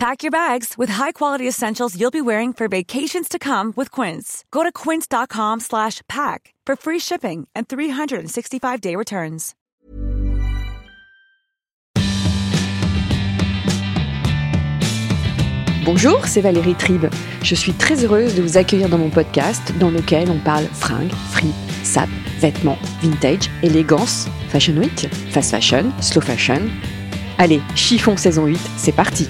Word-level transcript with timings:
Pack 0.00 0.22
your 0.22 0.30
bags 0.30 0.78
with 0.78 0.88
high-quality 0.88 1.46
essentials 1.46 1.94
you'll 1.94 2.10
be 2.10 2.22
wearing 2.22 2.54
for 2.54 2.68
vacations 2.68 3.28
to 3.28 3.38
come 3.38 3.74
with 3.76 3.90
Quince. 3.90 4.46
Go 4.50 4.62
to 4.62 4.72
quince.com 4.72 5.60
slash 5.60 6.00
pack 6.08 6.54
for 6.64 6.74
free 6.74 6.98
shipping 6.98 7.46
and 7.54 7.68
365-day 7.68 8.96
returns. 8.96 9.54
Bonjour, 15.84 16.26
c'est 16.26 16.40
Valérie 16.40 16.76
Tribe. 16.76 17.10
Je 17.42 17.54
suis 17.54 17.74
très 17.74 18.02
heureuse 18.02 18.34
de 18.34 18.40
vous 18.40 18.56
accueillir 18.56 18.88
dans 18.88 18.96
mon 18.96 19.10
podcast 19.10 19.70
dans 19.78 19.90
lequel 19.90 20.30
on 20.30 20.38
parle 20.38 20.64
fringues, 20.72 21.12
frites, 21.30 21.54
sap, 21.82 22.08
vêtements, 22.38 22.78
vintage, 23.02 23.50
élégance, 23.62 24.28
fashion 24.48 24.78
week, 24.78 25.08
fast 25.30 25.50
fashion, 25.50 25.92
slow 26.00 26.22
fashion. 26.22 26.70
Allez, 27.36 27.60
chiffon 27.74 28.16
saison 28.16 28.46
8, 28.46 28.58
c'est 28.78 28.92
parti 28.92 29.28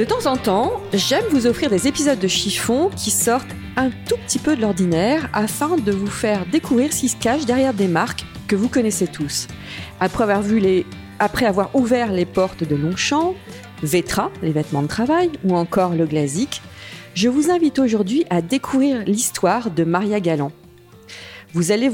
De 0.00 0.06
temps 0.06 0.24
en 0.24 0.38
temps, 0.38 0.80
j'aime 0.94 1.26
vous 1.28 1.46
offrir 1.46 1.68
des 1.68 1.86
épisodes 1.86 2.18
de 2.18 2.26
chiffon 2.26 2.88
qui 2.96 3.10
sortent 3.10 3.54
un 3.76 3.90
tout 3.90 4.16
petit 4.26 4.38
peu 4.38 4.56
de 4.56 4.62
l'ordinaire 4.62 5.28
afin 5.34 5.76
de 5.76 5.92
vous 5.92 6.06
faire 6.06 6.46
découvrir 6.46 6.90
ce 6.90 7.00
qui 7.00 7.08
se 7.10 7.18
cache 7.18 7.44
derrière 7.44 7.74
des 7.74 7.86
marques 7.86 8.24
que 8.48 8.56
vous 8.56 8.70
connaissez 8.70 9.06
tous. 9.06 9.46
Après 10.00 10.24
avoir, 10.24 11.76
ouvert 11.76 12.12
les 12.12 12.24
portes 12.24 12.64
de 12.64 12.76
Longchamp, 12.76 13.34
Vetra, 13.82 14.30
les 14.40 14.52
vêtements 14.52 14.80
de 14.80 14.88
travail, 14.88 15.32
ou 15.44 15.54
encore 15.54 15.92
le 15.92 16.06
Glazik, 16.06 16.62
je 17.12 17.28
vous 17.28 17.50
invite 17.50 17.78
aujourd'hui 17.78 18.24
à 18.30 18.40
découvrir 18.40 19.04
l'histoire 19.04 19.70
de 19.70 19.84
Maria 19.84 20.18
Galland. 20.20 20.52
Vous 21.52 21.72
allez, 21.72 21.90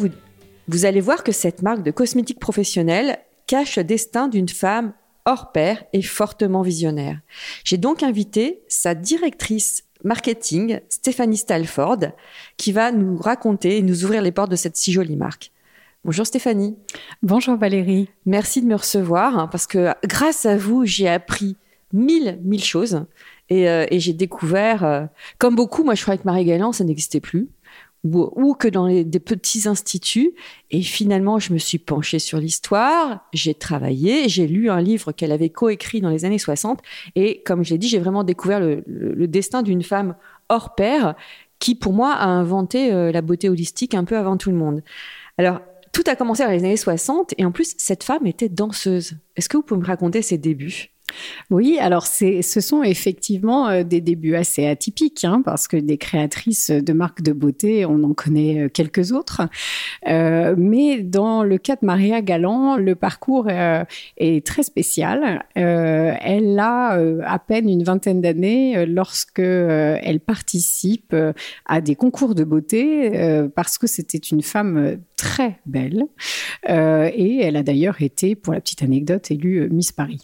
vous 0.68 0.84
allez 0.84 1.00
voir 1.00 1.24
que 1.24 1.32
cette 1.32 1.60
marque 1.60 1.82
de 1.82 1.90
cosmétiques 1.90 2.38
professionnels 2.38 3.18
cache 3.48 3.74
le 3.74 3.82
destin 3.82 4.28
d'une 4.28 4.48
femme 4.48 4.92
hors 5.26 5.52
pair 5.52 5.84
et 5.92 6.02
fortement 6.02 6.62
visionnaire. 6.62 7.20
J'ai 7.64 7.76
donc 7.76 8.02
invité 8.02 8.60
sa 8.68 8.94
directrice 8.94 9.84
marketing, 10.04 10.80
Stéphanie 10.88 11.36
Stalford, 11.36 11.98
qui 12.56 12.72
va 12.72 12.92
nous 12.92 13.16
raconter 13.16 13.78
et 13.78 13.82
nous 13.82 14.04
ouvrir 14.04 14.22
les 14.22 14.32
portes 14.32 14.50
de 14.50 14.56
cette 14.56 14.76
si 14.76 14.92
jolie 14.92 15.16
marque. 15.16 15.50
Bonjour 16.04 16.24
Stéphanie. 16.24 16.76
Bonjour 17.22 17.56
Valérie. 17.56 18.08
Merci 18.24 18.62
de 18.62 18.66
me 18.66 18.76
recevoir 18.76 19.38
hein, 19.38 19.48
parce 19.48 19.66
que 19.66 19.92
grâce 20.04 20.46
à 20.46 20.56
vous, 20.56 20.84
j'ai 20.84 21.08
appris 21.08 21.56
mille, 21.92 22.38
mille 22.44 22.62
choses 22.62 23.04
et, 23.48 23.68
euh, 23.68 23.86
et 23.90 23.98
j'ai 23.98 24.12
découvert, 24.12 24.84
euh, 24.84 25.06
comme 25.38 25.56
beaucoup, 25.56 25.82
moi 25.82 25.94
je 25.94 26.02
croyais 26.02 26.18
que 26.18 26.24
Marie 26.24 26.44
Galland, 26.44 26.72
ça 26.72 26.84
n'existait 26.84 27.20
plus 27.20 27.48
ou, 28.14 28.54
que 28.54 28.68
dans 28.68 28.86
des 28.86 29.20
petits 29.20 29.68
instituts. 29.68 30.32
Et 30.70 30.82
finalement, 30.82 31.38
je 31.38 31.52
me 31.52 31.58
suis 31.58 31.78
penchée 31.78 32.18
sur 32.18 32.38
l'histoire, 32.38 33.26
j'ai 33.32 33.54
travaillé, 33.54 34.28
j'ai 34.28 34.46
lu 34.46 34.70
un 34.70 34.80
livre 34.80 35.12
qu'elle 35.12 35.32
avait 35.32 35.50
coécrit 35.50 36.00
dans 36.00 36.10
les 36.10 36.24
années 36.24 36.38
60. 36.38 36.80
Et 37.14 37.42
comme 37.42 37.64
je 37.64 37.70
l'ai 37.70 37.78
dit, 37.78 37.88
j'ai 37.88 37.98
vraiment 37.98 38.24
découvert 38.24 38.60
le, 38.60 38.82
le, 38.86 39.26
destin 39.28 39.62
d'une 39.62 39.82
femme 39.82 40.14
hors 40.48 40.74
pair 40.74 41.14
qui, 41.58 41.74
pour 41.74 41.92
moi, 41.92 42.12
a 42.12 42.26
inventé 42.26 42.92
euh, 42.92 43.12
la 43.12 43.22
beauté 43.22 43.48
holistique 43.48 43.94
un 43.94 44.04
peu 44.04 44.16
avant 44.16 44.36
tout 44.36 44.50
le 44.50 44.56
monde. 44.56 44.82
Alors, 45.38 45.60
tout 45.92 46.04
a 46.06 46.16
commencé 46.16 46.44
dans 46.44 46.50
les 46.50 46.64
années 46.64 46.76
60 46.76 47.34
et 47.38 47.44
en 47.44 47.52
plus, 47.52 47.74
cette 47.78 48.04
femme 48.04 48.26
était 48.26 48.48
danseuse. 48.48 49.14
Est-ce 49.36 49.48
que 49.48 49.56
vous 49.56 49.62
pouvez 49.62 49.80
me 49.80 49.86
raconter 49.86 50.20
ses 50.22 50.38
débuts? 50.38 50.95
Oui, 51.50 51.78
alors 51.80 52.06
ce 52.06 52.60
sont 52.60 52.82
effectivement 52.82 53.68
euh, 53.68 53.82
des 53.82 54.00
débuts 54.00 54.34
assez 54.34 54.66
atypiques, 54.66 55.24
hein, 55.24 55.42
parce 55.44 55.68
que 55.68 55.76
des 55.76 55.98
créatrices 55.98 56.70
de 56.70 56.92
marques 56.92 57.22
de 57.22 57.32
beauté, 57.32 57.86
on 57.86 58.02
en 58.02 58.14
connaît 58.14 58.64
euh, 58.64 58.68
quelques 58.68 59.12
autres. 59.12 59.42
Euh, 60.08 60.54
mais 60.56 61.00
dans 61.02 61.42
le 61.42 61.58
cas 61.58 61.76
de 61.76 61.86
Maria 61.86 62.22
Galland, 62.22 62.76
le 62.76 62.94
parcours 62.94 63.48
est 63.48 64.46
très 64.46 64.62
spécial. 64.62 65.44
elle 65.54 66.58
a 66.58 66.98
à 67.24 67.38
peine 67.38 67.68
une 67.68 67.84
vingtaine 67.84 68.20
d'années 68.20 68.86
lorsque 68.86 69.38
elle 69.38 70.20
participe 70.20 71.14
à 71.66 71.80
des 71.80 71.94
concours 71.94 72.34
de 72.34 72.44
beauté, 72.44 73.48
parce 73.54 73.78
que 73.78 73.86
c'était 73.86 74.18
une 74.18 74.42
femme 74.42 74.98
très 75.16 75.58
belle. 75.66 76.04
et 76.68 77.40
elle 77.42 77.56
a 77.56 77.62
d'ailleurs 77.62 78.02
été, 78.02 78.34
pour 78.34 78.52
la 78.52 78.60
petite 78.60 78.82
anecdote, 78.82 79.30
élue 79.30 79.68
Miss 79.70 79.92
Paris. 79.92 80.20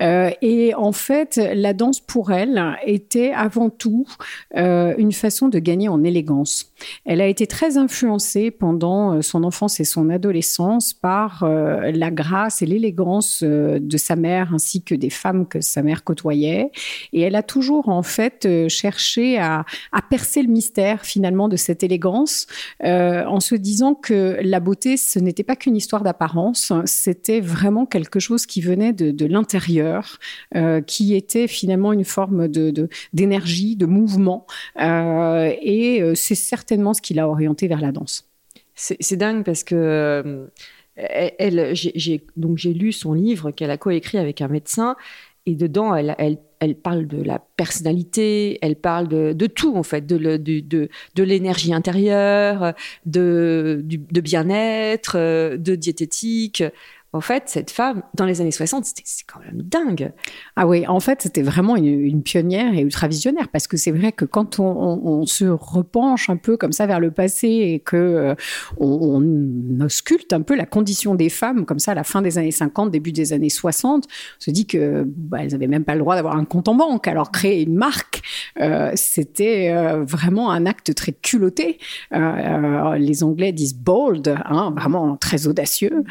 Euh, 0.00 0.30
et 0.40 0.74
en 0.74 0.92
fait, 0.92 1.40
la 1.54 1.74
danse 1.74 2.00
pour 2.00 2.32
elle 2.32 2.62
était 2.84 3.32
avant 3.32 3.70
tout 3.70 4.06
euh, 4.56 4.94
une 4.98 5.12
façon 5.12 5.48
de 5.48 5.58
gagner 5.58 5.88
en 5.88 6.02
élégance. 6.02 6.71
Elle 7.04 7.20
a 7.20 7.26
été 7.26 7.46
très 7.46 7.76
influencée 7.76 8.50
pendant 8.50 9.14
euh, 9.14 9.22
son 9.22 9.44
enfance 9.44 9.80
et 9.80 9.84
son 9.84 10.10
adolescence 10.10 10.92
par 10.92 11.44
la 11.44 12.10
grâce 12.10 12.62
et 12.62 12.66
l'élégance 12.66 13.42
de 13.42 13.96
sa 13.96 14.16
mère 14.16 14.52
ainsi 14.54 14.82
que 14.82 14.94
des 14.94 15.10
femmes 15.10 15.46
que 15.46 15.60
sa 15.60 15.82
mère 15.82 16.04
côtoyait. 16.04 16.70
Et 17.12 17.20
elle 17.20 17.34
a 17.34 17.42
toujours 17.42 17.88
en 17.88 18.02
fait 18.02 18.48
cherché 18.68 19.38
à, 19.38 19.64
percer 20.10 20.42
le 20.42 20.48
mystère 20.48 21.04
finalement 21.04 21.48
de 21.48 21.56
cette 21.56 21.82
élégance 21.82 22.46
en 22.82 23.40
se 23.40 23.54
disant 23.54 23.94
que 23.94 24.38
la 24.42 24.60
beauté, 24.60 24.96
ce 24.96 25.18
n'était 25.18 25.44
pas 25.44 25.56
qu'une 25.56 25.76
histoire 25.76 26.02
d'apparence, 26.02 26.72
c'était 26.84 27.40
vraiment 27.40 27.86
quelque 27.86 28.20
chose 28.20 28.46
qui 28.46 28.60
venait 28.60 28.92
de, 28.92 29.10
de 29.10 29.26
l'intérieur 29.26 30.18
euh, 30.54 30.80
qui 30.80 31.14
était 31.14 31.48
finalement 31.48 31.92
une 31.92 32.04
forme 32.04 32.48
de 32.48 32.88
d'énergie, 33.12 33.76
de, 33.76 33.86
mouvement, 33.86 34.46
euh, 34.80 35.52
et 35.60 36.02
euh, 36.02 36.14
c'est 36.14 36.34
certainement 36.34 36.71
ce 36.94 37.02
qui 37.02 37.14
l'a 37.14 37.28
orienté 37.28 37.68
vers 37.68 37.80
la 37.80 37.92
danse. 37.92 38.28
C'est 38.74 39.16
dingue 39.16 39.44
parce 39.44 39.64
que 39.64 40.48
elle, 40.96 41.70
j'ai 41.74 42.24
donc 42.36 42.58
j'ai 42.58 42.72
lu 42.72 42.92
son 42.92 43.12
livre 43.12 43.50
qu'elle 43.50 43.70
a 43.70 43.78
coécrit 43.78 44.18
avec 44.18 44.40
un 44.40 44.48
médecin 44.48 44.96
et 45.46 45.54
dedans 45.54 45.94
elle, 45.94 46.76
parle 46.76 47.06
de 47.06 47.22
la 47.22 47.40
personnalité, 47.56 48.58
elle 48.62 48.76
parle 48.76 49.08
de, 49.08 49.46
tout 49.46 49.76
en 49.76 49.82
fait, 49.82 50.06
de, 50.06 50.88
l'énergie 51.16 51.74
intérieure, 51.74 52.74
de, 53.04 53.82
de 53.84 54.20
bien-être, 54.20 55.56
de 55.56 55.74
diététique 55.74 56.62
en 57.14 57.20
fait, 57.20 57.44
cette 57.46 57.70
femme, 57.70 58.02
dans 58.14 58.24
les 58.24 58.40
années 58.40 58.50
60, 58.50 58.86
c'était 58.86 59.02
quand 59.26 59.40
même 59.40 59.60
dingue. 59.60 60.12
Ah 60.56 60.66
oui, 60.66 60.86
en 60.86 60.98
fait, 60.98 61.20
c'était 61.20 61.42
vraiment 61.42 61.76
une, 61.76 62.22
pionnière 62.22 62.72
et 62.72 62.80
ultra 62.80 63.06
visionnaire 63.06 63.48
parce 63.48 63.66
que 63.66 63.76
c'est 63.76 63.90
vrai 63.90 64.12
que 64.12 64.24
quand 64.24 64.58
on, 64.58 65.26
se 65.26 65.44
repenche 65.44 66.30
un 66.30 66.36
peu 66.36 66.56
comme 66.56 66.72
ça 66.72 66.86
vers 66.86 67.00
le 67.00 67.10
passé 67.10 67.48
et 67.48 67.80
que 67.80 67.96
euh, 67.96 68.34
on, 68.78 69.22
ausculte 69.80 70.32
un 70.32 70.40
peu 70.40 70.54
la 70.54 70.64
condition 70.64 71.14
des 71.14 71.28
femmes 71.28 71.66
comme 71.66 71.78
ça 71.78 71.92
à 71.92 71.94
la 71.94 72.04
fin 72.04 72.22
des 72.22 72.38
années 72.38 72.50
50, 72.50 72.90
début 72.90 73.12
des 73.12 73.32
années 73.32 73.50
60, 73.50 74.04
on 74.04 74.08
se 74.38 74.50
dit 74.50 74.66
que 74.66 75.04
bah, 75.06 75.38
elles 75.40 75.54
avaient 75.54 75.66
même 75.66 75.84
pas 75.84 75.94
le 75.94 76.00
droit 76.00 76.14
d'avoir 76.14 76.36
un 76.36 76.44
compte 76.44 76.68
en 76.68 76.74
banque. 76.74 77.08
Alors 77.08 77.30
créer 77.30 77.62
une 77.62 77.74
marque, 77.74 78.22
euh, 78.60 78.92
c'était 78.94 79.70
euh, 79.70 80.04
vraiment 80.04 80.50
un 80.50 80.64
acte 80.64 80.94
très 80.94 81.12
culotté. 81.12 81.78
les 82.12 83.22
Anglais 83.22 83.52
disent 83.52 83.74
bold, 83.74 84.34
hein, 84.46 84.72
vraiment 84.76 85.16
très 85.16 85.46
audacieux. 85.46 86.04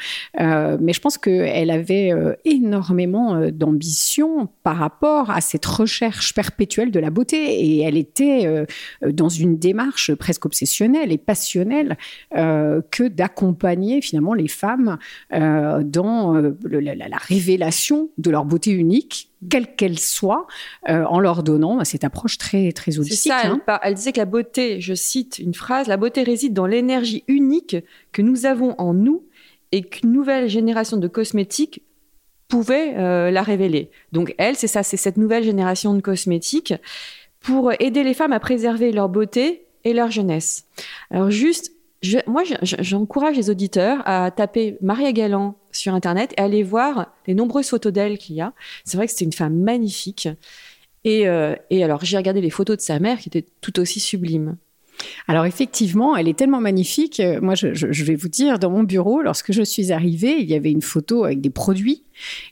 Mais 0.91 0.94
je 0.94 1.00
pense 1.00 1.18
qu'elle 1.18 1.72
avait 1.72 2.12
euh, 2.12 2.34
énormément 2.44 3.35
euh, 3.35 3.50
d'ambition 3.50 4.50
par 4.62 4.75
rapport 4.75 5.29
à 5.29 5.40
cette 5.40 5.66
recherche 5.66 6.34
perpétuelle 6.34 6.91
de 6.91 7.00
la 7.00 7.09
beauté 7.09 7.38
et 7.38 7.79
elle 7.84 7.96
était 7.96 8.46
euh, 8.46 8.66
dans 9.10 9.30
une 9.30 9.57
démarche 9.57 10.13
presque 10.16 10.45
obsessionnelle 10.45 11.13
et 11.13 11.18
passionnelle 11.18 11.98
que 12.33 13.07
d'accompagner 13.07 14.01
finalement 14.01 14.33
les 14.33 14.48
femmes 14.48 14.98
dans 15.31 16.33
la, 16.33 17.18
révélation 17.18 18.10
de 18.18 18.31
leur 18.31 18.45
beauté 18.45 18.71
unique 18.71 19.30
quelle 19.50 19.75
qu'elle 19.75 19.98
soit, 19.98 20.45
en 20.88 21.19
leur 21.19 21.44
donnant 21.44 21.83
cette 21.83 22.04
approche 22.04 22.38
très 22.38 22.71
très 22.71 23.00
holistique. 23.00 23.18
C'est 23.24 23.30
ça. 23.30 23.42
Elle, 23.44 23.51
hein. 23.51 23.80
elle, 23.83 23.94
disait 23.95 24.12
que 24.12 24.19
la 24.19 24.25
beauté, 24.25 24.81
je 24.81 24.94
cite 24.94 25.39
une 25.39 25.54
phrase, 25.54 25.88
la 25.88 25.98
beauté 25.98 26.24
réside 26.24 26.54
dans 26.54 26.68
l'énergie 26.68 27.24
unique 27.27 27.75
que 28.12 28.21
nous 28.21 28.45
avons 28.45 28.75
en 28.77 28.94
nous 28.94 29.24
et 29.71 29.83
qu'une 29.83 30.12
nouvelle 30.12 30.50
génération 30.50 30.97
de 30.97 31.07
cosmétiques 31.07 31.83
pouvait 32.47 32.95
euh, 32.97 33.31
la 33.31 33.44
révéler. 33.44 33.89
Donc 34.12 34.35
elle, 34.38 34.56
c'est 34.56 34.68
ça, 34.68 34.83
c'est 34.83 34.97
cette 34.97 35.18
nouvelle 35.18 35.44
génération 35.44 35.94
de 35.94 36.01
cosmétiques 36.01 36.73
pour 37.39 37.71
aider 37.79 38.03
les 38.03 38.13
femmes 38.13 38.33
à 38.33 38.39
préserver 38.39 38.91
leur 38.91 39.09
beauté 39.09 39.65
et 39.83 39.94
leur 39.94 40.12
jeunesse. 40.12 40.65
Alors 41.09 41.31
juste, 41.31 41.71
moi, 42.27 42.44
j'encourage 42.63 43.35
les 43.38 43.50
auditeurs 43.50 44.01
à 44.06 44.31
taper 44.31 44.77
Maria 44.81 45.12
Galland 45.12 45.56
sur 45.71 45.94
Internet 45.94 46.33
et 46.38 46.41
aller 46.41 46.63
voir 46.63 47.13
les 47.27 47.33
nombreuses 47.33 47.69
photos 47.69 47.94
d'elle 47.94 48.18
qu'il 48.18 48.35
y 48.35 48.41
a. 48.41 48.53
C'est 48.85 48.97
vrai 48.97 49.07
que 49.07 49.13
c'est 49.13 49.25
une 49.25 49.33
femme 49.33 49.56
magnifique. 49.56 50.27
Et, 51.03 51.27
euh, 51.27 51.56
et 51.69 51.83
alors, 51.83 52.03
j'ai 52.03 52.18
regardé 52.18 52.41
les 52.41 52.50
photos 52.50 52.77
de 52.77 52.81
sa 52.81 53.00
mère 53.00 53.19
qui 53.19 53.29
étaient 53.29 53.45
tout 53.62 53.79
aussi 53.79 54.00
sublimes. 54.00 54.57
Alors 55.28 55.46
effectivement, 55.46 56.16
elle 56.16 56.28
est 56.28 56.38
tellement 56.38 56.62
magnifique. 56.62 57.20
Euh, 57.20 57.40
moi, 57.42 57.56
je, 57.56 57.74
je, 57.74 58.04
vais 58.04 58.16
vous 58.16 58.28
dire, 58.28 58.60
dans 58.60 58.70
mon 58.70 58.84
bureau, 58.84 59.22
lorsque 59.22 59.52
je 59.52 59.64
suis 59.64 59.92
arrivée, 59.92 60.38
il 60.40 60.50
y 60.50 60.56
avait 60.56 60.72
une 60.72 60.82
photo 60.82 61.26
avec 61.26 61.42
des 61.42 61.50
produits 61.50 62.04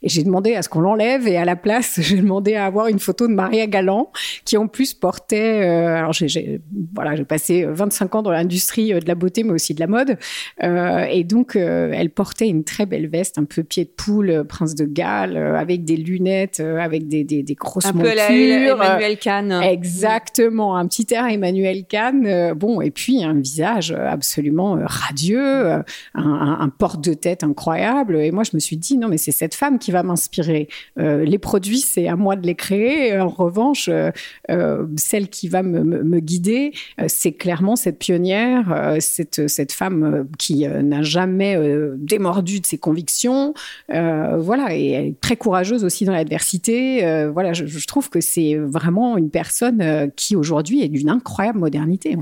et 0.02 0.10
j'ai 0.10 0.24
demandé 0.24 0.56
à 0.56 0.62
ce 0.62 0.70
qu'on 0.70 0.82
l'enlève 0.82 1.28
et 1.28 1.38
à 1.38 1.46
la 1.46 1.56
place, 1.56 2.00
j'ai 2.02 2.18
demandé 2.18 2.56
à 2.56 2.66
avoir 2.66 2.88
une 2.88 3.00
photo 3.00 3.28
de 3.28 3.34
Maria 3.34 3.68
Galland 3.68 4.12
qui 4.46 4.58
en 4.58 4.68
plus 4.68 4.94
portait. 4.94 5.68
Euh, 5.68 5.98
alors 5.98 6.14
j'ai 6.14 6.62
voilà, 6.96 7.16
j'ai 7.16 7.26
passé 7.26 7.66
25 7.66 8.16
ans 8.16 8.22
dans 8.22 8.32
l'industrie 8.32 8.94
euh, 8.94 9.00
de 9.00 9.08
la 9.08 9.16
beauté, 9.16 9.44
mais 9.44 9.52
aussi 9.52 9.74
de 9.74 9.80
la 9.80 9.88
mode, 9.88 10.18
euh, 10.64 11.06
et 11.10 11.24
donc 11.24 11.56
euh, 11.56 11.92
elle 11.94 12.10
portait 12.10 12.48
une 12.48 12.64
très 12.64 12.86
belle 12.86 13.08
veste, 13.08 13.38
un 13.38 13.46
peu 13.46 13.64
pied 13.64 13.86
de 13.86 13.90
poule, 13.90 14.46
prince 14.48 14.76
de 14.76 14.86
Galles, 14.86 15.38
avec 15.38 15.86
des 15.86 15.98
lunettes, 15.98 16.60
avec 16.60 17.08
des, 17.08 17.24
des, 17.24 17.44
des 17.44 17.56
grosses 17.56 17.86
un 17.86 17.94
montures. 17.94 18.12
Un 18.12 18.14
peu 18.14 18.84
Emmanuel 18.84 19.18
Kahn. 19.18 19.52
Exactement, 19.64 20.76
un 20.76 20.88
petit 20.88 21.08
air 21.12 21.28
Emmanuel 21.28 21.86
Kahn. 21.86 22.26
Bon, 22.56 22.82
et 22.82 22.92
puis 22.92 23.24
un 23.24 23.34
visage 23.34 23.92
absolument 23.92 24.78
radieux, 24.82 25.72
un, 25.72 25.84
un, 26.16 26.70
porte 26.70 27.04
de 27.04 27.14
tête 27.14 27.44
incroyable. 27.44 28.18
Et 28.18 28.32
moi, 28.32 28.44
je 28.44 28.52
me 28.54 28.60
suis 28.60 28.78
dit 28.78 28.98
non, 28.98 29.08
mais 29.08 29.18
c'est 29.18 29.32
cette 29.32 29.56
femme 29.56 29.80
qui 29.80 29.92
va 29.92 30.04
m'inspirer. 30.04 30.68
Euh, 30.98 31.24
les 31.26 31.38
produits, 31.38 31.80
c'est 31.80 32.08
à 32.08 32.16
moi 32.16 32.36
de 32.36 32.46
les 32.46 32.56
créer. 32.56 33.18
En 33.20 33.30
revanche, 33.30 33.90
euh, 33.92 34.12
euh, 34.50 34.86
celle 34.98 35.30
qui 35.30 35.48
va 35.48 35.64
me, 35.64 36.20
guider, 36.20 36.74
c'est 37.08 37.32
clairement 37.32 37.76
cette 37.76 37.98
pionnière, 37.98 38.98
cette, 39.00 39.48
cette 39.48 39.72
femme 39.72 40.28
qui 40.38 40.68
n'a 40.68 41.02
jamais 41.02 41.58
démordu 41.96 42.60
de 42.60 42.66
ses 42.66 42.78
convictions. 42.78 43.54
voilà, 43.88 44.76
et 44.76 44.90
elle 44.90 45.06
est 45.08 45.22
très 45.22 45.38
courageuse 45.38 45.86
aussi 45.86 46.04
dans 46.04 46.12
l'adversité. 46.12 47.28
voilà, 47.32 47.54
je, 47.54 47.88
trouve 47.88 48.10
que 48.10 48.20
c'est 48.20 48.56
vraiment 48.56 49.18
une 49.18 49.30
personne 49.30 50.12
qui 50.16 50.36
aujourd'hui 50.36 50.84
est 50.84 50.90
d'une 50.90 51.10
incroyable 51.10 51.60
modernité, 51.60 52.16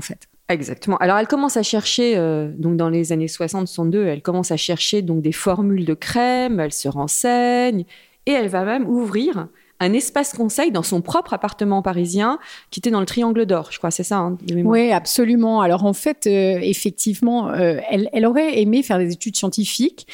Exactement. 0.48 0.96
Alors 0.96 1.18
elle 1.18 1.26
commence 1.26 1.56
à 1.58 1.62
chercher, 1.62 2.16
euh, 2.16 2.50
donc 2.56 2.76
dans 2.76 2.88
les 2.88 3.12
années 3.12 3.26
60-62, 3.26 4.04
elle 4.06 4.22
commence 4.22 4.50
à 4.50 4.56
chercher 4.56 5.02
donc 5.02 5.20
des 5.20 5.32
formules 5.32 5.84
de 5.84 5.94
crème, 5.94 6.58
elle 6.58 6.72
se 6.72 6.88
renseigne 6.88 7.84
et 8.24 8.32
elle 8.32 8.48
va 8.48 8.64
même 8.64 8.88
ouvrir 8.88 9.48
un 9.80 9.92
espace 9.92 10.32
conseil 10.32 10.72
dans 10.72 10.82
son 10.82 11.00
propre 11.00 11.34
appartement 11.34 11.82
parisien 11.82 12.38
qui 12.70 12.80
était 12.80 12.90
dans 12.90 13.00
le 13.00 13.06
Triangle 13.06 13.46
d'Or, 13.46 13.68
je 13.70 13.78
crois, 13.78 13.90
c'est 13.90 14.02
ça 14.02 14.18
hein, 14.18 14.38
Oui, 14.64 14.90
absolument. 14.90 15.60
Alors 15.60 15.84
en 15.84 15.92
fait, 15.92 16.26
euh, 16.26 16.58
effectivement, 16.60 17.50
euh, 17.50 17.78
elle, 17.88 18.26
aurait 18.26 18.60
aimé 18.60 18.82
faire 18.82 18.98
des 18.98 19.12
études 19.12 19.36
scientifiques 19.36 20.06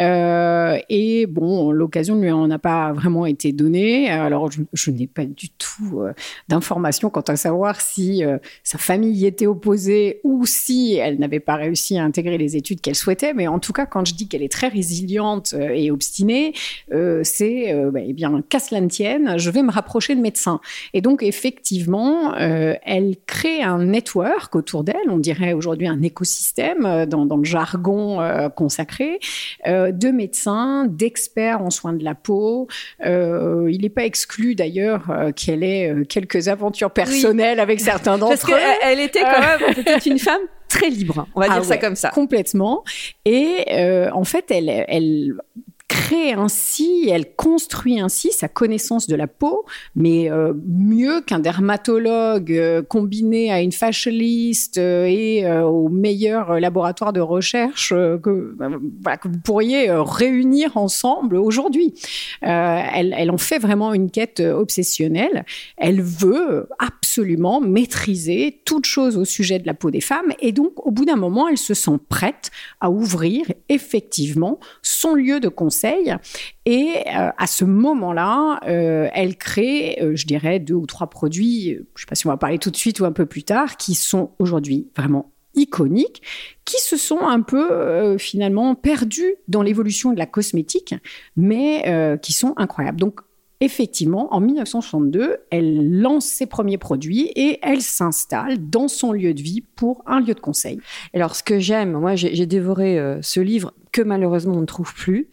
euh, 0.00 0.78
et 0.88 1.26
bon, 1.26 1.70
l'occasion 1.70 2.16
ne 2.16 2.22
lui 2.22 2.30
en 2.30 2.50
a 2.50 2.58
pas 2.58 2.92
vraiment 2.92 3.26
été 3.26 3.52
donnée. 3.52 4.10
Alors 4.10 4.50
je, 4.72 4.90
n'ai 4.90 5.06
pas 5.06 5.24
du 5.26 5.50
tout 5.50 6.02
d'informations 6.48 7.10
quant 7.10 7.20
à 7.20 7.36
savoir 7.36 7.80
si 7.80 8.22
sa 8.64 8.78
famille 8.78 9.12
y 9.12 9.26
était 9.26 9.46
opposée 9.46 10.20
ou 10.24 10.46
si 10.46 10.94
elle 10.94 11.18
n'avait 11.18 11.40
pas 11.40 11.56
réussi 11.56 11.98
à 11.98 12.04
intégrer 12.04 12.38
les 12.38 12.56
études 12.56 12.80
qu'elle 12.80 12.94
souhaitait. 12.94 13.34
Mais 13.34 13.46
en 13.48 13.58
tout 13.58 13.72
cas, 13.72 13.86
quand 13.86 14.04
je 14.04 14.14
dis 14.14 14.28
qu'elle 14.28 14.42
est 14.42 14.52
très 14.52 14.68
résiliente 14.68 15.52
et 15.54 15.90
obstinée, 15.90 16.54
c'est 17.22 17.74
bah, 17.92 18.00
eh 18.02 18.12
bien 18.12 18.42
qu'à 18.48 18.58
cela 18.58 18.80
ne 18.80 18.88
je 19.36 19.50
vais 19.50 19.62
me 19.62 19.70
rapprocher 19.70 20.14
de 20.14 20.20
médecins. 20.20 20.60
Et 20.94 21.00
donc, 21.00 21.22
effectivement, 21.22 22.34
euh, 22.34 22.74
elle 22.84 23.16
crée 23.26 23.62
un 23.62 23.84
network 23.84 24.54
autour 24.54 24.84
d'elle, 24.84 24.96
on 25.08 25.18
dirait 25.18 25.52
aujourd'hui 25.52 25.88
un 25.88 26.02
écosystème 26.02 26.86
euh, 26.86 27.06
dans, 27.06 27.26
dans 27.26 27.36
le 27.36 27.44
jargon 27.44 28.20
euh, 28.20 28.48
consacré, 28.48 29.18
euh, 29.66 29.92
de 29.92 30.08
médecins, 30.08 30.86
d'experts 30.88 31.62
en 31.62 31.70
soins 31.70 31.92
de 31.92 32.04
la 32.04 32.14
peau. 32.14 32.68
Il 33.02 33.78
n'est 33.82 33.88
pas 33.88 34.04
exclu 34.04 34.54
d'ailleurs 34.54 35.10
qu'elle 35.36 35.62
ait 35.62 36.04
quelques 36.08 36.48
aventures 36.48 36.90
personnelles 36.90 37.56
oui. 37.56 37.62
avec 37.62 37.80
certains 37.80 38.18
d'entre 38.18 38.46
eux. 38.46 38.50
Parce 38.50 38.78
qu'elle 38.80 39.00
était 39.00 39.20
quand 39.22 39.40
même 39.40 39.98
une 40.06 40.18
femme 40.18 40.40
très 40.68 40.88
libre, 40.88 41.26
on 41.34 41.40
va 41.40 41.46
ah 41.48 41.52
dire 41.54 41.62
ouais, 41.62 41.68
ça 41.68 41.78
comme 41.78 41.96
ça. 41.96 42.10
Complètement. 42.10 42.84
Et 43.24 43.66
en 44.12 44.24
fait, 44.24 44.50
elle, 44.50 44.68
elle 44.88 45.34
ainsi, 46.12 47.08
elle 47.10 47.34
construit 47.34 48.00
ainsi 48.00 48.32
sa 48.32 48.48
connaissance 48.48 49.06
de 49.06 49.16
la 49.16 49.26
peau, 49.26 49.64
mais 49.94 50.30
euh, 50.30 50.52
mieux 50.66 51.20
qu'un 51.20 51.38
dermatologue 51.38 52.52
euh, 52.52 52.82
combiné 52.82 53.52
à 53.52 53.60
une 53.60 53.72
fashioniste 53.72 54.78
euh, 54.78 55.04
et 55.04 55.50
au 55.62 55.88
meilleur 55.88 56.60
laboratoire 56.60 57.12
de 57.12 57.20
recherche 57.20 57.90
que, 57.90 58.18
que, 58.56 59.28
vous 59.28 59.40
pourriez 59.44 59.90
réunir 59.90 60.76
ensemble 60.76 61.36
aujourd'hui. 61.36 61.94
Elle, 62.42 63.14
elle, 63.16 63.30
en 63.30 63.38
fait 63.38 63.58
vraiment 63.58 63.92
une 63.94 64.10
quête 64.10 64.40
obsessionnelle. 64.40 65.44
Elle 65.76 66.02
veut 66.02 66.68
absolument 66.78 67.60
maîtriser 67.60 68.60
toute 68.64 68.86
chose 68.86 69.16
au 69.16 69.24
sujet 69.24 69.58
de 69.58 69.66
la 69.66 69.74
peau 69.74 69.90
des 69.90 70.00
femmes 70.00 70.32
et 70.40 70.52
donc 70.52 70.72
au 70.86 70.90
bout 70.90 71.04
d'un 71.04 71.16
moment, 71.16 71.48
elle 71.48 71.58
se 71.58 71.74
sent 71.74 71.98
prête 72.08 72.50
à 72.80 72.90
ouvrir 72.90 73.46
effectivement 73.68 74.58
son 74.82 75.14
lieu 75.14 75.40
de 75.40 75.48
conseil 75.48 75.99
et 76.66 76.94
euh, 77.06 77.30
à 77.36 77.46
ce 77.46 77.64
moment-là, 77.64 78.60
euh, 78.66 79.08
elle 79.12 79.36
crée, 79.36 79.98
euh, 80.00 80.14
je 80.14 80.26
dirais, 80.26 80.58
deux 80.58 80.74
ou 80.74 80.86
trois 80.86 81.08
produits, 81.08 81.72
je 81.72 81.78
ne 81.78 81.84
sais 81.96 82.06
pas 82.08 82.14
si 82.14 82.26
on 82.26 82.30
va 82.30 82.36
parler 82.36 82.58
tout 82.58 82.70
de 82.70 82.76
suite 82.76 83.00
ou 83.00 83.04
un 83.04 83.12
peu 83.12 83.26
plus 83.26 83.44
tard, 83.44 83.76
qui 83.76 83.94
sont 83.94 84.32
aujourd'hui 84.38 84.88
vraiment 84.96 85.32
iconiques, 85.54 86.22
qui 86.64 86.80
se 86.80 86.96
sont 86.96 87.20
un 87.20 87.40
peu 87.40 88.16
finalement 88.18 88.76
perdus 88.76 89.34
dans 89.48 89.62
l'évolution 89.62 90.12
de 90.12 90.18
la 90.18 90.26
cosmétique, 90.26 90.94
mais 91.36 92.18
qui 92.22 92.32
sont 92.32 92.54
incroyables. 92.56 93.00
Donc 93.00 93.22
effectivement, 93.58 94.32
en 94.32 94.38
1962, 94.38 95.38
elle 95.50 96.00
lance 96.00 96.26
ses 96.26 96.46
premiers 96.46 96.78
produits 96.78 97.32
et 97.34 97.58
elle 97.62 97.82
s'installe 97.82 98.70
dans 98.70 98.86
son 98.86 99.10
lieu 99.10 99.34
de 99.34 99.42
vie 99.42 99.62
pour 99.74 100.04
un 100.06 100.20
lieu 100.20 100.34
de 100.34 100.40
conseil. 100.40 100.78
Alors, 101.14 101.34
ce 101.34 101.42
que 101.42 101.58
j'aime, 101.58 101.92
moi, 101.94 102.14
j'ai 102.14 102.46
dévoré 102.46 103.18
ce 103.20 103.40
livre 103.40 103.74
que 103.92 104.02
malheureusement 104.02 104.54
on 104.54 104.60
ne 104.60 104.66
trouve 104.66 104.94
plus. 104.94 105.28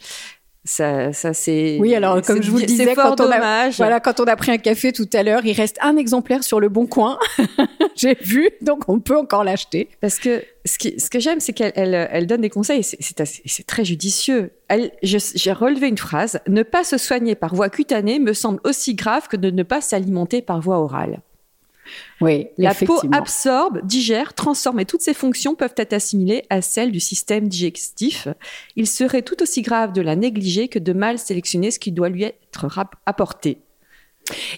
Ça, 0.67 1.13
ça 1.13 1.33
c'est. 1.33 1.77
Oui, 1.79 1.95
alors 1.95 2.21
comme 2.21 2.43
je 2.43 2.51
vous 2.51 2.57
le 2.57 2.65
disais, 2.65 2.93
quand 2.93 3.21
on 3.21 3.31
a, 3.31 3.69
voilà, 3.69 3.99
quand 4.01 4.19
on 4.19 4.25
a 4.25 4.35
pris 4.35 4.51
un 4.51 4.57
café 4.57 4.91
tout 4.91 5.09
à 5.13 5.23
l'heure, 5.23 5.45
il 5.45 5.53
reste 5.53 5.77
un 5.81 5.95
exemplaire 5.95 6.43
sur 6.43 6.59
le 6.59 6.67
bon 6.67 6.85
coin. 6.85 7.17
J'ai 7.95 8.17
vu, 8.19 8.49
donc 8.61 8.83
on 8.89 8.99
peut 8.99 9.17
encore 9.17 9.45
l'acheter. 9.45 9.89
Parce 10.01 10.19
que 10.19 10.43
ce, 10.65 10.77
qui, 10.77 10.99
ce 10.99 11.09
que 11.09 11.19
j'aime, 11.19 11.39
c'est 11.39 11.53
qu'elle 11.53 11.71
elle, 11.75 12.09
elle 12.11 12.27
donne 12.27 12.41
des 12.41 12.49
conseils. 12.49 12.83
C'est 12.83 13.65
très 13.65 13.85
judicieux. 13.85 14.51
J'ai 15.01 15.51
relevé 15.53 15.87
une 15.87 15.97
phrase 15.97 16.39
ne 16.47 16.63
pas 16.63 16.83
se 16.83 16.97
soigner 16.97 17.35
par 17.35 17.55
voie 17.55 17.69
cutanée 17.69 18.19
me 18.19 18.33
semble 18.33 18.59
aussi 18.65 18.93
grave 18.93 19.29
que 19.29 19.37
de 19.37 19.49
ne 19.49 19.63
pas 19.63 19.79
s'alimenter 19.79 20.41
par 20.41 20.59
voie 20.59 20.79
orale. 20.79 21.21
Oui, 22.21 22.47
la 22.57 22.73
peau 22.73 22.99
absorbe, 23.11 23.85
digère, 23.85 24.33
transforme 24.33 24.79
et 24.79 24.85
toutes 24.85 25.01
ces 25.01 25.13
fonctions 25.13 25.55
peuvent 25.55 25.75
être 25.77 25.93
assimilées 25.93 26.43
à 26.49 26.61
celles 26.61 26.91
du 26.91 26.99
système 26.99 27.47
digestif. 27.47 28.27
Il 28.75 28.87
serait 28.87 29.21
tout 29.21 29.41
aussi 29.41 29.61
grave 29.61 29.93
de 29.93 30.01
la 30.01 30.15
négliger 30.15 30.67
que 30.67 30.79
de 30.79 30.93
mal 30.93 31.19
sélectionner 31.19 31.71
ce 31.71 31.79
qui 31.79 31.91
doit 31.91 32.09
lui 32.09 32.23
être 32.23 32.67
apporté. 33.05 33.59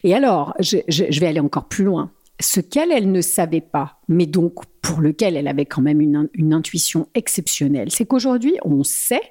Et 0.03 0.13
alors, 0.15 0.53
je, 0.59 0.77
je, 0.87 1.05
je 1.09 1.19
vais 1.19 1.27
aller 1.27 1.39
encore 1.39 1.65
plus 1.65 1.83
loin. 1.83 2.11
Ce 2.39 2.61
qu'elle, 2.61 2.91
elle 2.91 3.11
ne 3.11 3.21
savait 3.21 3.61
pas, 3.61 3.99
mais 4.07 4.25
donc 4.25 4.65
pour 4.81 5.01
lequel 5.01 5.35
elle 5.35 5.47
avait 5.47 5.65
quand 5.65 5.81
même 5.81 5.99
une, 5.99 6.29
une 6.33 6.53
intuition 6.53 7.07
exceptionnelle, 7.13 7.91
c'est 7.91 8.05
qu'aujourd'hui, 8.05 8.55
on 8.63 8.83
sait 8.83 9.21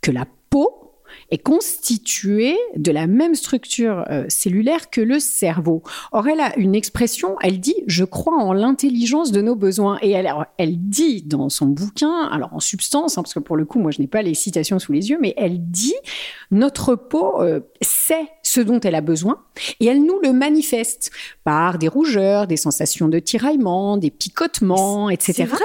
que 0.00 0.10
la 0.10 0.26
peau 0.50 0.89
est 1.30 1.38
constituée 1.38 2.56
de 2.76 2.92
la 2.92 3.06
même 3.06 3.34
structure 3.34 4.04
euh, 4.10 4.24
cellulaire 4.28 4.90
que 4.90 5.00
le 5.00 5.18
cerveau. 5.18 5.82
Or, 6.12 6.28
elle 6.28 6.40
a 6.40 6.56
une 6.58 6.74
expression, 6.74 7.36
elle 7.40 7.60
dit 7.60 7.76
«je 7.86 8.04
crois 8.04 8.36
en 8.36 8.52
l'intelligence 8.52 9.32
de 9.32 9.40
nos 9.40 9.54
besoins». 9.54 9.98
Et 10.02 10.10
elle, 10.10 10.32
elle 10.58 10.78
dit 10.78 11.22
dans 11.22 11.48
son 11.48 11.66
bouquin, 11.66 12.28
alors 12.30 12.54
en 12.54 12.60
substance, 12.60 13.18
hein, 13.18 13.22
parce 13.22 13.34
que 13.34 13.40
pour 13.40 13.56
le 13.56 13.64
coup, 13.64 13.78
moi, 13.78 13.90
je 13.90 14.00
n'ai 14.00 14.08
pas 14.08 14.22
les 14.22 14.34
citations 14.34 14.78
sous 14.78 14.92
les 14.92 15.10
yeux, 15.10 15.18
mais 15.20 15.34
elle 15.36 15.70
dit 15.70 15.94
«notre 16.50 16.94
peau 16.94 17.40
euh, 17.40 17.60
sait 17.80 18.28
ce 18.50 18.60
dont 18.60 18.80
elle 18.80 18.96
a 18.96 19.00
besoin 19.00 19.44
et 19.78 19.86
elle 19.86 20.02
nous 20.02 20.18
le 20.20 20.32
manifeste 20.32 21.12
par 21.44 21.78
des 21.78 21.86
rougeurs, 21.86 22.48
des 22.48 22.56
sensations 22.56 23.06
de 23.06 23.20
tiraillement, 23.20 23.96
des 23.96 24.10
picotements, 24.10 25.08
etc. 25.08 25.44
Vrai 25.44 25.60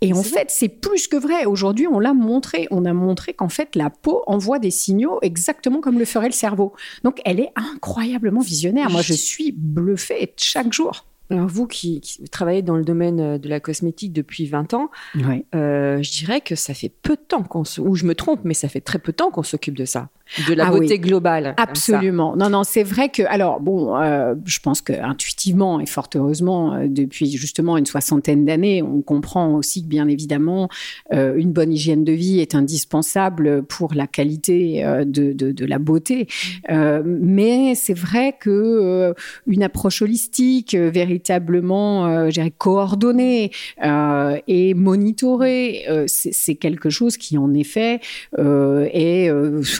et 0.00 0.14
en 0.14 0.22
fait, 0.22 0.50
c'est 0.50 0.70
plus 0.70 1.08
que 1.08 1.16
vrai. 1.16 1.44
Aujourd'hui, 1.44 1.86
on 1.86 1.98
l'a 1.98 2.14
montré. 2.14 2.66
On 2.70 2.86
a 2.86 2.94
montré 2.94 3.34
qu'en 3.34 3.50
fait, 3.50 3.76
la 3.76 3.90
peau 3.90 4.22
envoie 4.26 4.58
des 4.58 4.70
signaux 4.70 5.18
exactement 5.20 5.82
comme 5.82 5.98
le 5.98 6.06
ferait 6.06 6.28
le 6.28 6.32
cerveau. 6.32 6.72
Donc, 7.04 7.20
elle 7.26 7.38
est 7.38 7.52
incroyablement 7.54 8.40
visionnaire. 8.40 8.88
Moi, 8.88 9.02
je 9.02 9.12
suis 9.12 9.52
bluffée 9.52 10.32
chaque 10.38 10.72
jour. 10.72 11.04
Alors 11.30 11.46
vous 11.46 11.66
qui, 11.66 12.00
travaillez 12.30 12.62
dans 12.62 12.76
le 12.76 12.84
domaine 12.84 13.20
euh, 13.20 13.38
de 13.38 13.48
la 13.48 13.60
cosmétique 13.60 14.12
depuis 14.12 14.46
20 14.46 14.74
ans, 14.74 14.90
euh, 15.54 16.02
je 16.02 16.10
dirais 16.10 16.40
que 16.40 16.54
ça 16.54 16.74
fait 16.74 16.88
peu 16.88 17.14
de 17.14 17.20
temps 17.20 17.42
qu'on 17.42 17.64
se... 17.64 17.80
ou 17.80 17.94
je 17.94 18.04
me 18.04 18.14
trompe, 18.14 18.40
mais 18.44 18.54
ça 18.54 18.68
fait 18.68 18.80
très 18.80 18.98
peu 18.98 19.12
de 19.12 19.16
temps 19.16 19.30
qu'on 19.30 19.42
s'occupe 19.42 19.76
de 19.76 19.84
ça 19.84 20.08
de 20.48 20.54
la 20.54 20.68
ah 20.68 20.70
beauté 20.70 20.98
globale. 20.98 21.54
Absolument. 21.56 22.36
Non, 22.36 22.50
non, 22.50 22.62
c'est 22.62 22.84
vrai 22.84 23.08
que, 23.08 23.22
alors, 23.22 23.60
bon, 23.60 23.96
euh, 23.96 24.34
je 24.44 24.60
pense 24.60 24.80
que 24.80 24.92
intuitivement 24.92 25.80
et 25.80 25.86
fort 25.86 26.08
heureusement, 26.14 26.74
euh, 26.74 26.86
depuis 26.88 27.30
justement 27.32 27.76
une 27.76 27.86
soixantaine 27.86 28.44
d'années, 28.44 28.82
on 28.82 29.02
comprend 29.02 29.54
aussi 29.54 29.82
que, 29.82 29.88
bien 29.88 30.08
évidemment, 30.08 30.68
une 31.10 31.52
bonne 31.52 31.72
hygiène 31.72 32.04
de 32.04 32.12
vie 32.12 32.40
est 32.40 32.54
indispensable 32.54 33.64
pour 33.64 33.94
la 33.94 34.06
qualité 34.06 34.84
de, 35.04 35.32
de, 35.32 35.52
de, 35.52 35.64
la 35.64 35.78
beauté. 35.78 36.28
mais 36.68 37.74
c'est 37.74 37.94
vrai 37.94 38.36
que 38.38 39.14
une 39.46 39.62
approche 39.62 40.02
holistique, 40.02 40.76
véritablement, 41.20 42.28
je 42.28 42.34
dirais, 42.34 42.52
coordonnée 42.56 43.50
et 43.82 44.74
monitorée, 44.74 45.86
c'est 46.06 46.54
quelque 46.54 46.90
chose 46.90 47.16
qui, 47.16 47.36
en 47.38 47.52
effet, 47.54 48.00
est, 48.38 49.30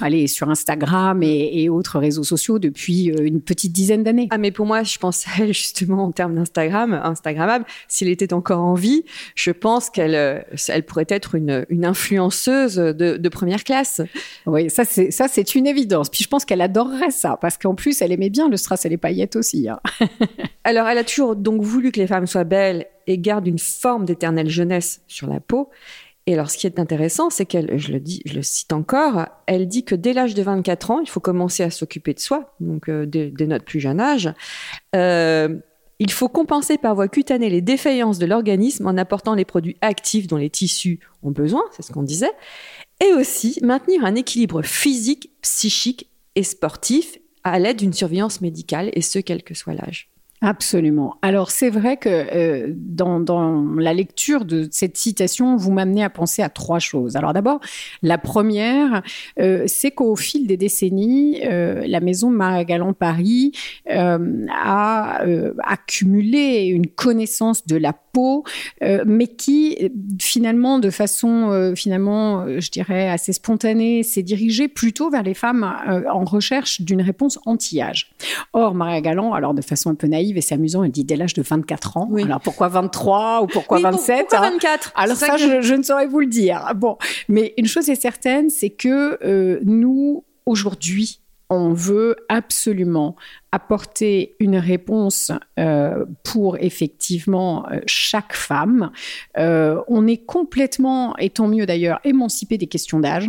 allez, 0.01 0.27
sur 0.27 0.51
Instagram 0.51 1.23
et, 1.23 1.69
autres 1.69 1.99
réseaux 1.99 2.25
sociaux 2.25 2.59
depuis 2.59 3.11
euh, 3.11 3.25
une 3.25 3.41
petite 3.41 3.73
dizaine 3.73 4.03
d'années. 4.03 4.29
Ah, 4.31 4.39
mais 4.39 4.51
pour 4.51 4.67
moi, 4.67 4.83
je 4.83 4.99
elle 5.39 5.49
justement 5.55 6.05
en 6.05 6.13
termes 6.13 6.35
d'Instagram, 6.35 6.93
Instagrammable. 6.93 7.65
S'il 7.89 8.09
était 8.09 8.33
encore 8.33 8.61
en 8.61 8.75
vie, 8.75 9.05
je 9.35 9.51
pense 9.51 9.91
qu'elle 9.91 10.15
euh, 10.15 10.41
elle 10.69 10.85
pourrait 10.85 11.07
être 11.09 11.35
une, 11.35 11.65
influenceuse 11.83 12.77
de, 12.77 13.29
première 13.29 13.65
classe. 13.65 14.03
Oui, 14.47 14.69
ça 14.69 14.85
c'est 14.85 15.11
ça 15.11 15.29
c'est 15.29 15.55
une 15.55 15.67
évidence. 15.67 16.11
Puis 16.11 16.25
je 16.25 16.29
pense 16.29 16.45
qu'elle 16.45 16.61
adorerait 16.61 17.11
ça 17.11 17.39
parce 17.41 17.57
qu'en 17.57 17.75
plus 17.75 18.03
elle 18.03 18.13
aimait 18.13 18.31
bien 18.31 18.49
le 18.49 18.57
strass 18.57 18.85
et 18.85 18.89
les 18.89 18.97
paillettes 18.97 19.37
aussi. 19.37 19.69
Hein. 19.69 19.81
Alors 20.65 20.89
elle 20.89 20.99
a 20.99 21.05
toujours 21.05 21.30
donc 21.35 21.63
voulu 21.63 21.93
que 21.93 22.01
les 22.01 22.07
femmes 22.07 22.27
soient 22.27 22.45
belles 22.45 22.87
et 23.07 23.19
gardent 23.19 23.47
une 23.47 23.59
forme 23.59 24.05
d'éternelle 24.05 24.49
jeunesse 24.49 25.03
sur 25.09 25.29
la 25.29 25.41
peau. 25.41 25.71
Et 26.27 26.35
alors, 26.35 26.51
ce 26.51 26.59
qui 26.59 26.67
est 26.67 26.79
intéressant, 26.79 27.31
c'est 27.31 27.47
qu'elle, 27.47 27.79
je 27.79 27.93
le 27.93 27.99
dis, 27.99 28.23
je 28.25 28.35
le 28.35 28.43
cite 28.43 28.73
encore, 28.73 29.27
elle 29.47 29.67
dit 29.67 29.85
que 29.85 29.95
dès 29.95 30.13
l'âge 30.13 30.35
de 30.35 30.43
24 30.43 30.91
ans, 30.91 31.01
il 31.01 31.09
faut 31.09 31.21
commencer 31.21 31.63
à 31.63 31.71
s'occuper 31.71 32.15
de 32.15 32.21
soi, 32.21 32.55
donc 32.61 32.89
euh, 32.89 33.07
dès, 33.07 33.33
notre 33.47 33.65
plus 33.65 33.81
jeune 33.81 34.01
âge. 34.01 34.33
Euh, 34.95 35.59
il 35.99 36.11
faut 36.13 36.29
compenser 36.29 36.79
par 36.79 36.95
voie 36.95 37.09
cutanée 37.09 37.51
les 37.51 37.61
défaillances 37.61 38.19
de 38.19 38.27
l'organisme 38.27 38.87
en 38.87 38.97
apportant 38.97 39.35
les 39.35 39.45
produits 39.45 39.77
actifs 39.81 40.27
dont 40.27 40.37
les 40.37 40.51
tissus 40.51 41.01
ont 41.23 41.31
besoin, 41.31 41.63
c'est 41.73 41.83
ce 41.83 41.93
qu'on 41.93 42.03
disait, 42.03 42.33
et 43.05 43.13
aussi 43.13 43.59
maintenir 43.63 44.05
un 44.05 44.15
équilibre 44.15 44.63
physique, 44.63 45.31
psychique 45.43 46.09
et 46.37 46.43
sportif 46.43 47.19
à 47.45 47.59
l'aide 47.59 47.79
d'une 47.79 47.93
surveillance 47.93 48.41
médicale, 48.41 48.91
et 48.93 49.03
ce, 49.03 49.19
quel 49.19 49.43
que 49.43 49.55
soit 49.55 49.75
l'âge. 49.75 50.11
Absolument. 50.43 51.17
Alors 51.21 51.51
c'est 51.51 51.69
vrai 51.69 51.99
que 51.99 52.09
euh, 52.09 52.73
dans, 52.75 53.21
dans, 53.21 53.63
la 53.77 53.93
lecture 53.93 54.47
de 54.47 54.69
cette 54.71 54.97
citation, 54.97 55.57
vous 55.57 55.71
m'amenez 55.71 56.03
à 56.03 56.09
penser 56.09 56.41
à 56.41 56.49
trois 56.49 56.79
choses. 56.79 57.15
Alors 57.15 57.35
d'abord, 57.35 57.61
la 58.03 58.17
première, 58.17 59.03
euh, 59.39 59.65
c'est 59.67 59.91
qu'au 59.91 60.17
fil 60.17 60.47
des 60.47 60.57
décennies, 60.57 61.41
euh, 61.45 61.85
la 61.87 62.01
maison 62.01 62.31
Marie-Galland 62.31 62.95
Paris 62.95 63.53
a 63.87 65.23
accumulé 65.63 66.67
une 66.67 66.87
connaissance 66.87 67.67
de 67.67 67.77
la 67.77 67.93
peau, 67.93 68.45
mais 68.81 69.27
qui 69.27 69.91
finalement, 70.21 70.79
de 70.79 70.91
façon 70.91 71.73
finalement, 71.77 72.47
je 72.59 72.71
dirais 72.71 73.09
assez 73.09 73.33
spontanée, 73.33 74.03
s'est 74.03 74.23
dirigée 74.23 74.69
plutôt 74.69 75.11
vers 75.11 75.23
les 75.23 75.35
femmes 75.35 75.65
en 76.11 76.25
recherche 76.25 76.81
d'une 76.81 77.03
réponse 77.03 77.39
anti-âge. 77.47 78.13
Or, 78.53 78.75
Marie 78.75 79.03
Galland, 79.03 79.33
alors 79.33 79.55
de 79.55 79.63
façon 79.63 79.91
un 79.91 79.95
peu 79.95 80.07
naïve 80.07 80.30
et 80.37 80.41
c'est 80.41 80.55
amusant, 80.55 80.85
elle 80.85 80.91
dit 80.91 81.05
dès 81.05 81.17
l'âge 81.17 81.35
de 81.35 81.43
24 81.43 81.97
ans. 81.97 82.11
Alors 82.23 82.41
pourquoi 82.41 82.69
23 82.69 83.43
ou 83.43 83.47
pourquoi 83.47 83.81
27 83.81 84.27
Pourquoi 84.29 84.51
24 84.51 84.89
hein? 84.89 84.93
Alors 84.95 85.17
ça, 85.17 85.37
je, 85.37 85.75
ne 85.75 85.83
saurais 85.83 86.07
vous 86.07 86.21
le 86.21 86.27
dire. 86.27 86.73
Bon, 86.77 86.97
mais 87.29 87.55
une 87.57 87.67
chose 87.67 87.89
est 87.89 88.01
certaine, 88.01 88.51
c'est 88.51 88.71
que 88.71 89.19
euh, 89.25 89.61
nous, 89.65 90.25
aujourd'hui, 90.47 91.21
on 91.51 91.73
veut 91.73 92.17
absolument 92.29 93.17
apporter 93.53 94.37
une 94.39 94.57
réponse 94.57 95.33
euh, 95.59 96.05
pour 96.23 96.57
effectivement 96.59 97.67
euh, 97.71 97.81
chaque 97.87 98.35
femme. 98.35 98.91
on 99.37 100.07
est 100.07 100.25
complètement, 100.25 101.17
et 101.17 101.31
tant 101.31 101.49
mieux 101.49 101.67
d'ailleurs, 101.67 102.01
émancipé 102.05 102.59
des 102.59 102.67
questions 102.67 103.01
d'âge 103.01 103.29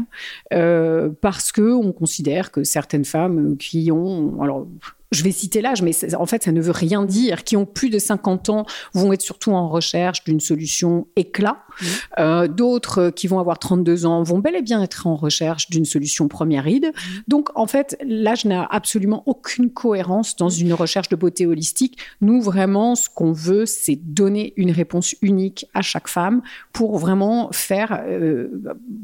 parce 1.22 1.52
que 1.52 1.74
on 1.74 1.92
considère 1.92 2.52
que 2.52 2.64
certaines 2.64 3.06
femmes 3.06 3.58
qui 3.58 3.92
ont, 3.92 4.42
alors 4.42 4.68
je 5.12 5.24
vais 5.24 5.32
citer 5.32 5.62
l'âge, 5.62 5.82
mais 5.82 5.92
en 6.16 6.26
fait, 6.26 6.44
ça 6.44 6.52
ne 6.52 6.62
veut 6.62 6.72
rien 6.72 7.04
dire, 7.04 7.44
qui 7.44 7.58
ont 7.58 7.66
plus 7.66 7.90
de 7.90 8.00
50 8.00 8.50
ans 8.50 8.66
vont 8.94 9.12
être 9.12 9.22
surtout 9.22 9.52
en 9.52 9.68
recherche 9.68 10.24
d'une 10.24 10.40
solution 10.40 11.08
éclat. 11.18 11.58
Mmh. 11.58 11.86
Euh, 12.20 12.48
D'autres 12.48 12.98
euh, 13.00 13.12
qui 13.12 13.28
vont 13.28 13.40
avoir 13.40 13.60
32 13.60 14.06
ans 14.06 14.24
vont 14.24 14.40
bel 14.40 14.56
et 14.56 14.62
bien 14.62 14.82
être 14.82 15.08
en 15.08 15.16
recherche 15.16 15.70
d'une 15.70 15.84
solution 15.84 16.28
première 16.30 16.64
ride. 16.64 16.88
Mmh. 16.88 17.20
Donc, 17.28 17.50
en 17.56 17.68
fait, 17.68 17.98
l'âge 18.06 18.46
n'a 18.46 18.64
absolument 18.64 19.24
aucune 19.26 19.70
cohérence 19.70 20.11
dans 20.38 20.50
une 20.50 20.74
recherche 20.74 21.10
de 21.10 21.16
beauté 21.16 21.46
holistique. 21.46 21.98
Nous, 22.22 22.42
vraiment, 22.42 22.96
ce 22.96 23.10
qu'on 23.10 23.32
veut, 23.32 23.66
c'est 23.66 23.96
donner 23.96 24.54
une 24.58 24.72
réponse 24.72 25.16
unique 25.22 25.66
à 25.74 25.82
chaque 25.82 26.08
femme 26.08 26.42
pour 26.74 26.98
vraiment 26.98 27.50
faire, 27.52 28.04
euh, 28.06 28.50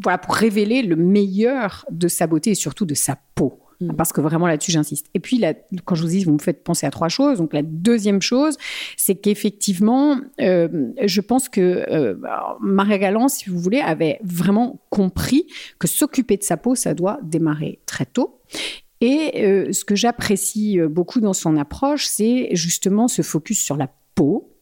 voilà, 0.04 0.18
pour 0.18 0.36
révéler 0.36 0.82
le 0.82 0.96
meilleur 0.96 1.86
de 1.92 2.08
sa 2.08 2.28
beauté 2.28 2.52
et 2.52 2.56
surtout 2.56 2.86
de 2.86 2.94
sa 2.94 3.18
peau. 3.36 3.60
Mm. 3.80 3.94
Parce 3.94 4.12
que 4.12 4.22
vraiment 4.22 4.48
là-dessus, 4.48 4.72
j'insiste. 4.72 5.08
Et 5.14 5.20
puis, 5.20 5.44
quand 5.86 5.96
je 5.96 6.02
vous 6.02 6.08
dis, 6.10 6.24
vous 6.24 6.34
me 6.34 6.40
faites 6.40 6.64
penser 6.64 6.86
à 6.86 6.92
trois 6.92 7.10
choses. 7.10 7.38
Donc, 7.38 7.54
la 7.54 7.62
deuxième 7.62 8.22
chose, 8.22 8.58
c'est 8.96 9.16
qu'effectivement, 9.16 10.18
euh, 10.42 10.92
je 11.04 11.22
pense 11.22 11.50
que 11.50 11.62
euh, 11.62 12.16
Maria 12.60 12.98
Galland, 12.98 13.28
si 13.28 13.50
vous 13.50 13.60
voulez, 13.60 13.80
avait 13.80 14.20
vraiment 14.24 14.82
compris 14.90 15.48
que 15.80 15.88
s'occuper 15.88 16.38
de 16.38 16.44
sa 16.44 16.58
peau, 16.58 16.76
ça 16.76 16.94
doit 16.94 17.20
démarrer 17.24 17.80
très 17.86 18.06
tôt. 18.06 18.40
Et 19.02 19.44
euh, 19.44 19.72
ce 19.72 19.86
que 19.86 19.96
j'apprécie 19.96 20.80
beaucoup 20.90 21.20
dans 21.20 21.34
son 21.34 21.58
approche, 21.58 22.08
c'est 22.08 22.50
justement 22.54 23.08
ce 23.08 23.22
focus 23.22 23.64
sur 23.64 23.78
la 23.78 23.90
peau, 24.16 24.54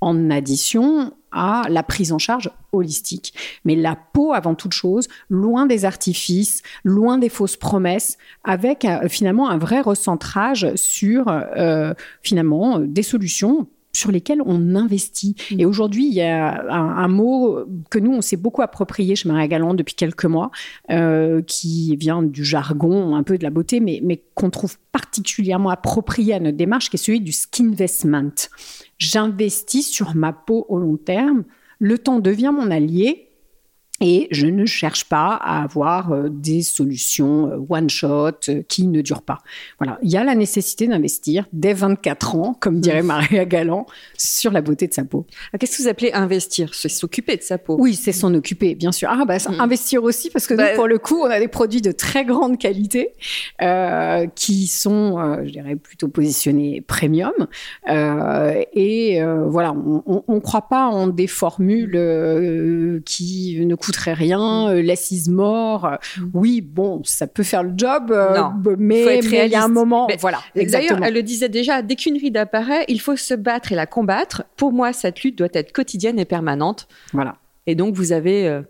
en 0.00 0.30
addition 0.30 1.12
à 1.32 1.62
la 1.68 1.82
prise 1.82 2.12
en 2.12 2.18
charge 2.18 2.50
holistique. 2.72 3.34
Mais 3.64 3.74
la 3.74 3.96
peau 3.96 4.32
avant 4.32 4.54
toute 4.54 4.72
chose, 4.74 5.08
loin 5.28 5.66
des 5.66 5.84
artifices, 5.84 6.62
loin 6.84 7.18
des 7.18 7.28
fausses 7.28 7.56
promesses, 7.56 8.18
avec 8.44 8.84
euh, 8.84 9.08
finalement 9.08 9.48
un 9.48 9.58
vrai 9.58 9.80
recentrage 9.80 10.74
sur 10.74 11.28
euh, 11.28 11.94
finalement 12.22 12.78
des 12.78 13.02
solutions 13.02 13.68
sur 13.94 14.10
lesquelles 14.10 14.42
on 14.44 14.74
investit. 14.74 15.36
Mm. 15.50 15.60
Et 15.60 15.66
aujourd'hui, 15.66 16.06
il 16.06 16.14
y 16.14 16.22
a 16.22 16.64
un, 16.70 17.08
mot 17.08 17.58
que 17.90 17.98
nous, 17.98 18.12
on 18.12 18.22
s'est 18.22 18.36
beaucoup 18.36 18.62
approprié 18.62 19.16
chez 19.16 19.28
Maria 19.28 19.48
Galland 19.48 19.74
depuis 19.74 19.94
quelques 19.94 20.24
mois, 20.24 20.50
euh, 20.90 21.42
qui 21.42 21.96
vient 21.96 22.22
du 22.22 22.44
jargon, 22.44 23.14
un 23.14 23.22
peu 23.22 23.38
de 23.38 23.42
la 23.42 23.50
beauté, 23.50 23.80
mais, 23.80 24.00
mais 24.02 24.22
qu'on 24.34 24.50
trouve 24.50 24.76
particulièrement 24.92 25.70
approprié 25.70 26.34
à 26.34 26.40
notre 26.40 26.56
démarche, 26.56 26.90
qui 26.90 26.96
est 26.96 26.98
celui 26.98 27.20
du 27.20 27.32
skinvestment 27.32 28.48
j'investis 29.02 29.90
sur 29.90 30.14
ma 30.14 30.32
peau 30.32 30.64
au 30.68 30.78
long 30.78 30.96
terme. 30.96 31.44
Le 31.78 31.98
temps 31.98 32.20
devient 32.20 32.52
mon 32.54 32.70
allié 32.70 33.28
et 34.02 34.26
je 34.32 34.48
ne 34.48 34.66
cherche 34.66 35.04
pas 35.04 35.38
à 35.40 35.62
avoir 35.62 36.12
euh, 36.12 36.28
des 36.28 36.62
solutions 36.62 37.48
euh, 37.52 37.58
one 37.68 37.88
shot 37.88 38.30
euh, 38.48 38.62
qui 38.66 38.88
ne 38.88 39.00
durent 39.00 39.22
pas. 39.22 39.38
Voilà, 39.78 39.98
il 40.02 40.10
y 40.10 40.16
a 40.16 40.24
la 40.24 40.34
nécessité 40.34 40.88
d'investir 40.88 41.46
dès 41.52 41.72
24 41.72 42.34
ans, 42.34 42.56
comme 42.58 42.80
dirait 42.80 43.04
mmh. 43.04 43.06
Maria 43.06 43.44
Galland, 43.44 43.86
sur 44.18 44.50
la 44.50 44.60
beauté 44.60 44.88
de 44.88 44.92
sa 44.92 45.04
peau. 45.04 45.24
Ah, 45.52 45.58
qu'est-ce 45.58 45.78
que 45.78 45.82
vous 45.84 45.88
appelez 45.88 46.10
investir? 46.12 46.74
C'est 46.74 46.88
s'occuper 46.88 47.36
de 47.36 47.42
sa 47.42 47.58
peau. 47.58 47.76
Oui, 47.78 47.94
c'est 47.94 48.10
s'en 48.10 48.34
occuper, 48.34 48.74
bien 48.74 48.90
sûr. 48.90 49.08
Ah 49.08 49.24
bah 49.24 49.36
mmh. 49.36 49.60
investir 49.60 50.02
aussi 50.02 50.30
parce 50.30 50.48
que 50.48 50.54
nous, 50.54 50.60
bah, 50.60 50.74
pour 50.74 50.88
le 50.88 50.98
coup, 50.98 51.20
on 51.20 51.30
a 51.30 51.38
des 51.38 51.48
produits 51.48 51.80
de 51.80 51.92
très 51.92 52.24
grande 52.24 52.58
qualité 52.58 53.12
euh, 53.62 54.26
qui 54.34 54.66
sont, 54.66 55.42
je 55.44 55.50
dirais, 55.50 55.76
plutôt 55.76 56.08
positionnés 56.08 56.80
premium. 56.80 57.32
Euh, 57.88 58.60
et 58.72 59.22
voilà, 59.46 59.72
on 59.72 60.24
ne 60.28 60.40
croit 60.40 60.68
pas 60.68 60.86
en 60.86 61.06
des 61.06 61.28
formules 61.28 63.02
qui 63.04 63.64
ne 63.64 63.74
coûtent 63.76 63.91
très 63.92 64.12
rien, 64.12 64.66
mm. 64.66 64.70
euh, 64.70 64.82
l'assise 64.82 65.28
mort. 65.28 65.84
Euh, 65.84 65.96
mm. 66.18 66.30
Oui, 66.34 66.60
bon, 66.60 67.00
ça 67.04 67.28
peut 67.28 67.44
faire 67.44 67.62
le 67.62 67.72
job, 67.76 68.10
euh, 68.10 68.36
mais, 68.76 69.20
il 69.20 69.30
y 69.30 69.54
a 69.54 69.62
un 69.62 69.68
moment. 69.68 70.08
voilà. 70.18 70.40
D'ailleurs, 70.56 71.00
elle 71.02 71.14
le 71.14 71.22
disait 71.22 71.48
déjà, 71.48 71.82
dès 71.82 71.94
qu'une 71.94 72.16
ride 72.16 72.36
apparaît, 72.36 72.84
il 72.88 73.00
faut 73.00 73.14
se 73.16 73.34
battre 73.34 73.70
et 73.70 73.76
la 73.76 73.86
combattre. 73.86 74.42
Pour 74.56 74.72
moi, 74.72 74.92
cette 74.92 75.22
lutte 75.22 75.38
doit 75.38 75.48
être 75.52 75.72
quotidienne 75.72 76.18
et 76.18 76.24
permanente. 76.24 76.88
Voilà. 77.12 77.36
Et 77.68 77.76
donc, 77.76 77.94
vous 77.94 78.10
avez, 78.10 78.60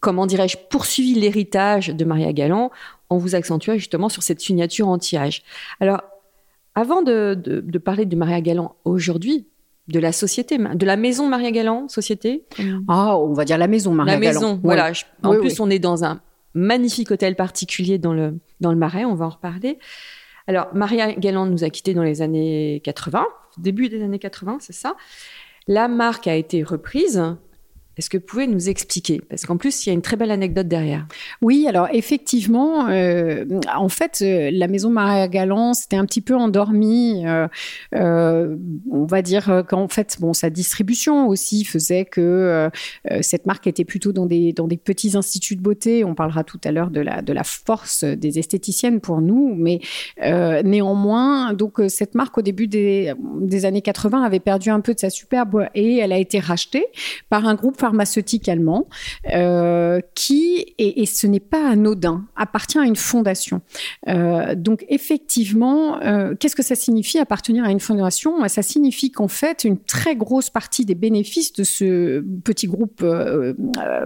comment 0.00 0.26
dirais-je, 0.26 0.56
poursuivi 0.68 1.14
l'héritage 1.14 1.88
de 1.88 2.04
Maria 2.04 2.32
Galland 2.32 2.72
en 3.08 3.18
vous 3.18 3.36
accentuant 3.36 3.74
justement 3.74 4.08
sur 4.08 4.24
cette 4.24 4.40
signature 4.40 4.88
anti-âge. 4.88 5.44
Alors, 5.78 6.02
avant 6.74 7.02
de, 7.02 7.34
de 7.36 7.78
parler 7.78 8.04
de 8.04 8.16
Maria 8.16 8.40
Galland 8.40 8.74
aujourd'hui, 8.84 9.46
de 9.88 10.00
la 10.00 10.12
société, 10.12 10.58
de 10.58 10.86
la 10.86 10.96
maison 10.96 11.28
Maria 11.28 11.50
Galland, 11.50 11.88
société 11.88 12.44
Ah, 12.88 13.16
on 13.16 13.32
va 13.32 13.44
dire 13.44 13.58
la 13.58 13.68
maison 13.68 13.92
Maria 13.92 14.18
Galland. 14.18 14.40
La 14.40 14.40
maison, 14.40 14.60
voilà. 14.62 14.92
En 15.22 15.36
plus, 15.36 15.60
on 15.60 15.70
est 15.70 15.78
dans 15.78 16.04
un 16.04 16.20
magnifique 16.54 17.10
hôtel 17.10 17.36
particulier 17.36 17.98
dans 17.98 18.14
le, 18.14 18.38
dans 18.60 18.70
le 18.70 18.78
Marais, 18.78 19.04
on 19.04 19.14
va 19.14 19.26
en 19.26 19.30
reparler. 19.30 19.78
Alors, 20.46 20.68
Maria 20.74 21.12
Galland 21.12 21.46
nous 21.46 21.64
a 21.64 21.70
quittés 21.70 21.94
dans 21.94 22.02
les 22.02 22.22
années 22.22 22.80
80, 22.84 23.26
début 23.58 23.88
des 23.88 24.02
années 24.02 24.18
80, 24.18 24.58
c'est 24.60 24.72
ça. 24.72 24.96
La 25.68 25.88
marque 25.88 26.26
a 26.26 26.34
été 26.34 26.62
reprise 26.62 27.22
est-ce 27.96 28.10
que 28.10 28.18
vous 28.18 28.24
pouvez 28.24 28.46
nous 28.46 28.68
expliquer? 28.68 29.22
Parce 29.28 29.46
qu'en 29.46 29.56
plus, 29.56 29.86
il 29.86 29.88
y 29.88 29.90
a 29.90 29.94
une 29.94 30.02
très 30.02 30.16
belle 30.16 30.30
anecdote 30.30 30.68
derrière. 30.68 31.06
Oui, 31.40 31.66
alors 31.66 31.88
effectivement, 31.92 32.88
euh, 32.88 33.46
en 33.74 33.88
fait, 33.88 34.18
euh, 34.20 34.50
la 34.52 34.68
maison 34.68 34.90
Maria 34.90 35.28
Galland 35.28 35.72
s'était 35.72 35.96
un 35.96 36.04
petit 36.04 36.20
peu 36.20 36.34
endormie. 36.34 37.24
Euh, 37.94 38.56
on 38.90 39.06
va 39.06 39.22
dire 39.22 39.64
qu'en 39.66 39.88
fait, 39.88 40.18
bon, 40.20 40.34
sa 40.34 40.50
distribution 40.50 41.26
aussi 41.28 41.64
faisait 41.64 42.04
que 42.04 42.68
cette 43.22 43.46
marque 43.46 43.66
était 43.66 43.84
plutôt 43.84 44.12
dans 44.12 44.26
des, 44.26 44.52
dans 44.52 44.66
des 44.66 44.76
petits 44.76 45.16
instituts 45.16 45.56
de 45.56 45.62
beauté. 45.62 46.04
On 46.04 46.14
parlera 46.14 46.44
tout 46.44 46.60
à 46.64 46.72
l'heure 46.72 46.90
de 46.90 47.00
la, 47.00 47.22
de 47.22 47.32
la 47.32 47.44
force 47.44 48.04
des 48.04 48.38
esthéticiennes 48.38 49.00
pour 49.00 49.22
nous. 49.22 49.54
Mais 49.56 49.80
néanmoins, 50.64 51.54
donc, 51.54 51.80
cette 51.88 52.14
marque, 52.14 52.36
au 52.36 52.42
début 52.42 52.68
des, 52.68 53.14
des 53.40 53.64
années 53.64 53.82
80, 53.82 54.22
avait 54.22 54.40
perdu 54.40 54.68
un 54.68 54.80
peu 54.80 54.92
de 54.92 55.00
sa 55.00 55.10
superbe 55.10 55.66
et 55.74 55.96
elle 55.96 56.12
a 56.12 56.18
été 56.18 56.38
rachetée 56.38 56.86
par 57.30 57.46
un 57.46 57.54
groupe 57.54 57.76
pharmaceutique 57.86 58.48
allemand 58.48 58.88
euh, 59.32 60.00
qui, 60.16 60.74
et, 60.78 61.06
ce 61.06 61.28
n'est 61.28 61.38
pas 61.38 61.68
anodin, 61.68 62.24
appartient 62.34 62.78
à 62.78 62.82
une 62.82 62.96
fondation. 62.96 63.60
Euh, 64.08 64.56
donc 64.56 64.84
effectivement, 64.88 66.02
euh, 66.02 66.34
qu'est-ce 66.34 66.56
que 66.56 66.64
ça 66.64 66.74
signifie 66.74 67.20
appartenir 67.20 67.64
à 67.64 67.70
une 67.70 67.78
fondation? 67.78 68.46
Ça 68.48 68.62
signifie 68.62 69.12
qu'en 69.12 69.28
fait, 69.28 69.62
une 69.62 69.78
très 69.78 70.16
grosse 70.16 70.50
partie 70.50 70.84
des 70.84 70.96
bénéfices 70.96 71.52
de 71.52 71.62
ce 71.62 72.24
petit 72.42 72.66
groupe 72.66 73.04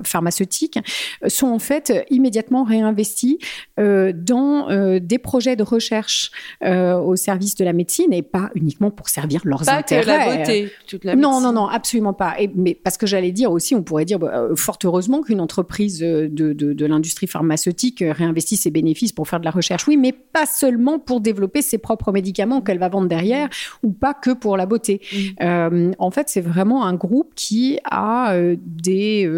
pharmaceutique 0.04 0.78
sont 1.26 1.48
en 1.48 1.58
fait 1.58 2.04
immédiatement 2.10 2.64
réinvestis 2.64 3.38
dans 3.78 4.98
des 5.00 5.18
projets 5.18 5.56
de 5.56 5.62
recherche 5.62 6.30
au 6.62 7.16
service 7.16 7.54
de 7.54 7.64
la 7.64 7.72
médecine 7.72 8.12
et 8.12 8.22
pas 8.22 8.50
uniquement 8.54 8.90
pour 8.90 9.08
servir 9.08 9.40
leurs 9.44 9.64
pas 9.64 9.78
intérêts. 9.78 10.02
Que 10.02 10.08
la 10.08 10.36
beauté, 10.36 10.72
toute 10.86 11.04
la 11.04 11.16
non, 11.16 11.40
non, 11.40 11.52
non, 11.52 11.66
absolument 11.66 12.12
pas. 12.12 12.34
Et, 12.38 12.50
mais 12.54 12.74
parce 12.74 12.96
que 12.96 13.06
j'allais 13.06 13.32
dire 13.32 13.50
aussi 13.50 13.69
on 13.74 13.82
pourrait 13.82 14.04
dire 14.04 14.18
bah, 14.18 14.30
euh, 14.34 14.56
fort 14.56 14.78
heureusement 14.84 15.22
qu'une 15.22 15.40
entreprise 15.40 16.02
euh, 16.02 16.28
de, 16.30 16.86
l'industrie 16.86 17.26
pharmaceutique 17.26 18.02
euh, 18.02 18.12
réinvestit 18.12 18.56
ses 18.56 18.70
bénéfices 18.70 19.12
pour 19.12 19.28
faire 19.28 19.40
de 19.40 19.44
la 19.44 19.50
recherche. 19.50 19.86
Oui, 19.86 19.96
mais 19.96 20.12
pas 20.12 20.46
seulement 20.46 20.98
pour 20.98 21.20
développer 21.20 21.62
ses 21.62 21.78
propres 21.78 22.12
médicaments 22.12 22.60
qu'elle 22.60 22.78
va 22.78 22.88
vendre 22.88 23.08
derrière, 23.08 23.48
ou 23.82 23.92
pas 23.92 24.14
que 24.14 24.30
pour 24.30 24.56
la 24.56 24.66
beauté. 24.66 25.00
en 25.40 26.10
fait, 26.10 26.28
c'est 26.28 26.40
vraiment 26.40 26.84
un 26.84 26.94
groupe 26.94 27.32
qui 27.34 27.78
a 27.84 28.34
des 28.56 29.28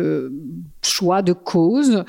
choix 0.82 1.22
de 1.22 1.32
causes 1.32 2.04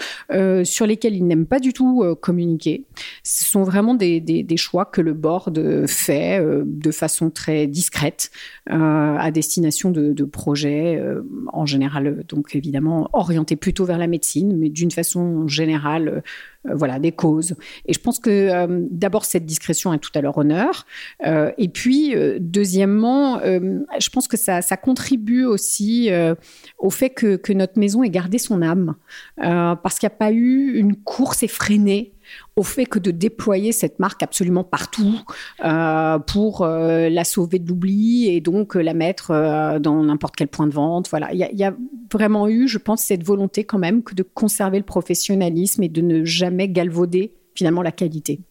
sur 0.64 0.88
lesquels 0.88 1.16
il 1.16 1.26
n'aime 1.28 1.46
pas 1.46 1.60
du 1.60 1.74
tout 1.74 2.04
communiquer. 2.22 2.86
Ce 3.24 3.46
sont 3.46 3.64
vraiment 3.64 3.96
des, 3.96 4.46
choix 4.58 4.86
que 4.86 5.02
le 5.02 5.14
board 5.14 5.88
fait 5.88 6.44
de 6.66 6.92
façon 6.92 7.30
très 7.30 7.68
discrète 7.68 8.32
à 8.70 9.32
destination 9.32 9.92
de, 9.92 10.14
de 10.14 10.24
projets 10.24 11.02
en 11.52 11.66
général 11.66 12.24
donc 12.28 12.56
évidemment 12.56 13.10
orienté 13.14 13.56
plutôt 13.56 13.86
vers 13.86 13.98
la 13.98 14.08
médecine, 14.08 14.58
mais 14.58 14.70
d'une 14.70 14.92
façon 14.92 15.48
générale, 15.48 16.08
euh, 16.08 16.22
voilà, 16.66 17.00
des 17.00 17.12
causes. 17.12 17.56
Et 17.86 17.94
je 17.94 18.00
pense 18.00 18.20
que 18.20 18.30
euh, 18.30 18.86
d'abord 18.90 19.26
cette 19.26 19.46
discrétion 19.46 19.94
est 19.94 20.00
tout 20.00 20.12
à 20.16 20.22
leur 20.22 20.38
honneur, 20.38 20.86
euh, 21.26 21.52
et 21.58 21.70
puis 21.70 22.16
deuxièmement, 22.40 23.40
je 23.40 24.10
pense 24.10 24.28
que 24.28 24.38
ça, 24.38 24.62
contribue 24.84 25.46
aussi 25.46 26.10
au 26.78 26.90
fait 26.90 27.10
que, 27.10 27.36
que, 27.36 27.54
notre 27.54 27.80
maison 27.80 28.04
ait 28.04 28.10
gardé 28.10 28.38
son 28.38 28.62
âme, 28.62 28.96
parce 29.38 30.00
qu'il 30.00 30.08
n'y 30.08 30.14
a 30.14 30.18
pas 30.18 30.32
eu 30.32 30.74
une 30.78 30.96
course 30.96 31.44
effrénée 31.44 32.14
au 32.56 32.64
fait 32.64 32.86
que 32.86 33.00
de 33.00 33.12
déployer 33.12 33.72
cette 33.72 34.00
marque 34.00 34.22
absolument 34.22 34.64
partout 34.64 35.20
euh, 35.66 36.20
pour 36.20 36.62
euh, 36.62 37.10
la 37.10 37.24
sauver 37.24 37.60
de 37.60 37.68
l'oubli 37.68 38.28
et 38.28 38.42
donc 38.42 38.76
euh, 38.76 38.82
la 38.82 38.94
mettre 38.94 39.32
dans 39.80 40.04
n'importe 40.04 40.36
quel 40.36 40.48
point 40.48 40.68
de 40.68 40.74
vente. 40.74 41.10
Voilà, 41.10 41.34
il 41.34 41.40
y, 41.40 41.64
a 41.64 41.76
vraiment 42.12 42.48
eu, 42.48 42.68
je 42.68 42.78
pense, 42.78 43.02
cette 43.02 43.24
volonté 43.24 43.64
quand 43.64 43.80
même 43.80 44.04
que 44.04 44.14
de 44.14 44.24
conserver 44.24 44.78
le 44.78 44.86
professionnalisme 44.86 45.84
et 45.84 45.90
de 45.90 46.02
ne 46.02 46.24
jamais 46.24 46.70
galvauder 46.70 47.34
finalement 47.56 47.82
la 47.82 47.92
qualité. 47.92 48.42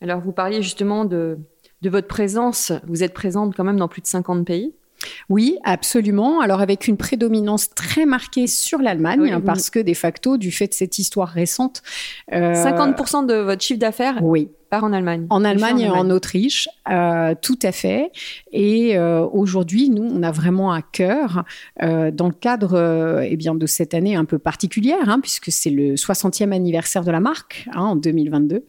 Alors, 0.00 0.20
vous 0.20 0.32
parliez 0.32 0.62
justement 0.62 1.04
de, 1.04 1.38
de 1.82 1.90
votre 1.90 2.08
présence. 2.08 2.72
Vous 2.86 3.02
êtes 3.02 3.14
présente 3.14 3.54
quand 3.54 3.64
même 3.64 3.78
dans 3.78 3.88
plus 3.88 4.02
de 4.02 4.06
50 4.06 4.44
pays. 4.46 4.74
Oui, 5.28 5.58
absolument. 5.64 6.40
Alors 6.40 6.60
avec 6.60 6.88
une 6.88 6.96
prédominance 6.96 7.70
très 7.70 8.06
marquée 8.06 8.46
sur 8.46 8.78
l'Allemagne, 8.78 9.40
parce 9.44 9.70
que 9.70 9.78
de 9.78 9.94
facto, 9.94 10.36
du 10.36 10.50
fait 10.52 10.68
de 10.68 10.74
cette 10.74 10.98
histoire 10.98 11.28
récente, 11.28 11.82
50% 12.30 13.26
de 13.26 13.34
votre 13.34 13.62
chiffre 13.62 13.80
d'affaires 13.80 14.18
oui 14.22 14.50
en 14.80 14.92
Allemagne. 14.92 15.26
En 15.30 15.44
Allemagne 15.44 15.80
et 15.80 15.88
en, 15.88 16.08
Autriche, 16.10 16.68
euh, 16.90 17.34
tout 17.40 17.58
à 17.62 17.72
fait. 17.72 18.10
Et 18.52 18.96
euh, 18.96 19.26
aujourd'hui, 19.32 19.90
nous, 19.90 20.02
on 20.02 20.22
a 20.22 20.30
vraiment 20.30 20.72
à 20.72 20.80
cœur, 20.80 21.44
euh, 21.82 22.10
dans 22.10 22.28
le 22.28 22.32
cadre 22.32 23.22
eh 23.22 23.36
bien, 23.36 23.54
de 23.54 23.66
cette 23.66 23.94
année 23.94 24.16
un 24.16 24.24
peu 24.24 24.38
particulière, 24.38 25.08
hein, 25.08 25.20
puisque 25.20 25.52
c'est 25.52 25.70
le 25.70 25.94
60e 25.94 26.52
anniversaire 26.52 27.04
de 27.04 27.10
la 27.10 27.20
marque 27.20 27.68
hein, 27.72 27.82
en 27.82 27.96
2022, 27.96 28.64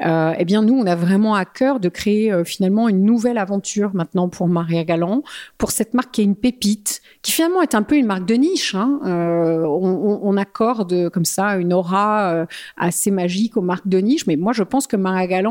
eh 0.00 0.44
bien, 0.44 0.62
nous, 0.62 0.74
on 0.74 0.86
a 0.86 0.96
vraiment 0.96 1.34
à 1.34 1.44
cœur 1.44 1.78
de 1.78 1.88
créer 1.88 2.32
finalement 2.44 2.88
une 2.88 3.04
nouvelle 3.04 3.38
aventure 3.38 3.90
maintenant 3.94 4.28
pour 4.28 4.48
Maria 4.48 4.84
Galland, 4.84 5.22
pour 5.58 5.70
cette 5.70 5.94
marque 5.94 6.12
qui 6.12 6.20
est 6.22 6.24
une 6.24 6.36
pépite, 6.36 7.02
qui 7.22 7.32
finalement 7.32 7.62
est 7.62 7.74
un 7.74 7.82
peu 7.82 7.96
une 7.96 8.06
marque 8.06 8.26
de 8.26 8.34
niche. 8.34 8.74
Hein. 8.74 9.00
On, 9.04 10.20
on, 10.22 10.36
accorde 10.36 11.10
comme 11.10 11.24
ça 11.24 11.56
une 11.56 11.72
aura 11.72 12.46
assez 12.76 13.10
magique 13.10 13.56
aux 13.56 13.62
marques 13.62 13.86
de 13.86 13.98
niche, 13.98 14.26
mais 14.26 14.36
moi, 14.36 14.52
je 14.52 14.62
pense 14.62 14.86
que 14.86 14.96
Maria 14.96 15.26
Galland 15.26 15.43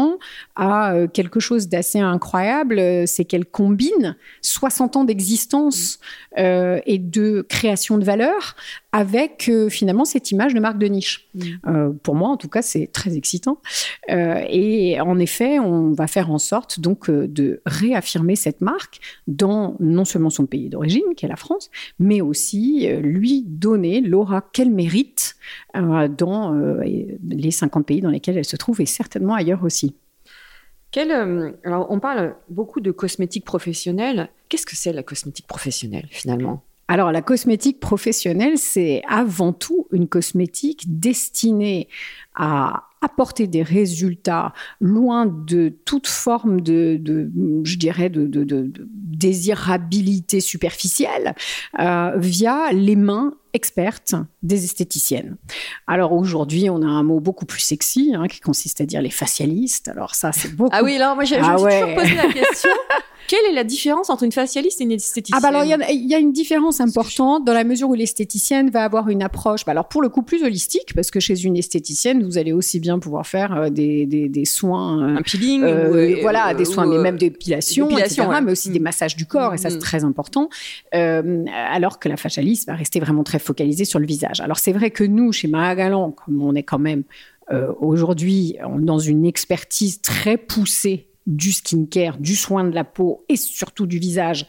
a 0.56 0.94
euh, 0.94 1.08
quelque 1.08 1.40
chose 1.40 1.68
d'assez 1.68 2.00
incroyable, 2.00 2.80
euh, 2.80 3.06
c'est 3.06 3.26
qu'elle 3.26 3.46
combine 3.46 4.16
60 4.42 4.98
ans 4.98 5.04
d'existence 5.04 6.00
euh, 6.38 6.80
et 6.86 7.00
de 7.00 7.46
création 7.48 7.98
de 7.98 8.04
valeur 8.04 8.56
avec 8.94 9.52
finalement 9.70 10.06
cette 10.06 10.32
image 10.32 10.54
de 10.54 10.60
marque 10.60 10.78
de 10.78 10.86
niche. 10.88 11.28
Mm. 11.34 11.98
pour 12.04 12.16
moi, 12.16 12.30
en 12.30 12.38
tout 12.38 12.48
cas, 12.48 12.62
c'est 12.62 12.88
très 12.88 13.18
excitant. 13.18 13.58
et 14.08 15.02
en 15.02 15.20
effet, 15.20 15.60
on 15.60 15.92
va 15.92 16.08
faire 16.08 16.32
en 16.32 16.38
sorte 16.38 16.80
donc 16.80 17.10
de 17.10 17.62
réaffirmer 17.66 18.36
cette 18.36 18.62
marque 18.62 19.00
dans 19.28 19.76
non 19.80 20.06
seulement 20.06 20.30
son 20.30 20.46
pays 20.46 20.70
d'origine, 20.70 21.16
qui 21.18 21.26
est 21.26 21.30
la 21.30 21.36
France, 21.36 21.70
mais 22.00 22.22
aussi 22.22 22.88
lui 23.02 23.44
donner 23.48 24.00
l'aura 24.00 24.42
qu'elle 24.54 24.72
mérite 24.72 25.36
dans 25.74 26.54
les 27.24 27.52
50 27.52 27.86
pays 27.86 28.02
dans 28.02 28.12
lesquels 28.12 28.38
elle 28.38 28.46
se 28.46 28.58
trouve 28.58 28.80
et 28.80 28.86
certainement 28.86 29.34
ailleurs 29.34 29.64
aussi. 29.64 29.96
Euh, 30.98 31.52
alors, 31.64 31.88
on 31.90 32.00
parle 32.00 32.36
beaucoup 32.50 32.80
de 32.80 32.92
cosmétique 32.92 33.46
professionnelle. 33.46 34.30
Qu'est-ce 34.50 34.66
que 34.66 34.76
c'est 34.76 34.94
la 34.94 35.04
cosmétique 35.04 35.48
professionnelle 35.48 36.08
finalement? 36.10 36.64
Alors, 36.94 37.12
la 37.12 37.24
cosmétique 37.24 37.80
professionnelle, 37.80 38.60
c'est 38.60 39.02
avant 39.10 39.52
tout 39.52 39.88
une 39.92 40.08
cosmétique 40.08 41.00
destinée 41.00 41.88
à 42.36 42.84
apporter 43.02 43.48
des 43.48 43.64
résultats 43.64 44.54
loin 44.80 45.26
de 45.26 45.70
toute 45.86 46.06
forme 46.06 46.62
de, 46.62 47.02
je 47.64 47.78
dirais, 47.80 48.12
de, 48.12 48.72
désirabilité 48.94 50.40
superficielle 50.40 51.34
euh, 51.80 52.12
via 52.18 52.72
les 52.72 52.96
mains 52.96 53.34
expertes 53.54 54.14
des 54.44 54.64
esthéticiennes. 54.64 55.38
Alors 55.88 56.14
aujourd'hui, 56.14 56.70
on 56.70 56.84
a 56.84 56.88
un 56.88 57.02
mot 57.02 57.20
beaucoup 57.20 57.48
plus 57.48 57.62
sexy 57.62 58.14
hein, 58.16 58.28
qui 58.28 58.40
consiste 58.40 58.82
à 58.82 58.86
dire 58.86 59.02
les 59.02 59.10
facialistes. 59.10 59.88
Alors 59.88 60.14
ça, 60.14 60.32
c'est 60.32 60.56
beaucoup. 60.56 60.70
Ah 60.72 60.84
oui, 60.84 60.96
alors 60.98 61.16
moi, 61.16 61.24
j'ai 61.24 61.38
ah 61.38 61.56
toujours 61.56 61.96
posé 61.96 62.14
la 62.14 62.32
question. 62.32 62.70
Quelle 63.28 63.46
est 63.50 63.54
la 63.54 63.64
différence 63.64 64.10
entre 64.10 64.24
une 64.24 64.32
facialiste 64.32 64.82
et 64.82 64.84
une 64.84 64.92
esthéticienne 64.92 65.40
Ah 65.42 65.42
bah 65.42 65.58
alors 65.58 65.64
il 65.64 66.10
y, 66.10 66.14
a 66.14 66.20
une 66.20 66.32
différence 66.32 66.82
importante 66.82 67.46
dans 67.46 67.54
la 67.54 67.64
mesure 67.64 67.90
où 67.90 67.94
l'esthéticienne 67.94 68.70
va 68.70 68.84
avoir 68.84 69.10
une 69.10 69.24
approche, 69.24 69.66
bah 69.66 69.72
alors 69.72 69.88
pour 69.88 70.02
le 70.02 70.10
coup 70.10 70.24
plus 70.24 70.44
holistique, 70.44 70.94
parce 70.96 71.12
que 71.12 71.20
chez 71.20 71.44
une 71.44 71.56
esthéticienne 71.56 72.24
vous 72.24 72.38
allez 72.38 72.52
aussi 72.52 72.80
bien 72.80 73.00
pouvoir 73.00 73.26
faire 73.26 73.56
euh, 73.56 73.70
des, 73.70 74.06
des, 74.06 74.46
soins, 74.46 75.02
euh, 75.02 75.18
un 75.18 75.22
peeling, 75.22 75.64
euh, 75.64 76.18
voilà, 76.22 76.54
des 76.54 76.66
soins, 76.66 76.86
mais 76.86 76.98
même 76.98 77.18
d'épilation, 77.18 77.90
etc., 77.98 78.28
mais 78.44 78.52
aussi 78.52 78.70
des 78.70 78.80
mm. 78.80 78.84
massages 78.84 79.16
du 79.16 79.26
corps, 79.26 79.54
et 79.54 79.58
ça 79.58 79.70
c'est 79.70 79.78
mm. 79.78 79.80
très 79.80 80.04
important. 80.04 80.50
alors 80.92 82.00
que 82.00 82.10
la 82.10 82.18
facialiste 82.18 82.68
va 82.68 82.76
rester 82.76 83.00
vraiment 83.00 83.24
très 83.24 83.40
focalisée 83.40 83.86
sur 83.86 84.00
le 84.00 84.06
visage. 84.06 84.42
Alors 84.42 84.60
c'est 84.60 84.74
vrai 84.74 84.92
que 84.92 85.04
nous 85.04 85.32
chez 85.32 85.48
Maragalan, 85.48 86.12
comme 86.12 86.42
on 86.42 86.56
est 86.56 86.64
quand 86.64 86.80
même 86.80 87.04
aujourd'hui 87.80 88.58
dans 88.80 89.00
une 89.00 89.26
expertise 89.26 90.02
très 90.02 90.38
poussée 90.38 91.08
du 91.26 91.52
skincare, 91.52 92.18
du 92.18 92.36
soin 92.36 92.64
de 92.64 92.76
la 92.76 92.84
peau 92.84 93.26
et 93.30 93.38
surtout 93.38 93.86
du 93.86 94.00
visage, 94.00 94.46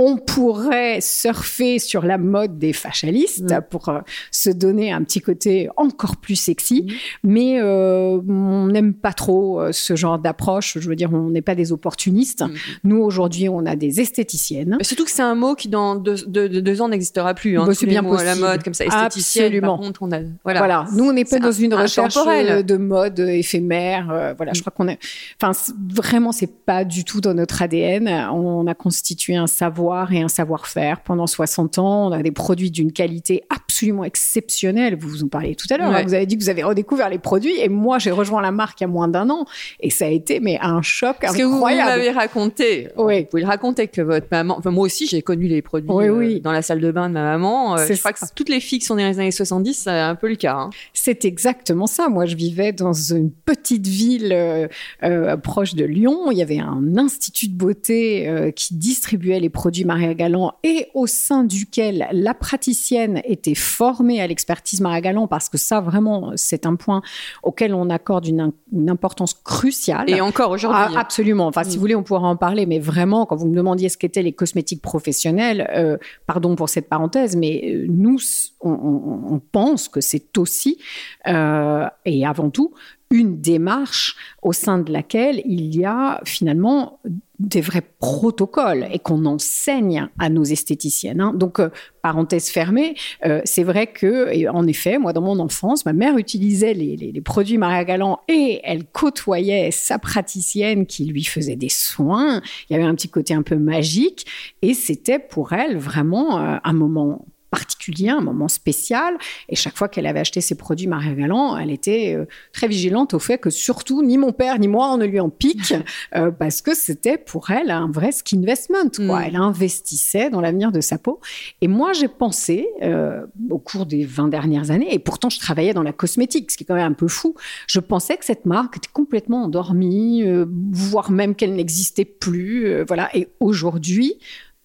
on 0.00 0.16
pourrait 0.16 1.00
surfer 1.00 1.78
sur 1.80 2.04
la 2.04 2.18
mode 2.18 2.58
des 2.58 2.72
fachalistes 2.72 3.52
Mm. 3.52 3.60
pour 3.68 3.88
euh, 3.88 3.98
se 4.30 4.48
donner 4.50 4.92
un 4.92 5.02
petit 5.02 5.20
côté 5.20 5.68
encore 5.76 6.16
plus 6.18 6.36
sexy, 6.36 6.82
Mm. 6.86 6.92
mais 7.28 7.60
euh, 7.60 8.20
on 8.28 8.66
n'aime 8.68 8.94
pas 8.94 9.12
trop 9.12 9.60
euh, 9.60 9.72
ce 9.72 9.96
genre 9.96 10.18
d'approche. 10.20 10.78
Je 10.78 10.88
veux 10.88 10.94
dire, 10.94 11.12
on 11.12 11.30
n'est 11.30 11.42
pas 11.42 11.56
des 11.56 11.72
opportunistes. 11.72 12.42
Mm. 12.42 12.50
Nous, 12.84 12.98
aujourd'hui, 12.98 13.48
on 13.48 13.66
a 13.66 13.74
des 13.74 14.00
esthéticiennes. 14.00 14.76
Mais 14.78 14.84
surtout 14.84 15.04
que 15.04 15.10
c'est 15.10 15.22
un 15.22 15.34
mot 15.34 15.54
qui 15.56 15.68
dans 15.68 15.96
deux, 15.96 16.14
deux- 16.28 16.48
deux- 16.48 16.62
deux 16.62 16.80
ans 16.80 16.88
n'existera 16.88 17.34
plus. 17.34 17.58
Hein, 17.58 17.64
Bah, 17.66 17.74
c'est 17.74 17.86
bien 17.86 18.02
mots 18.02 18.14
à 18.14 18.22
la 18.22 18.30
possible. 18.32 18.46
mode 18.48 18.62
comme 18.62 18.74
ça, 18.74 18.84
esthéticienne. 18.84 19.46
Absolument. 19.46 19.76
Par 19.78 19.86
contre, 19.86 20.02
on 20.02 20.12
a 20.12 20.20
voilà. 20.44 20.60
Voilà. 20.60 20.86
Nous, 20.94 21.04
on 21.04 21.12
n'est 21.12 21.24
pas 21.24 21.40
dans 21.40 21.50
une 21.50 21.72
un- 21.72 21.82
recherche 21.82 22.16
intemporel. 22.16 22.64
de 22.64 22.76
mode 22.76 23.18
éphémère. 23.18 24.34
voilà, 24.36 24.52
je 24.52 24.60
crois 24.60 24.72
qu'on 24.76 24.86
est. 24.86 24.98
Enfin, 25.42 25.58
vraiment, 25.92 26.30
c'est 26.30 26.64
pas 26.64 26.84
du 26.84 27.04
tout 27.04 27.20
dans 27.20 27.34
notre 27.34 27.62
ADN. 27.62 28.06
On 28.32 28.66
a 28.68 28.74
constitué 28.74 29.34
un 29.34 29.46
savoir 29.48 29.87
et 30.10 30.20
un 30.22 30.28
savoir-faire 30.28 31.00
pendant 31.02 31.26
60 31.26 31.78
ans. 31.78 32.08
On 32.08 32.12
a 32.12 32.22
des 32.22 32.30
produits 32.30 32.70
d'une 32.70 32.92
qualité 32.92 33.42
absolument 33.54 34.04
exceptionnelle. 34.04 34.96
Vous 34.98 35.08
vous 35.08 35.24
en 35.24 35.28
parliez 35.28 35.54
tout 35.54 35.66
à 35.70 35.76
l'heure. 35.76 35.90
Ouais. 35.90 35.96
hein. 35.96 36.04
Vous 36.06 36.14
avez 36.14 36.26
dit 36.26 36.36
que 36.36 36.42
vous 36.42 36.50
avez 36.50 36.62
redécouvert 36.62 37.08
les 37.08 37.18
produits 37.18 37.58
et 37.60 37.68
moi, 37.68 37.98
j'ai 37.98 38.10
rejoint 38.10 38.42
la 38.42 38.50
marque 38.50 38.80
il 38.80 38.84
y 38.84 38.86
a 38.86 38.88
moins 38.88 39.08
d'un 39.08 39.30
an 39.30 39.44
et 39.80 39.90
ça 39.90 40.06
a 40.06 40.08
été 40.08 40.40
mais 40.40 40.58
un 40.60 40.82
choc 40.82 41.16
Parce 41.20 41.36
que 41.36 41.42
vous 41.42 41.54
incroyable. 41.54 41.90
m'avez 41.90 42.10
raconté, 42.10 42.88
Oui. 42.96 43.20
vous 43.20 43.26
pouvez 43.26 43.42
le 43.42 43.48
raconter 43.48 43.88
que 43.88 44.02
votre 44.02 44.26
maman, 44.30 44.56
enfin 44.58 44.70
moi 44.70 44.84
aussi 44.84 45.06
j'ai 45.06 45.22
connu 45.22 45.46
les 45.48 45.62
produits 45.62 45.90
Oui, 45.90 46.06
euh, 46.06 46.12
oui. 46.18 46.40
dans 46.40 46.52
la 46.52 46.62
salle 46.62 46.80
de 46.80 46.90
bain 46.90 47.08
de 47.08 47.14
ma 47.14 47.22
maman. 47.22 47.76
Euh, 47.76 47.86
je 47.88 47.98
crois 47.98 48.12
que 48.12 48.18
toutes 48.34 48.48
les 48.48 48.60
filles 48.60 48.78
qui 48.80 48.84
sont 48.86 48.94
dans 48.96 49.06
les 49.08 49.18
années 49.18 49.30
70, 49.30 49.74
c'est 49.74 49.90
un 49.90 50.14
peu 50.14 50.28
le 50.28 50.36
cas. 50.36 50.54
hein. 50.56 50.70
C'est 50.92 51.24
exactement 51.24 51.86
ça. 51.86 52.08
Moi, 52.08 52.26
je 52.26 52.36
vivais 52.36 52.72
dans 52.72 52.92
une 52.92 53.30
petite 53.30 53.86
ville 53.86 54.30
euh, 54.32 54.68
euh, 55.02 55.36
proche 55.36 55.74
de 55.74 55.84
Lyon. 55.84 56.30
Il 56.30 56.38
y 56.38 56.42
avait 56.42 56.58
un 56.58 56.96
institut 56.96 57.48
de 57.48 57.56
beauté 57.56 58.52
qui 58.56 58.74
distribuait 58.74 59.40
les 59.40 59.48
produits 59.50 59.77
Maria 59.84 60.14
Galland 60.14 60.52
et 60.62 60.88
au 60.94 61.06
sein 61.06 61.44
duquel 61.44 62.08
la 62.12 62.34
praticienne 62.34 63.20
était 63.24 63.54
formée 63.54 64.20
à 64.20 64.26
l'expertise 64.26 64.80
Maria 64.80 65.00
Galland 65.00 65.26
parce 65.26 65.48
que 65.48 65.58
ça, 65.58 65.80
vraiment, 65.80 66.32
c'est 66.36 66.66
un 66.66 66.76
point 66.76 67.02
auquel 67.42 67.74
on 67.74 67.90
accorde 67.90 68.26
une, 68.26 68.52
une 68.72 68.90
importance 68.90 69.34
cruciale. 69.34 70.10
Et 70.10 70.20
encore 70.20 70.50
aujourd'hui. 70.50 70.94
Ah, 70.96 71.00
absolument. 71.00 71.46
Enfin, 71.46 71.64
si 71.64 71.70
Mm. 71.70 71.74
vous 71.74 71.80
voulez, 71.80 71.94
on 71.94 72.02
pourra 72.02 72.28
en 72.28 72.36
parler. 72.36 72.66
Mais 72.66 72.78
vraiment, 72.78 73.26
quand 73.26 73.36
vous 73.36 73.46
me 73.46 73.54
demandiez 73.56 73.88
ce 73.88 73.96
qu'étaient 73.98 74.22
les 74.22 74.32
cosmétiques 74.32 74.82
professionnels, 74.82 75.68
euh, 75.74 75.96
pardon 76.26 76.56
pour 76.56 76.68
cette 76.68 76.88
parenthèse, 76.88 77.36
mais 77.36 77.62
euh, 77.64 77.86
nous, 77.88 78.18
on 78.60 79.40
pense 79.52 79.88
que 79.88 80.00
c'est 80.00 80.36
aussi 80.38 80.78
euh, 81.26 81.86
et 82.04 82.26
avant 82.26 82.50
tout 82.50 82.72
une 83.10 83.40
démarche 83.40 84.16
au 84.42 84.52
sein 84.52 84.78
de 84.78 84.92
laquelle 84.92 85.40
il 85.44 85.74
y 85.74 85.84
a 85.84 86.20
finalement 86.24 87.00
des 87.38 87.60
vrais 87.60 87.84
protocoles 88.00 88.88
et 88.92 88.98
qu'on 88.98 89.24
enseigne 89.24 90.08
à 90.18 90.28
nos 90.28 90.42
esthéticiennes. 90.42 91.20
hein. 91.20 91.32
Donc, 91.32 91.60
euh, 91.60 91.70
parenthèse 92.02 92.48
fermée, 92.48 92.96
euh, 93.24 93.40
c'est 93.44 93.62
vrai 93.62 93.86
que, 93.86 94.48
en 94.48 94.66
effet, 94.66 94.98
moi, 94.98 95.12
dans 95.12 95.20
mon 95.20 95.38
enfance, 95.38 95.86
ma 95.86 95.92
mère 95.92 96.18
utilisait 96.18 96.74
les, 96.74 97.20
produits 97.24 97.58
Maria 97.58 97.84
Galland 97.84 98.20
et 98.28 98.60
elle 98.64 98.84
côtoyait 98.86 99.70
sa 99.70 99.98
praticienne 99.98 100.86
qui 100.86 101.04
lui 101.04 101.24
faisait 101.24 101.56
des 101.56 101.68
soins. 101.68 102.42
Il 102.68 102.72
y 102.72 102.76
avait 102.76 102.88
un 102.88 102.94
petit 102.94 103.08
côté 103.08 103.34
un 103.34 103.42
peu 103.42 103.56
magique 103.56 104.26
et 104.62 104.74
c'était 104.74 105.18
pour 105.18 105.52
elle 105.52 105.76
vraiment 105.76 106.40
euh, 106.40 106.56
un 106.64 106.72
moment 106.72 107.24
particulier, 107.50 108.10
un 108.10 108.20
moment 108.20 108.48
spécial. 108.48 109.14
Et 109.48 109.56
chaque 109.56 109.76
fois 109.76 109.88
qu'elle 109.88 110.06
avait 110.06 110.20
acheté 110.20 110.40
ses 110.40 110.54
produits 110.54 110.86
Maria 110.86 111.14
Galland, 111.14 111.56
elle 111.56 111.70
était 111.70 112.14
euh, 112.14 112.26
très 112.52 112.68
vigilante 112.68 113.14
au 113.14 113.18
fait 113.18 113.38
que 113.38 113.50
surtout 113.50 114.02
ni 114.02 114.18
mon 114.18 114.32
père 114.32 114.58
ni 114.58 114.68
moi 114.68 114.92
on 114.92 114.98
ne 114.98 115.06
lui 115.06 115.20
en 115.20 115.30
pique 115.30 115.74
euh, 116.14 116.30
parce 116.30 116.62
que 116.62 116.74
c'était 116.74 117.18
pour 117.18 117.50
elle 117.50 117.70
un 117.70 117.90
vrai 117.90 118.12
ski 118.12 118.36
investment. 118.36 118.90
Quoi. 118.96 119.20
Mm. 119.20 119.24
Elle 119.26 119.36
investissait 119.36 120.30
dans 120.30 120.40
l'avenir 120.40 120.72
de 120.72 120.80
sa 120.80 120.98
peau. 120.98 121.20
Et 121.60 121.68
moi 121.68 121.92
j'ai 121.92 122.08
pensé 122.08 122.68
euh, 122.82 123.24
au 123.50 123.58
cours 123.58 123.86
des 123.86 124.04
20 124.04 124.28
dernières 124.28 124.70
années, 124.70 124.92
et 124.92 124.98
pourtant 124.98 125.30
je 125.30 125.38
travaillais 125.38 125.74
dans 125.74 125.82
la 125.82 125.92
cosmétique, 125.92 126.50
ce 126.50 126.56
qui 126.56 126.64
est 126.64 126.66
quand 126.66 126.74
même 126.74 126.92
un 126.92 126.94
peu 126.94 127.08
fou, 127.08 127.34
je 127.66 127.80
pensais 127.80 128.16
que 128.16 128.24
cette 128.24 128.46
marque 128.46 128.76
était 128.76 128.90
complètement 128.92 129.44
endormie, 129.44 130.24
voire 130.72 131.10
même 131.10 131.34
qu'elle 131.34 131.54
n'existait 131.54 132.04
plus. 132.04 132.82
voilà. 132.84 133.08
Et 133.16 133.28
aujourd'hui, 133.40 134.18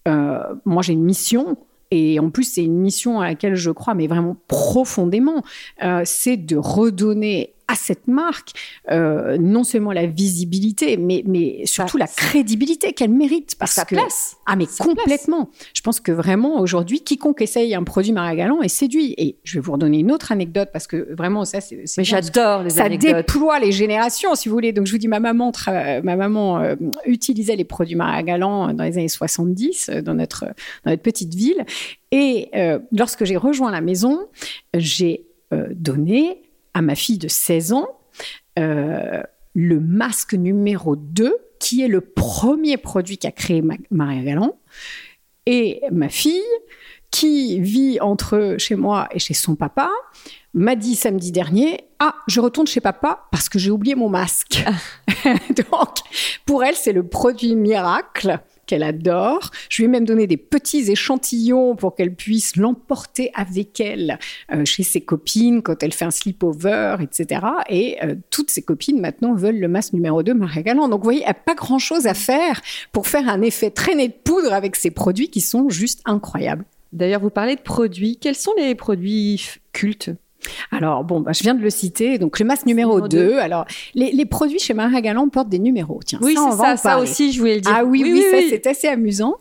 moi 0.06 0.82
j'ai 0.82 0.94
une 0.94 1.04
mission. 1.04 1.58
Et 1.94 2.20
en 2.20 2.32
plus, 2.32 2.46
c'est 2.46 2.64
une 2.64 2.80
mission 2.80 3.22
à 3.22 3.28
laquelle 3.28 3.56
je 3.56 3.70
crois, 3.70 3.94
mais 3.94 4.08
vraiment 4.08 4.36
profondément, 4.48 5.44
euh, 5.84 6.02
c'est 6.06 6.38
de 6.38 6.58
redonner 6.58 7.54
à 7.68 7.76
cette 7.76 8.08
marque 8.08 8.50
euh, 8.92 9.38
non 9.38 9.64
seulement 9.64 9.92
la 9.92 10.06
visibilité, 10.06 10.98
mais, 10.98 11.24
mais 11.26 11.66
surtout 11.66 11.98
la 11.98 12.08
crédibilité 12.08 12.94
qu'elle 12.94 13.12
mérite. 13.12 13.56
Parce 13.58 13.72
sa 13.74 13.86
que, 13.86 13.96
place. 13.96 14.36
Ah, 14.46 14.56
mais 14.56 14.66
Sa 14.66 14.84
complètement. 14.84 15.50
Je 15.74 15.82
pense 15.82 16.00
que 16.00 16.12
vraiment, 16.12 16.60
aujourd'hui, 16.60 17.02
quiconque 17.02 17.42
essaye 17.42 17.74
un 17.76 17.84
produit 17.84 18.12
Maria 18.12 18.36
Galland 18.36 18.62
est 18.62 18.68
séduit. 18.68 19.14
Et 19.18 19.38
je 19.44 19.56
vais 19.56 19.60
vous 19.62 19.72
redonner 19.72 20.00
une 20.00 20.12
autre 20.12 20.32
anecdote 20.32 20.70
parce 20.74 20.88
que 20.88 21.14
vraiment, 21.16 21.46
ça, 21.46 21.62
c'est. 21.62 21.84
Mais 21.98 22.04
j'adore 22.04 22.64
les 22.64 22.72
ça 22.72 22.84
anecdotes. 22.84 23.16
déploie 23.16 23.60
les 23.60 23.72
générations, 23.72 24.36
si 24.36 24.50
vous 24.50 24.56
voulez. 24.56 24.74
Donc, 24.74 24.86
je 24.88 24.92
vous 24.92 24.98
dis, 24.98 25.08
ma 25.08 25.20
maman, 25.20 25.52
tra- 25.52 26.02
ma 26.04 26.16
maman 26.16 26.60
euh, 26.60 26.76
utilisait 27.06 27.56
les 27.56 27.64
produits 27.66 27.96
Maria 27.96 28.24
Galland 28.24 28.74
dans 28.74 28.84
les 28.84 28.98
années 28.98 29.08
70 29.08 29.90
euh, 29.90 30.02
dans 30.02 30.14
notre, 30.16 30.46
dans 30.84 30.92
notre 30.92 31.02
petite 31.02 31.34
ville. 31.34 31.66
Et 32.12 32.50
euh, 32.56 32.80
lorsque 32.92 33.24
j'ai 33.26 33.38
rejoint 33.38 33.72
la 33.72 33.82
maison, 33.82 34.20
j'ai 34.76 35.26
donné 35.72 36.43
à 36.74 36.82
ma 36.82 36.96
fille 36.96 37.18
de 37.18 37.28
16 37.28 37.74
ans 37.74 37.88
euh, 38.60 39.22
le 39.56 39.80
masque 39.80 40.34
numéro 40.34 40.96
2, 40.96 41.36
qui 41.60 41.82
est 41.84 41.88
le 41.88 42.02
premier 42.02 42.78
produit 42.78 43.18
qu'a 43.18 43.32
créé 43.32 43.62
Ma- 43.62 43.76
Maria 43.92 44.24
Galland. 44.24 44.58
Et 45.46 45.82
ma 45.92 46.10
fille, 46.10 46.42
qui 47.12 47.60
vit 47.60 48.00
entre 48.02 48.56
chez 48.58 48.76
moi 48.76 49.08
et 49.12 49.20
chez 49.20 49.34
son 49.36 49.56
papa, 49.56 49.90
m'a 50.56 50.76
dit 50.76 50.96
samedi 50.96 51.32
dernier 51.32 51.82
Ah, 52.00 52.16
je 52.28 52.40
retourne 52.40 52.66
chez 52.68 52.82
papa 52.82 53.28
parce 53.32 53.50
que 53.50 53.60
j'ai 53.60 53.70
oublié 53.72 53.94
mon 53.96 54.10
masque. 54.10 54.64
Donc, 55.26 55.98
pour 56.46 56.64
elle, 56.64 56.76
c'est 56.76 56.94
le 56.94 57.08
produit 57.08 57.56
miracle 57.56 58.40
qu'elle 58.66 58.84
adore. 58.84 59.52
Je 59.70 59.82
lui 59.82 59.86
ai 59.86 59.88
même 59.88 60.06
donné 60.06 60.28
des 60.28 60.38
petits 60.38 60.92
échantillons 60.92 61.76
pour 61.76 61.96
qu'elle 61.96 62.14
puisse 62.14 62.56
l'emporter 62.56 63.32
avec 63.34 63.80
elle 63.80 64.20
euh, 64.52 64.66
chez 64.66 64.84
ses 64.84 65.02
copines 65.02 65.62
quand 65.62 65.84
elle 65.84 65.94
fait 65.94 66.06
un 66.06 66.12
sleepover, 66.12 66.98
etc. 67.02 67.42
Et 67.70 67.98
euh, 68.04 68.16
toutes 68.30 68.52
ses 68.52 68.62
copines 68.62 69.00
maintenant 69.00 69.34
veulent 69.34 69.60
le 69.60 69.68
masque 69.68 69.94
numéro 69.94 70.24
2 70.24 70.34
Maria 70.34 70.62
Galland. 70.62 70.90
Donc, 70.90 71.00
vous 71.00 71.06
voyez, 71.06 71.22
elle 71.22 71.28
n'a 71.28 71.34
pas 71.34 71.56
grand-chose 71.56 72.08
à 72.08 72.14
faire 72.14 72.62
pour 72.92 73.08
faire 73.08 73.28
un 73.30 73.42
effet 73.42 73.72
traîné 73.72 74.08
de 74.08 74.14
poudre 74.14 74.54
avec 74.54 74.76
ces 74.76 74.92
produits 74.92 75.30
qui 75.30 75.42
sont 75.42 75.70
juste 75.70 76.02
incroyables. 76.06 76.66
D'ailleurs, 76.92 77.22
vous 77.22 77.32
parlez 77.32 77.56
de 77.56 77.62
produits. 77.62 78.18
Quels 78.22 78.36
sont 78.36 78.54
les 78.58 78.76
produits 78.76 79.44
cultes? 79.72 80.12
Alors, 80.72 81.04
bon, 81.04 81.22
bah, 81.22 81.32
je 81.34 81.42
viens 81.44 81.56
de 81.56 81.62
le 81.62 81.70
citer. 81.70 82.18
Donc, 82.18 82.40
le 82.40 82.46
masque 82.46 82.66
numéro 82.66 82.96
Numéro 82.96 83.08
2. 83.08 83.18
deux. 83.18 83.38
Alors, 83.40 83.66
les, 83.96 84.12
les 84.12 84.26
produits 84.26 84.60
chez 84.60 84.74
Maria 84.74 85.02
Galland 85.02 85.28
portent 85.30 85.50
des 85.50 85.60
numéros. 85.60 86.00
Tiens, 86.06 86.20
Oui, 86.22 86.36
ça. 86.36 86.76
Ça 86.78 86.90
parler. 86.90 87.10
aussi, 87.10 87.32
je 87.32 87.40
voulais 87.40 87.56
le 87.56 87.62
dire. 87.62 87.72
Ah 87.76 87.86
oui, 87.86 88.02
oui, 88.04 88.22
ça 88.32 88.38
c'est 88.50 88.68
assez 88.68 88.88
amusant. 88.88 89.36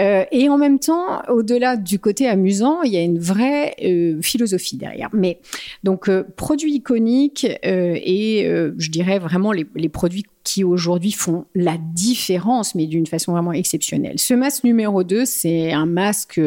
Euh, 0.00 0.24
et 0.32 0.48
en 0.48 0.58
même 0.58 0.78
temps, 0.78 1.22
au-delà 1.28 1.76
du 1.76 1.98
côté 1.98 2.26
amusant, 2.28 2.82
il 2.82 2.92
y 2.92 2.96
a 2.96 3.02
une 3.02 3.18
vraie 3.18 3.74
euh, 3.84 4.20
philosophie 4.22 4.76
derrière. 4.76 5.08
Mais 5.12 5.38
donc, 5.84 6.08
euh, 6.08 6.24
produits 6.36 6.74
iconiques 6.74 7.46
et 7.62 8.44
je 8.76 8.90
dirais 8.90 9.18
vraiment 9.18 9.52
les, 9.52 9.66
les 9.74 9.88
produits 9.88 10.24
qui 10.48 10.64
aujourd'hui 10.64 11.12
font 11.12 11.44
la 11.54 11.76
différence, 11.76 12.74
mais 12.74 12.86
d'une 12.86 13.06
façon 13.06 13.32
vraiment 13.32 13.52
exceptionnelle. 13.52 14.18
Ce 14.18 14.32
masque 14.32 14.64
numéro 14.64 15.04
2, 15.04 15.26
c'est 15.26 15.72
un 15.74 15.84
masque 15.84 16.40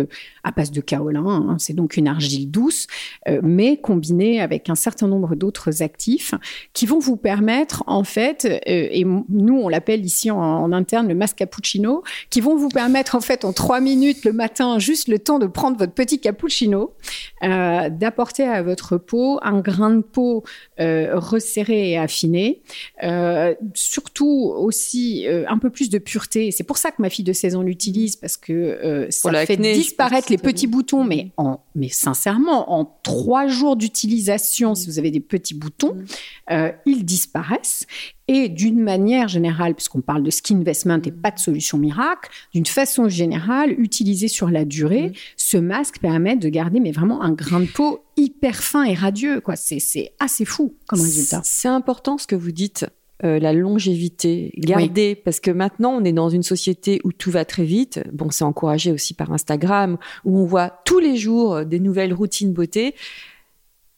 à 0.44 0.50
base 0.50 0.72
de 0.72 0.82
kaolin, 0.82 1.24
hein, 1.24 1.58
c'est 1.60 1.74
donc 1.74 1.98
une 1.98 2.08
argile 2.08 2.50
douce, 2.50 2.88
euh, 3.28 3.42
mais 3.44 3.78
combiné 3.78 4.42
avec 4.42 4.72
un 4.72 4.76
certain 4.76 5.08
nombre 5.08 5.36
d'autres 5.36 5.84
actifs 5.84 6.34
qui 6.74 6.88
vont 6.88 6.98
vous 6.98 7.16
permettre, 7.16 7.84
en 7.86 8.04
fait, 8.04 8.46
euh, 8.46 8.60
et 8.66 9.06
nous 9.06 9.60
on 9.60 9.70
l'appelle 9.70 10.04
ici 10.04 10.32
en, 10.32 10.72
interne 10.72 11.08
le 11.08 11.14
masque 11.14 11.38
cappuccino, 11.38 12.02
qui 12.32 12.42
vont 12.42 12.56
vous 12.56 12.70
permettre 12.70 13.14
en 13.14 13.22
fait 13.22 13.46
en 13.46 13.54
trois 13.54 13.82
minutes 13.82 14.26
le 14.26 14.34
matin, 14.34 14.80
juste 14.80 15.10
le 15.10 15.20
temps 15.20 15.38
de 15.38 15.46
prendre 15.46 15.78
votre 15.78 15.94
petit 15.94 16.20
cappuccino, 16.20 16.96
euh, 17.44 17.90
d'apporter 17.90 18.46
à 18.46 18.64
votre 18.64 18.98
peau 18.98 19.38
un 19.44 19.60
grain 19.60 19.92
de 19.92 20.02
peau 20.02 20.44
euh, 20.80 21.20
resserré 21.20 21.92
et 21.92 21.98
affiné, 22.00 22.62
euh, 23.04 23.54
surtout 23.92 24.54
aussi 24.56 25.28
euh, 25.28 25.44
un 25.50 25.58
peu 25.58 25.70
plus 25.70 25.90
de 25.90 25.98
pureté. 25.98 26.52
C'est 26.52 26.64
pour 26.64 26.78
ça 26.78 26.92
que 26.92 27.02
ma 27.02 27.10
fille 27.10 27.26
de 27.26 27.34
16 27.34 27.56
ans 27.58 27.62
l'utilise 27.62 28.16
parce 28.16 28.38
que 28.38 28.54
euh, 28.54 29.08
ça 29.12 29.30
fait 29.46 29.58
disparaître 29.58 30.32
les 30.32 30.38
petits 30.38 30.68
boutons, 30.68 31.04
mais 31.04 31.32
en, 31.36 31.60
mais 31.76 31.90
sincèrement, 31.90 32.72
en 32.74 32.86
trois 33.04 33.48
jours 33.48 33.76
d'utilisation, 33.76 34.76
si 34.76 34.88
vous 34.88 34.98
avez 34.98 35.12
des 35.12 35.20
petits 35.20 35.54
boutons, 35.54 35.94
Mm. 35.96 36.06
euh, 36.52 36.72
ils 36.86 37.04
disparaissent. 37.04 37.86
Et 38.30 38.48
d'une 38.48 38.80
manière 38.80 39.28
générale, 39.28 39.76
puisqu'on 39.76 40.00
parle 40.00 40.24
de 40.24 40.30
skin 40.32 40.56
investment 40.60 41.02
et 41.06 41.12
pas 41.12 41.32
de 41.32 41.40
solution 41.40 41.78
miracle, 41.78 42.30
d'une 42.54 42.66
façon 42.66 43.10
générale, 43.10 43.72
utilisé 43.78 44.30
sur 44.30 44.50
la 44.50 44.64
durée, 44.64 45.10
Mm. 45.10 45.14
ce 45.36 45.58
masque 45.58 46.00
permet 46.00 46.38
de 46.38 46.48
garder 46.48 46.80
mais 46.80 46.92
vraiment 46.94 47.22
un 47.22 47.34
grain 47.34 47.60
de 47.60 47.66
peau 47.66 48.06
hyper 48.16 48.56
fin 48.64 48.84
et 48.86 48.94
radieux. 48.94 49.42
Quoi. 49.42 49.58
C'est, 49.58 49.80
c'est 49.80 50.14
assez 50.20 50.46
fou 50.46 50.76
comme 50.88 51.02
résultat. 51.02 51.42
C'est 51.44 51.68
important 51.68 52.18
ce 52.18 52.26
que 52.28 52.36
vous 52.36 52.52
dites. 52.54 52.86
Euh, 53.24 53.40
la 53.40 53.54
longévité, 53.54 54.52
garder, 54.58 55.16
parce 55.16 55.40
que 55.40 55.52
maintenant 55.52 55.92
on 55.92 56.04
est 56.04 56.14
dans 56.14 56.30
une 56.30 56.44
société 56.44 57.02
où 57.04 57.12
tout 57.12 57.32
va 57.32 57.46
très 57.46 57.64
vite. 57.64 58.02
Bon, 58.12 58.30
c'est 58.30 58.44
encouragé 58.44 58.92
aussi 58.92 59.14
par 59.14 59.32
Instagram, 59.32 59.98
où 60.26 60.40
on 60.40 60.46
voit 60.46 60.82
tous 60.86 61.00
les 61.00 61.18
jours 61.18 61.66
des 61.66 61.80
nouvelles 61.80 62.14
routines 62.14 62.54
beauté. 62.54 62.96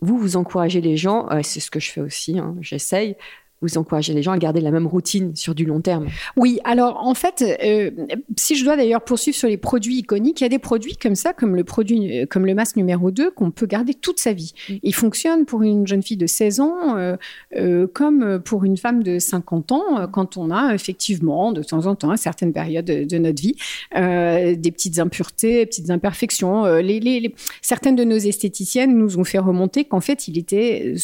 Vous, 0.02 0.18
vous 0.18 0.36
encouragez 0.36 0.82
les 0.82 0.98
gens, 0.98 1.30
euh, 1.32 1.40
c'est 1.44 1.62
ce 1.62 1.72
que 1.72 1.80
je 1.80 1.90
fais 1.90 2.02
aussi, 2.02 2.38
hein, 2.38 2.56
j'essaye, 2.60 3.16
vous 3.64 3.78
encouragez 3.78 4.14
les 4.14 4.22
gens 4.22 4.34
à 4.34 4.38
garder 4.38 4.62
la 4.62 4.72
même 4.72 4.88
routine 4.88 5.36
sur 5.36 5.56
du 5.56 5.66
long 5.66 5.82
terme. 5.82 6.08
Oui, 6.36 6.60
alors 6.64 6.98
en 7.06 7.14
fait, 7.14 7.44
euh, 7.64 7.92
si 8.38 8.56
je 8.56 8.66
dois 8.66 8.76
d'ailleurs 8.76 9.04
poursuivre 9.04 9.38
sur 9.38 9.48
les 9.48 9.58
produits 9.58 9.98
iconiques, 9.98 10.42
il 10.42 10.44
y 10.44 10.46
a 10.46 10.50
des 10.50 10.60
produits 10.60 10.98
comme 10.98 11.16
ça, 11.16 11.34
comme 11.34 11.56
le 11.56 11.64
produit, 11.64 12.20
euh, 12.20 12.26
comme 12.26 12.46
le 12.46 12.54
masque 12.54 12.76
numéro 12.76 13.10
2, 13.10 13.32
qu'on 13.32 13.52
peut 13.52 13.66
garder 13.66 13.94
toute 13.94 14.20
sa 14.20 14.34
vie. 14.34 14.54
Mm. 14.70 14.74
Il 14.84 14.94
fonctionne 14.94 15.46
pour 15.46 15.64
une 15.64 15.88
jeune 15.88 16.04
fille 16.04 16.18
de 16.18 16.28
16 16.28 16.60
ans, 16.60 17.18
euh, 17.56 17.88
comme 17.94 18.42
pour 18.44 18.66
une 18.66 18.78
femme 18.78 19.02
de 19.02 19.18
50 19.18 19.72
ans, 19.72 20.08
quand 20.12 20.38
on 20.38 20.52
a 20.52 20.74
effectivement, 20.74 21.54
de 21.54 21.64
temps 21.64 21.86
en 21.86 21.96
temps, 21.96 22.10
à 22.10 22.18
certaines 22.18 22.52
périodes 22.52 22.86
de, 22.86 23.18
notre 23.18 23.42
vie, 23.42 23.56
des 23.94 24.72
petites 24.72 25.00
impuretés, 25.00 25.66
petites 25.66 25.90
imperfections. 25.90 26.66
Les, 26.78 27.34
certaines 27.62 27.96
de 27.96 28.04
nos 28.04 28.18
esthéticiennes 28.18 28.98
nous 28.98 29.18
ont 29.18 29.24
fait 29.24 29.40
remonter 29.40 29.86
qu'en 29.86 30.02
fait, 30.02 30.28
il 30.28 30.38
était 30.38 30.96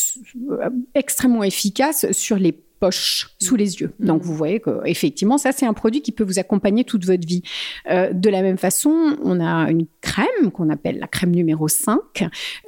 extrêmement 0.95 1.43
efficace 1.43 2.11
sur 2.11 2.37
les 2.37 2.48
poche 2.79 3.29
sous 3.39 3.55
les 3.55 3.81
yeux. 3.81 3.93
Mm. 3.99 4.05
Donc 4.05 4.21
vous 4.21 4.33
voyez 4.33 4.59
que 4.59 4.81
effectivement 4.85 5.37
ça 5.37 5.51
c'est 5.51 5.65
un 5.65 5.73
produit 5.73 6.01
qui 6.01 6.11
peut 6.11 6.23
vous 6.23 6.39
accompagner 6.39 6.83
toute 6.83 7.05
votre 7.05 7.27
vie. 7.27 7.43
Euh, 7.89 8.11
de 8.13 8.29
la 8.29 8.41
même 8.41 8.57
façon, 8.57 9.17
on 9.23 9.39
a 9.39 9.69
une 9.69 9.85
crème 10.01 10.51
qu'on 10.53 10.69
appelle 10.69 10.99
la 10.99 11.07
crème 11.07 11.31
numéro 11.31 11.67
5 11.67 11.99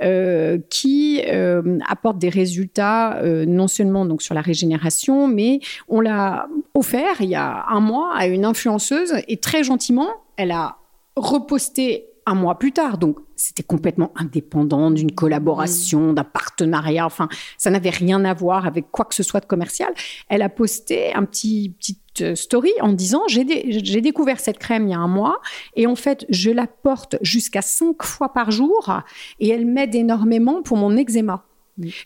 euh, 0.01 0.57
qui 0.69 1.21
euh, 1.27 1.79
apporte 1.87 2.17
des 2.17 2.29
résultats 2.29 3.21
non 3.47 3.67
seulement 3.67 4.05
donc 4.05 4.21
sur 4.21 4.33
la 4.33 4.41
régénération 4.41 5.27
mais 5.27 5.59
on 5.87 6.01
l'a 6.01 6.47
offert 6.73 7.21
il 7.21 7.29
y 7.29 7.35
a 7.35 7.65
un 7.69 7.79
mois 7.79 8.13
à 8.15 8.27
une 8.27 8.45
influenceuse 8.45 9.13
et 9.27 9.37
très 9.37 9.63
gentiment 9.63 10.09
elle 10.37 10.51
a 10.51 10.77
reposté 11.15 12.10
un 12.25 12.35
mois 12.35 12.59
plus 12.59 12.71
tard. 12.71 12.97
Donc, 12.97 13.19
c'était 13.35 13.63
complètement 13.63 14.11
indépendant 14.15 14.91
d'une 14.91 15.11
collaboration, 15.11 16.13
d'un 16.13 16.23
partenariat. 16.23 17.05
Enfin, 17.05 17.27
ça 17.57 17.69
n'avait 17.69 17.89
rien 17.89 18.23
à 18.25 18.33
voir 18.33 18.65
avec 18.65 18.91
quoi 18.91 19.05
que 19.05 19.15
ce 19.15 19.23
soit 19.23 19.39
de 19.39 19.45
commercial. 19.45 19.93
Elle 20.29 20.41
a 20.41 20.49
posté 20.49 21.13
un 21.13 21.25
petit 21.25 21.69
petite 21.69 22.21
euh, 22.21 22.35
story 22.35 22.71
en 22.81 22.93
disant 22.93 23.23
j'ai 23.27 24.01
découvert 24.01 24.39
cette 24.39 24.59
crème 24.59 24.87
il 24.87 24.91
y 24.91 24.93
a 24.93 24.99
un 24.99 25.07
mois 25.07 25.39
et 25.75 25.87
en 25.87 25.95
fait 25.95 26.25
je 26.29 26.51
la 26.51 26.67
porte 26.67 27.15
jusqu'à 27.21 27.61
cinq 27.61 28.03
fois 28.03 28.33
par 28.33 28.51
jour 28.51 29.01
et 29.39 29.49
elle 29.49 29.65
m'aide 29.65 29.95
énormément 29.95 30.61
pour 30.61 30.77
mon 30.77 30.95
eczéma. 30.97 31.45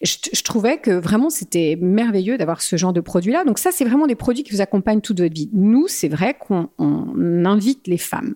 Je, 0.01 0.43
trouvais 0.43 0.78
que 0.78 0.91
vraiment 0.91 1.30
c'était 1.30 1.78
merveilleux 1.82 2.38
d'avoir 2.38 2.62
ce 2.62 2.78
genre 2.78 2.93
de 2.93 3.01
produit-là. 3.01 3.43
Donc 3.43 3.58
ça, 3.58 3.71
c'est 3.71 3.84
vraiment 3.84 4.08
des 4.08 4.15
produits 4.15 4.43
qui 4.43 4.54
vous 4.54 4.62
accompagnent 4.62 5.01
toute 5.01 5.19
votre 5.19 5.34
vie. 5.34 5.49
Nous, 5.54 5.88
c'est 5.88 6.08
vrai 6.08 6.36
qu'on 6.39 6.69
invite 7.45 7.88
les 7.88 7.97
femmes 7.97 8.36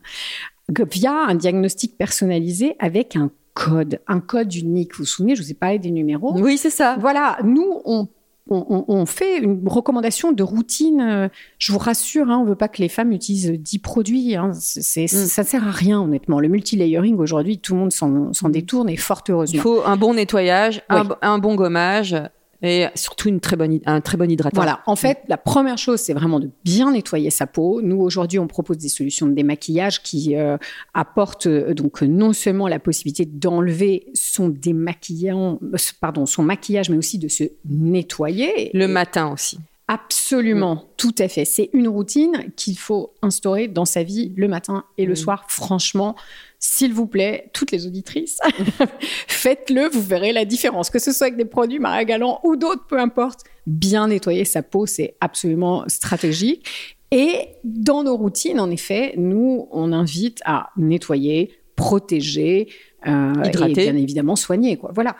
via 0.91 1.13
un 1.13 1.35
diagnostic 1.35 1.97
personnalisé 1.97 2.75
avec 2.79 3.15
un 3.15 3.31
code, 3.53 3.99
un 4.07 4.19
code 4.19 4.53
unique. 4.53 4.93
Vous 4.93 4.99
vous 4.99 5.05
souvenez, 5.05 5.35
je 5.35 5.43
vous 5.43 5.51
ai 5.51 5.55
parlé 5.55 5.79
des 5.79 5.91
numéros. 5.91 6.33
Oui, 6.39 6.57
c'est 6.57 6.69
ça. 6.69 6.97
Voilà, 6.99 7.39
nous, 7.43 7.81
on, 7.85 8.07
on, 8.49 9.05
fait 9.05 9.39
une 9.39 9.67
recommandation 9.67 10.31
de 10.31 10.43
routine. 10.43 11.01
Euh, 11.01 11.27
je 11.57 11.71
vous 11.71 11.77
rassure, 11.77 12.29
hein, 12.29 12.37
on 12.39 12.43
ne 12.43 12.49
veut 12.49 12.55
pas 12.55 12.67
que 12.67 12.81
les 12.81 12.89
femmes 12.89 13.11
utilisent 13.11 13.51
10 13.51 13.79
produits. 13.79 14.35
Hein. 14.35 14.51
C'est, 14.53 15.03
mm. 15.03 15.07
Ça 15.07 15.43
ne 15.43 15.47
sert 15.47 15.67
à 15.67 15.71
rien, 15.71 16.01
honnêtement. 16.01 16.39
Le 16.39 16.47
multilayering, 16.47 17.17
aujourd'hui, 17.17 17.59
tout 17.59 17.73
le 17.73 17.79
monde 17.79 17.91
s'en, 17.91 18.49
détourne 18.49 18.89
et 18.89 18.97
fort 18.97 19.23
heureusement. 19.29 19.57
Il 19.57 19.61
faut 19.61 19.83
un 19.85 19.97
bon 19.97 20.13
nettoyage, 20.13 20.81
un 20.89 21.39
bon 21.39 21.55
gommage, 21.55 22.15
et 22.61 22.87
surtout 22.95 23.29
une 23.29 23.39
très 23.39 23.55
bonne, 23.55 23.79
un 23.85 24.01
très 24.01 24.17
bon 24.17 24.29
hydratant. 24.29 24.55
Voilà. 24.55 24.81
En 24.85 24.95
fait, 24.95 25.19
la 25.27 25.37
première 25.37 25.77
chose, 25.77 25.99
c'est 26.01 26.13
vraiment 26.13 26.39
de 26.39 26.49
bien 26.65 26.91
nettoyer 26.91 27.29
sa 27.29 27.47
peau. 27.47 27.81
Nous, 27.81 27.99
aujourd'hui, 27.99 28.39
on 28.39 28.47
propose 28.47 28.77
des 28.77 28.89
solutions 28.89 29.27
de 29.27 29.33
démaquillage 29.33 30.03
qui 30.03 30.35
euh, 30.35 30.57
apportent 30.93 31.47
euh, 31.47 31.73
donc 31.73 32.01
non 32.01 32.33
seulement 32.33 32.67
la 32.67 32.79
possibilité 32.79 33.25
d'enlever 33.25 34.07
son 34.13 34.49
démaquillant, 34.49 35.59
pardon, 36.01 36.25
son 36.25 36.43
maquillage, 36.43 36.89
mais 36.89 36.97
aussi 36.97 37.17
de 37.17 37.27
se 37.27 37.45
nettoyer. 37.65 38.71
Le 38.73 38.87
matin 38.87 39.31
aussi. 39.31 39.57
Absolument, 39.89 40.75
mm. 40.75 40.81
tout 40.97 41.15
à 41.17 41.27
fait. 41.27 41.45
C'est 41.45 41.71
une 41.73 41.87
routine 41.87 42.51
qu'il 42.55 42.77
faut 42.77 43.15
instaurer 43.23 43.67
dans 43.67 43.85
sa 43.85 44.03
vie 44.03 44.33
le 44.37 44.47
matin 44.47 44.83
et 44.99 45.05
le 45.05 45.13
mm. 45.13 45.15
soir. 45.15 45.45
Franchement, 45.47 46.15
s'il 46.59 46.93
vous 46.93 47.07
plaît, 47.07 47.49
toutes 47.53 47.71
les 47.71 47.87
auditrices, 47.87 48.39
faites-le, 49.27 49.89
vous 49.89 50.01
verrez 50.01 50.33
la 50.33 50.45
différence. 50.45 50.89
Que 50.89 50.99
ce 50.99 51.11
soit 51.11 51.27
avec 51.27 51.37
des 51.37 51.45
produits 51.45 51.79
Maria 51.79 52.03
Galant 52.03 52.41
ou 52.43 52.57
d'autres, 52.57 52.85
peu 52.87 52.99
importe. 52.99 53.45
Bien 53.65 54.07
nettoyer 54.07 54.45
sa 54.45 54.61
peau, 54.61 54.85
c'est 54.85 55.15
absolument 55.21 55.85
stratégique. 55.87 56.97
Et 57.11 57.47
dans 57.63 58.03
nos 58.03 58.15
routines, 58.15 58.59
en 58.59 58.69
effet, 58.69 59.13
nous, 59.17 59.67
on 59.71 59.93
invite 59.93 60.41
à 60.45 60.69
nettoyer, 60.77 61.51
protéger, 61.75 62.67
euh, 63.07 63.43
et 63.43 63.73
bien 63.73 63.95
évidemment 63.95 64.35
soigner. 64.35 64.77
Quoi. 64.77 64.91
Voilà, 64.93 65.15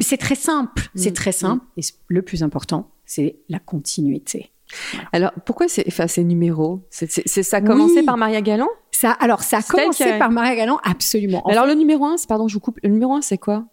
c'est 0.00 0.18
très 0.18 0.34
simple, 0.34 0.90
c'est 0.94 1.10
mm. 1.10 1.14
très 1.14 1.32
simple. 1.32 1.64
Et 1.76 1.82
le 2.08 2.22
plus 2.22 2.42
important, 2.42 2.90
c'est 3.06 3.36
la 3.48 3.58
continuité. 3.58 4.50
Alors, 5.12 5.32
pourquoi 5.44 5.68
c'est, 5.68 5.84
enfin, 5.86 6.06
ces 6.06 6.24
numéros? 6.24 6.80
C'est, 6.90 7.08
Ça 7.26 7.60
commencé 7.60 8.02
par 8.02 8.16
Maria 8.16 8.40
Galland? 8.40 8.68
Ça, 8.94 9.10
Alors, 9.10 9.42
ça 9.42 9.58
a 9.58 9.62
commencé 9.62 10.18
par 10.18 10.30
Maria 10.30 10.54
Galland, 10.56 10.78
absolument. 10.84 11.42
alors, 11.46 11.66
le 11.66 11.74
numéro 11.74 12.04
1, 12.04 12.16
pardon, 12.28 12.48
je 12.48 12.54
vous 12.54 12.60
coupe. 12.60 12.78
Le 12.82 12.90
numéro 12.90 13.14
1, 13.14 13.22
c'est 13.22 13.38
quoi? 13.38 13.64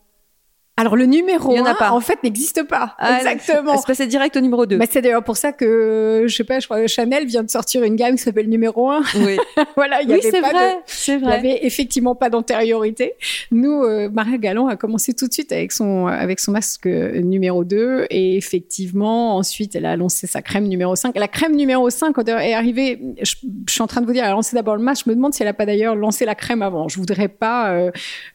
Alors 0.77 0.95
le 0.95 1.05
numéro 1.05 1.55
1, 1.55 1.91
en 1.91 1.99
fait, 1.99 2.23
n'existe 2.23 2.63
pas. 2.63 2.95
Ah, 2.97 3.17
Exactement. 3.17 3.77
Se 3.77 3.85
passer 3.85 4.07
direct 4.07 4.35
au 4.35 4.39
numéro 4.39 4.65
2. 4.65 4.77
Mais 4.77 4.87
c'est 4.89 5.01
d'ailleurs 5.01 5.23
pour 5.23 5.37
ça 5.37 5.51
que, 5.51 6.23
je 6.25 6.35
sais 6.35 6.43
pas, 6.43 6.59
je 6.59 6.65
crois 6.65 6.81
que 6.81 6.87
Chanel 6.87 7.27
vient 7.27 7.43
de 7.43 7.49
sortir 7.51 7.83
une 7.83 7.95
gamme 7.95 8.15
qui 8.15 8.23
s'appelle 8.23 8.49
numéro 8.49 8.89
1. 8.89 9.01
Oui. 9.15 9.37
voilà, 9.75 10.01
il 10.01 10.09
y 10.09 10.13
avait 10.13 10.41
pas 10.41 10.49
vrai, 10.49 10.79
c'est 10.85 11.17
vrai. 11.17 11.39
Il 11.43 11.45
y 11.45 11.51
avait 11.51 11.65
effectivement 11.65 12.15
pas 12.15 12.29
d'antériorité. 12.29 13.13
Nous, 13.51 13.83
euh, 13.83 14.09
Maria 14.11 14.37
Galland 14.37 14.67
a 14.67 14.75
commencé 14.75 15.13
tout 15.13 15.27
de 15.27 15.33
suite 15.33 15.51
avec 15.51 15.71
son, 15.71 16.07
avec 16.07 16.39
son 16.39 16.51
masque 16.51 16.87
numéro 16.87 17.63
2 17.63 18.07
et 18.09 18.37
effectivement, 18.37 19.35
ensuite, 19.37 19.75
elle 19.75 19.85
a 19.85 19.95
lancé 19.95 20.25
sa 20.25 20.41
crème 20.41 20.67
numéro 20.67 20.95
5. 20.95 21.15
La 21.15 21.27
crème 21.27 21.55
numéro 21.55 21.89
5 21.89 22.13
quand 22.13 22.27
est 22.27 22.53
arrivée, 22.53 22.99
je, 23.21 23.35
suis 23.67 23.81
en 23.81 23.87
train 23.87 24.01
de 24.01 24.05
vous 24.05 24.13
dire, 24.13 24.23
elle 24.23 24.31
a 24.31 24.33
lancé 24.33 24.55
d'abord 24.55 24.77
le 24.77 24.83
masque. 24.83 25.05
Je 25.05 25.11
me 25.11 25.15
demande 25.15 25.33
si 25.33 25.43
elle 25.43 25.49
a 25.49 25.53
pas 25.53 25.65
d'ailleurs 25.65 25.95
lancé 25.95 26.25
la 26.25 26.35
crème 26.35 26.61
avant. 26.61 26.87
Je 26.87 26.97
voudrais 26.97 27.27
pas 27.27 27.71
euh, 27.71 27.91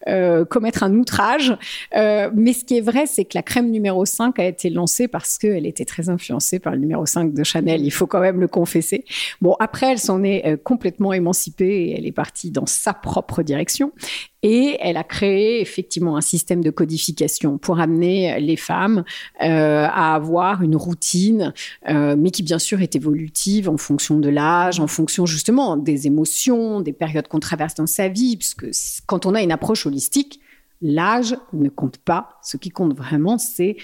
euh, 0.07 0.45
commettre 0.45 0.83
un 0.83 0.95
outrage. 0.95 1.57
Euh, 1.97 2.26
mais 2.35 2.53
ce 2.53 2.65
qui 2.65 2.79
est 2.79 2.81
vrai, 2.81 3.07
c'est 3.07 3.25
que 3.25 3.33
la 3.35 3.43
crème 3.43 3.71
numéro 3.71 4.05
5 4.05 4.39
a 4.39 4.45
été 4.45 4.71
lancée 4.71 5.09
parce 5.09 5.39
qu'elle 5.39 5.67
était 5.67 5.85
très 5.85 6.09
influencée 6.09 6.59
par 6.59 6.75
le 6.75 6.81
numéro 6.81 7.07
5 7.07 7.33
de 7.33 7.45
Chanel. 7.45 7.85
Il 7.85 7.91
faut 7.91 8.07
quand 8.07 8.21
même 8.21 8.41
le 8.41 8.49
confesser. 8.49 9.05
Bon, 9.41 9.55
après, 9.61 9.93
elle 9.93 9.99
s'en 9.99 10.23
est 10.23 10.47
euh, 10.47 10.57
complètement 10.57 11.13
émancipée 11.13 11.89
et 11.89 11.99
elle 11.99 12.07
est 12.07 12.13
partie 12.13 12.51
dans 12.51 12.67
sa 12.67 12.95
propre 12.95 13.43
direction. 13.43 13.93
Et 14.43 14.77
elle 14.81 14.97
a 14.97 15.03
créé 15.03 15.61
effectivement 15.61 16.17
un 16.17 16.21
système 16.21 16.63
de 16.63 16.71
codification 16.71 17.59
pour 17.59 17.81
amener 17.81 18.39
les 18.39 18.57
femmes 18.57 19.03
euh, 19.43 19.87
à 19.91 20.15
avoir 20.15 20.63
une 20.63 20.77
routine, 20.77 21.53
euh, 21.89 22.15
mais 22.17 22.31
qui 22.31 22.45
bien 22.45 22.61
sûr 22.61 22.81
est 22.81 22.95
évolutive 22.95 23.69
en 23.69 23.77
fonction 23.77 24.21
de 24.21 24.29
l'âge, 24.29 24.79
en 24.79 24.87
fonction 24.87 25.27
justement 25.27 25.77
des 25.77 26.07
émotions, 26.07 26.81
des 26.81 26.93
périodes 26.93 27.27
qu'on 27.27 27.41
traverse 27.41 27.75
dans 27.75 27.89
sa 27.89 28.09
vie, 28.09 28.37
puisque 28.37 28.67
quand 29.07 29.27
on 29.27 29.35
a 29.35 29.43
une 29.43 29.51
approche 29.51 29.85
holistique, 29.85 30.41
L'âge 30.83 31.37
ne 31.53 31.69
compte 31.69 31.99
pas. 31.99 32.39
Ce 32.43 32.57
qui 32.57 32.71
compte 32.71 32.97
vraiment, 32.97 33.39
c'est 33.39 33.77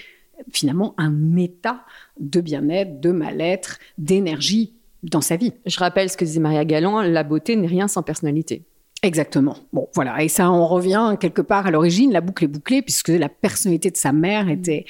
finalement 0.51 0.93
un 0.97 1.35
état 1.37 1.83
de 2.19 2.41
bien-être, 2.41 2.99
de 2.99 3.11
mal-être, 3.11 3.79
d'énergie 3.97 4.73
dans 5.03 5.21
sa 5.21 5.35
vie. 5.35 5.53
Je 5.65 5.77
rappelle 5.79 6.09
ce 6.09 6.17
que 6.17 6.25
disait 6.25 6.39
Maria 6.39 6.65
Galland, 6.65 7.01
la 7.01 7.23
beauté 7.23 7.55
n'est 7.55 7.67
rien 7.67 7.87
sans 7.87 8.03
personnalité. 8.03 8.63
Exactement. 9.03 9.57
Bon, 9.73 9.89
voilà. 9.95 10.23
Et 10.23 10.29
ça, 10.29 10.49
on 10.49 10.65
revient 10.65 11.17
quelque 11.19 11.41
part 11.41 11.67
à 11.67 11.71
l'origine. 11.71 12.13
La 12.13 12.21
boucle 12.21 12.45
est 12.45 12.47
bouclée 12.47 12.81
puisque 12.81 13.09
la 13.09 13.27
personnalité 13.27 13.91
de 13.91 13.97
sa 13.97 14.13
mère 14.13 14.47
était 14.47 14.85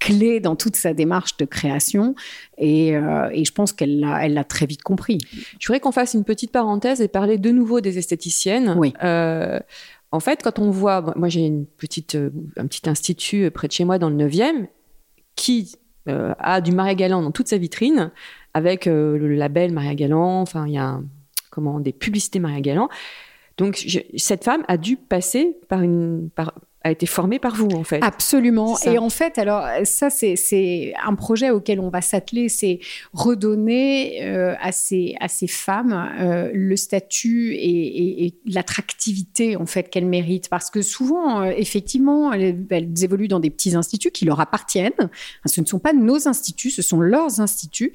clé 0.00 0.40
dans 0.40 0.56
toute 0.56 0.74
sa 0.74 0.94
démarche 0.94 1.36
de 1.36 1.44
création. 1.44 2.16
Et, 2.58 2.96
euh, 2.96 3.30
je 3.32 3.50
pense 3.52 3.72
qu'elle 3.72 4.00
l'a, 4.00 4.26
elle 4.26 4.34
l'a 4.34 4.42
très 4.42 4.66
vite 4.66 4.82
compris. 4.82 5.18
Je 5.60 5.66
voudrais 5.68 5.78
qu'on 5.78 5.92
fasse 5.92 6.14
une 6.14 6.24
petite 6.24 6.50
parenthèse 6.50 7.00
et 7.00 7.06
parler 7.06 7.38
de 7.38 7.50
nouveau 7.52 7.80
des 7.80 7.98
esthéticiennes. 7.98 8.74
Oui. 8.76 8.94
Euh, 9.04 9.60
en 10.12 10.20
fait, 10.20 10.42
quand 10.42 10.58
on 10.58 10.70
voit, 10.70 11.14
moi 11.16 11.28
j'ai 11.28 11.46
une 11.46 11.66
euh, 12.14 12.30
un 12.56 12.66
petit 12.66 12.88
institut 12.88 13.50
près 13.50 13.66
de 13.66 13.72
chez 13.72 13.84
moi 13.84 13.98
dans 13.98 14.10
le 14.10 14.16
9e 14.16 14.68
qui 15.34 15.74
euh, 16.08 16.34
a 16.38 16.60
du 16.60 16.72
Maria 16.72 16.94
Galland 16.94 17.22
dans 17.22 17.30
toute 17.30 17.48
sa 17.48 17.56
vitrine 17.56 18.12
avec 18.52 18.86
euh, 18.86 19.16
le 19.16 19.34
label 19.34 19.72
Maria 19.72 19.94
Galland, 19.94 20.42
enfin 20.42 20.66
il 20.66 20.74
y 20.74 20.78
a 20.78 21.00
des 21.80 21.92
publicités 21.92 22.38
Maria 22.38 22.60
Galland. 22.60 22.88
Donc 23.62 23.86
cette 24.16 24.44
femme 24.44 24.64
a 24.68 24.76
dû 24.76 24.96
passer 24.96 25.56
par 25.68 25.82
une 25.82 26.30
par 26.34 26.52
a 26.84 26.90
été 26.90 27.06
formé 27.06 27.38
par 27.38 27.54
vous, 27.54 27.70
en 27.70 27.84
fait. 27.84 28.00
Absolument. 28.02 28.76
Et 28.84 28.98
en 28.98 29.08
fait, 29.08 29.38
alors, 29.38 29.66
ça, 29.84 30.10
c'est 30.10 30.92
un 31.02 31.14
projet 31.14 31.50
auquel 31.50 31.80
on 31.80 31.90
va 31.90 32.00
s'atteler, 32.00 32.48
c'est 32.48 32.80
redonner 33.12 34.24
euh, 34.24 34.54
à, 34.60 34.72
ces, 34.72 35.14
à 35.20 35.28
ces 35.28 35.46
femmes 35.46 35.92
euh, 36.20 36.50
le 36.52 36.76
statut 36.76 37.54
et, 37.54 38.34
l'attractivité, 38.46 39.56
en 39.56 39.66
fait, 39.66 39.90
qu'elles 39.90 40.06
méritent. 40.06 40.48
Parce 40.48 40.70
que 40.70 40.82
souvent, 40.82 41.42
euh, 41.42 41.52
effectivement, 41.56 42.32
elles, 42.32 42.66
évoluent 43.02 43.28
dans 43.28 43.40
des 43.40 43.50
petits 43.50 43.74
instituts 43.74 44.10
qui 44.10 44.24
leur 44.24 44.40
appartiennent. 44.40 44.92
Ce 45.46 45.60
ne 45.60 45.66
sont 45.66 45.78
pas 45.78 45.92
nos 45.92 46.28
instituts, 46.28 46.70
ce 46.70 46.82
sont 46.82 47.00
leurs 47.00 47.40
instituts. 47.40 47.92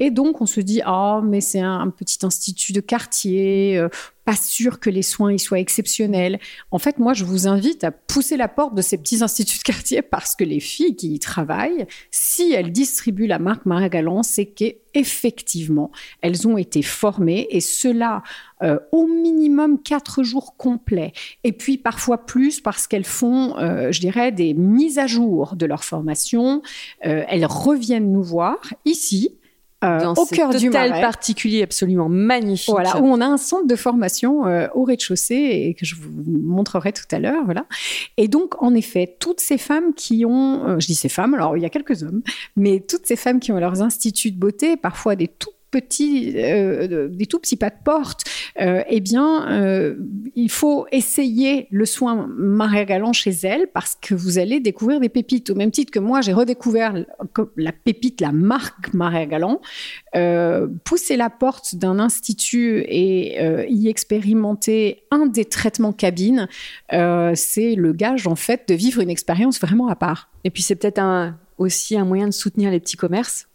Et 0.00 0.10
donc, 0.10 0.40
on 0.40 0.46
se 0.46 0.60
dit, 0.60 0.82
ah, 0.84 1.20
mais 1.24 1.40
c'est 1.40 1.60
un, 1.60 1.80
un, 1.80 1.90
petit 1.90 2.24
institut 2.24 2.72
de 2.72 2.80
quartier, 2.80 3.80
pas 4.26 4.36
sûr 4.36 4.80
que 4.80 4.90
les 4.90 5.02
soins 5.02 5.32
y 5.32 5.38
soient 5.38 5.60
exceptionnels. 5.60 6.40
En 6.72 6.78
fait, 6.78 6.98
moi, 6.98 7.14
je 7.14 7.24
vous 7.24 7.46
invite 7.46 7.84
à 7.84 7.92
pousser 7.92 8.36
la 8.36 8.48
porte 8.48 8.74
de 8.74 8.82
ces 8.82 8.98
petits 8.98 9.22
instituts 9.22 9.58
de 9.58 9.62
quartier 9.62 10.02
parce 10.16 10.34
que 10.34 10.42
les 10.42 10.58
filles 10.58 10.96
qui 10.96 11.14
y 11.14 11.18
travaillent, 11.20 11.86
si 12.10 12.52
elles 12.52 12.72
distribuent 12.72 13.28
la 13.28 13.38
marque 13.38 13.66
Maria 13.66 13.88
Galant, 13.88 14.24
c'est 14.24 14.46
qu'effectivement, 14.46 15.92
elles 16.22 16.48
ont 16.48 16.58
été 16.58 16.82
formées 16.82 17.46
et 17.50 17.60
cela 17.60 18.24
euh, 18.64 18.80
au 18.90 19.06
minimum 19.06 19.80
quatre 19.80 20.24
jours 20.24 20.56
complets. 20.56 21.12
Et 21.44 21.52
puis 21.52 21.78
parfois 21.78 22.26
plus 22.26 22.60
parce 22.60 22.88
qu'elles 22.88 23.04
font, 23.04 23.56
euh, 23.58 23.92
je 23.92 24.00
dirais, 24.00 24.32
des 24.32 24.54
mises 24.54 24.98
à 24.98 25.06
jour 25.06 25.54
de 25.54 25.66
leur 25.66 25.84
formation. 25.84 26.62
Euh, 27.04 27.22
elles 27.28 27.46
reviennent 27.46 28.10
nous 28.10 28.24
voir 28.24 28.58
ici 28.84 29.36
euh, 29.84 30.00
Dans 30.00 30.14
au 30.14 30.24
cœur 30.26 30.54
du 30.54 30.70
Marais. 30.70 31.00
particulier 31.00 31.62
absolument 31.62 32.08
magnifique. 32.08 32.70
Voilà, 32.70 32.98
où 33.00 33.06
on 33.06 33.20
a 33.20 33.26
un 33.26 33.36
centre 33.36 33.66
de 33.66 33.76
formation 33.76 34.46
euh, 34.46 34.68
au 34.74 34.84
rez-de-chaussée 34.84 35.34
et 35.34 35.74
que 35.74 35.84
je 35.84 35.94
vous 35.96 36.10
montrerai 36.24 36.92
tout 36.92 37.04
à 37.10 37.18
l'heure. 37.18 37.44
Voilà. 37.44 37.66
Et 38.16 38.26
donc, 38.28 38.62
en 38.62 38.74
effet, 38.74 39.16
toutes 39.20 39.40
ces 39.40 39.58
femmes 39.58 39.92
qui 39.94 40.24
ont, 40.24 40.66
euh, 40.66 40.80
je 40.80 40.86
dis 40.86 40.94
ces 40.94 41.10
femmes, 41.10 41.34
alors 41.34 41.56
il 41.56 41.62
y 41.62 41.66
a 41.66 41.70
quelques 41.70 42.02
hommes, 42.02 42.22
mais 42.56 42.80
toutes 42.80 43.06
ces 43.06 43.16
femmes 43.16 43.38
qui 43.38 43.52
ont 43.52 43.58
leurs 43.58 43.82
instituts 43.82 44.30
de 44.30 44.38
beauté, 44.38 44.76
parfois 44.76 45.14
des 45.14 45.28
tout 45.28 45.50
petits, 45.80 46.32
euh, 46.36 47.08
des 47.08 47.26
tout 47.26 47.38
petits 47.38 47.56
pas 47.56 47.70
de 47.70 47.76
porte, 47.84 48.24
euh, 48.60 48.82
eh 48.88 49.00
bien, 49.00 49.48
euh, 49.50 49.96
il 50.34 50.50
faut 50.50 50.86
essayer 50.90 51.66
le 51.70 51.84
soin 51.84 52.28
Maria 52.36 52.84
Galant 52.84 53.12
chez 53.12 53.32
elle 53.42 53.66
parce 53.74 53.96
que 54.00 54.14
vous 54.14 54.38
allez 54.38 54.60
découvrir 54.60 55.00
des 55.00 55.08
pépites. 55.08 55.50
Au 55.50 55.54
même 55.54 55.70
titre 55.70 55.90
que 55.92 55.98
moi, 55.98 56.20
j'ai 56.22 56.32
redécouvert 56.32 56.94
la 57.56 57.72
pépite, 57.72 58.20
la 58.20 58.32
marque 58.32 58.94
Maria 58.94 59.26
Galant. 59.26 59.60
pousser 60.84 61.16
la 61.16 61.30
porte 61.30 61.74
d'un 61.74 61.98
institut 61.98 62.84
et 62.88 63.38
y 63.68 63.88
expérimenter 63.88 65.02
un 65.10 65.26
des 65.26 65.44
traitements 65.44 65.92
cabines, 65.92 66.48
c'est 66.90 67.74
le 67.74 67.92
gage 67.92 68.26
en 68.26 68.36
fait 68.36 68.68
de 68.68 68.74
vivre 68.74 69.00
une 69.00 69.10
expérience 69.10 69.60
vraiment 69.60 69.88
à 69.88 69.96
part. 69.96 70.30
Et 70.44 70.50
puis 70.50 70.62
c'est 70.62 70.76
peut-être 70.76 71.34
aussi 71.58 71.96
un 71.98 72.04
moyen 72.04 72.26
de 72.26 72.32
soutenir 72.32 72.70
les 72.70 72.80
petits 72.80 72.96
commerces 72.96 73.48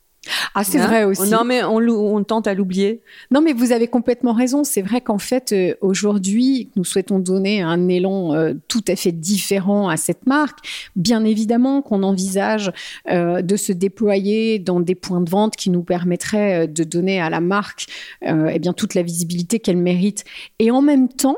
ah, 0.53 0.63
c'est 0.63 0.77
vrai 0.77 1.03
aussi. 1.03 1.29
Non, 1.31 1.43
mais 1.43 1.63
on, 1.63 1.77
on 1.77 2.23
tente 2.23 2.45
à 2.45 2.53
l'oublier. 2.53 3.01
Non, 3.31 3.41
mais 3.41 3.53
vous 3.53 3.71
avez 3.71 3.87
complètement 3.87 4.33
raison. 4.33 4.63
C'est 4.63 4.83
vrai 4.83 5.01
qu'en 5.01 5.17
fait, 5.17 5.51
euh, 5.51 5.73
aujourd'hui, 5.81 6.69
nous 6.75 6.83
souhaitons 6.83 7.17
donner 7.17 7.61
un 7.61 7.87
élan 7.87 8.35
euh, 8.35 8.53
tout 8.67 8.83
à 8.87 8.95
fait 8.95 9.11
différent 9.11 9.89
à 9.89 9.97
cette 9.97 10.27
marque. 10.27 10.59
Bien 10.95 11.25
évidemment 11.25 11.81
qu'on 11.81 12.03
envisage 12.03 12.71
euh, 13.09 13.41
de 13.41 13.55
se 13.55 13.71
déployer 13.71 14.59
dans 14.59 14.79
des 14.79 14.95
points 14.95 15.21
de 15.21 15.29
vente 15.29 15.55
qui 15.55 15.71
nous 15.71 15.83
permettraient 15.83 16.67
de 16.67 16.83
donner 16.83 17.19
à 17.19 17.29
la 17.29 17.41
marque 17.41 17.87
eh 18.21 18.59
bien, 18.59 18.73
toute 18.73 18.93
la 18.93 19.01
visibilité 19.01 19.59
qu'elle 19.59 19.77
mérite. 19.77 20.23
Et 20.59 20.69
en 20.69 20.81
même 20.81 21.09
temps, 21.09 21.37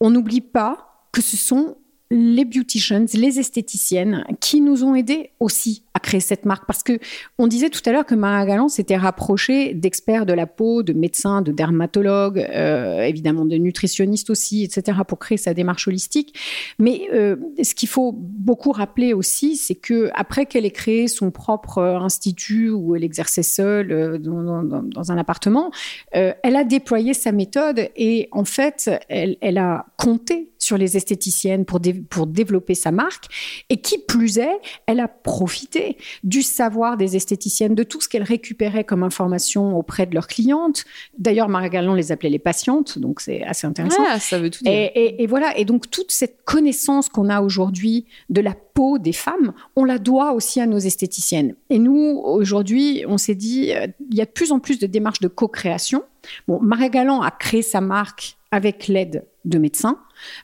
on 0.00 0.10
n'oublie 0.10 0.40
pas 0.40 1.06
que 1.12 1.22
ce 1.22 1.36
sont 1.36 1.76
les 2.10 2.44
beauticians, 2.44 3.06
les 3.14 3.40
esthéticiennes 3.40 4.24
qui 4.40 4.60
nous 4.60 4.84
ont 4.84 4.94
aidés 4.94 5.30
aussi 5.40 5.82
créer 6.06 6.20
cette 6.20 6.44
marque 6.44 6.66
parce 6.66 6.84
que 6.84 6.98
on 7.36 7.48
disait 7.48 7.68
tout 7.68 7.80
à 7.84 7.92
l'heure 7.92 8.06
que 8.06 8.14
Maria 8.14 8.46
Galland 8.46 8.68
s'était 8.68 8.96
rapprochée 8.96 9.74
d'experts 9.74 10.24
de 10.24 10.32
la 10.32 10.46
peau, 10.46 10.84
de 10.84 10.92
médecins, 10.92 11.42
de 11.42 11.50
dermatologues, 11.50 12.38
euh, 12.38 13.02
évidemment 13.02 13.44
de 13.44 13.56
nutritionnistes 13.56 14.30
aussi, 14.30 14.62
etc. 14.62 14.98
pour 15.06 15.18
créer 15.18 15.36
sa 15.36 15.52
démarche 15.52 15.88
holistique. 15.88 16.38
Mais 16.78 17.08
euh, 17.12 17.36
ce 17.62 17.74
qu'il 17.74 17.88
faut 17.88 18.12
beaucoup 18.16 18.70
rappeler 18.70 19.12
aussi, 19.12 19.56
c'est 19.56 19.74
que 19.74 20.10
après 20.14 20.46
qu'elle 20.46 20.64
ait 20.64 20.70
créé 20.70 21.08
son 21.08 21.32
propre 21.32 21.78
institut 21.80 22.70
où 22.70 22.94
elle 22.94 23.04
exerçait 23.04 23.42
seule 23.42 23.90
euh, 23.90 24.18
dans, 24.18 25.10
un 25.10 25.18
appartement, 25.18 25.70
elle 26.12 26.56
a 26.56 26.64
déployé 26.64 27.14
sa 27.14 27.32
méthode 27.32 27.88
et 27.96 28.28
en 28.32 28.44
fait, 28.44 28.90
elle, 29.08 29.36
elle 29.40 29.58
a 29.58 29.86
compté 29.96 30.50
sur 30.58 30.76
les 30.76 30.96
esthéticiennes 30.96 31.64
pour, 31.64 31.80
pour 32.10 32.26
développer 32.26 32.74
sa 32.74 32.90
marque. 32.90 33.26
Et 33.68 33.80
qui 33.80 33.98
plus 33.98 34.38
est, 34.38 34.60
elle 34.86 35.00
a 35.00 35.08
profité 35.08 35.95
du 36.24 36.42
savoir 36.42 36.96
des 36.96 37.16
esthéticiennes, 37.16 37.74
de 37.74 37.82
tout 37.82 38.00
ce 38.00 38.08
qu'elles 38.08 38.22
récupéraient 38.22 38.84
comme 38.84 39.02
information 39.02 39.76
auprès 39.76 40.06
de 40.06 40.14
leurs 40.14 40.26
clientes. 40.26 40.84
D'ailleurs, 41.18 41.48
Marie 41.48 41.70
Galland 41.70 41.94
les 41.94 42.12
appelait 42.12 42.30
les 42.30 42.38
patientes, 42.38 42.98
donc 42.98 43.20
c'est 43.20 43.42
assez 43.42 43.66
intéressant. 43.66 44.02
ça 44.18 44.38
veut 44.38 44.50
tout 44.50 44.64
dire. 44.64 44.72
Et, 44.72 45.22
et 45.22 45.26
voilà, 45.26 45.56
et 45.58 45.64
donc 45.64 45.90
toute 45.90 46.12
cette 46.12 46.44
connaissance 46.44 47.08
qu'on 47.08 47.28
a 47.28 47.40
aujourd'hui 47.40 48.06
de 48.30 48.40
la 48.40 48.54
peau 48.74 48.98
des 48.98 49.12
femmes, 49.12 49.52
on 49.74 49.84
la 49.84 49.98
doit 49.98 50.32
aussi 50.32 50.60
à 50.60 50.66
nos 50.66 50.78
esthéticiennes. 50.78 51.54
Et 51.70 51.78
nous, 51.78 52.20
aujourd'hui, 52.24 53.04
on 53.08 53.18
s'est 53.18 53.34
dit, 53.34 53.72
euh, 53.72 53.86
il 54.10 54.16
y 54.16 54.20
a 54.20 54.26
de 54.26 54.30
plus 54.30 54.52
en 54.52 54.58
plus 54.58 54.78
de 54.78 54.86
démarches 54.86 55.20
de 55.20 55.28
co-création. 55.28 56.02
Bon, 56.48 56.60
Marie 56.60 56.90
Galland 56.90 57.22
a 57.22 57.30
créé 57.30 57.62
sa 57.62 57.80
marque 57.80 58.36
avec 58.50 58.88
l'aide 58.88 59.24
de 59.44 59.58
médecins. 59.58 59.98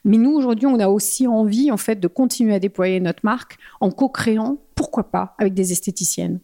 Mais 0.05 0.17
nous, 0.17 0.33
aujourd'hui, 0.33 0.67
on 0.67 0.79
a 0.79 0.89
aussi 0.89 1.27
envie, 1.27 1.71
en 1.71 1.77
fait, 1.77 1.99
de 1.99 2.09
continuer 2.09 2.55
à 2.55 2.59
déployer 2.59 3.01
notre 3.01 3.21
marque 3.25 3.59
en 3.81 3.91
co-créant, 3.91 4.59
pourquoi 4.75 5.11
pas, 5.11 5.35
avec 5.39 5.55
des 5.55 5.73
esthéticiennes. 5.73 6.41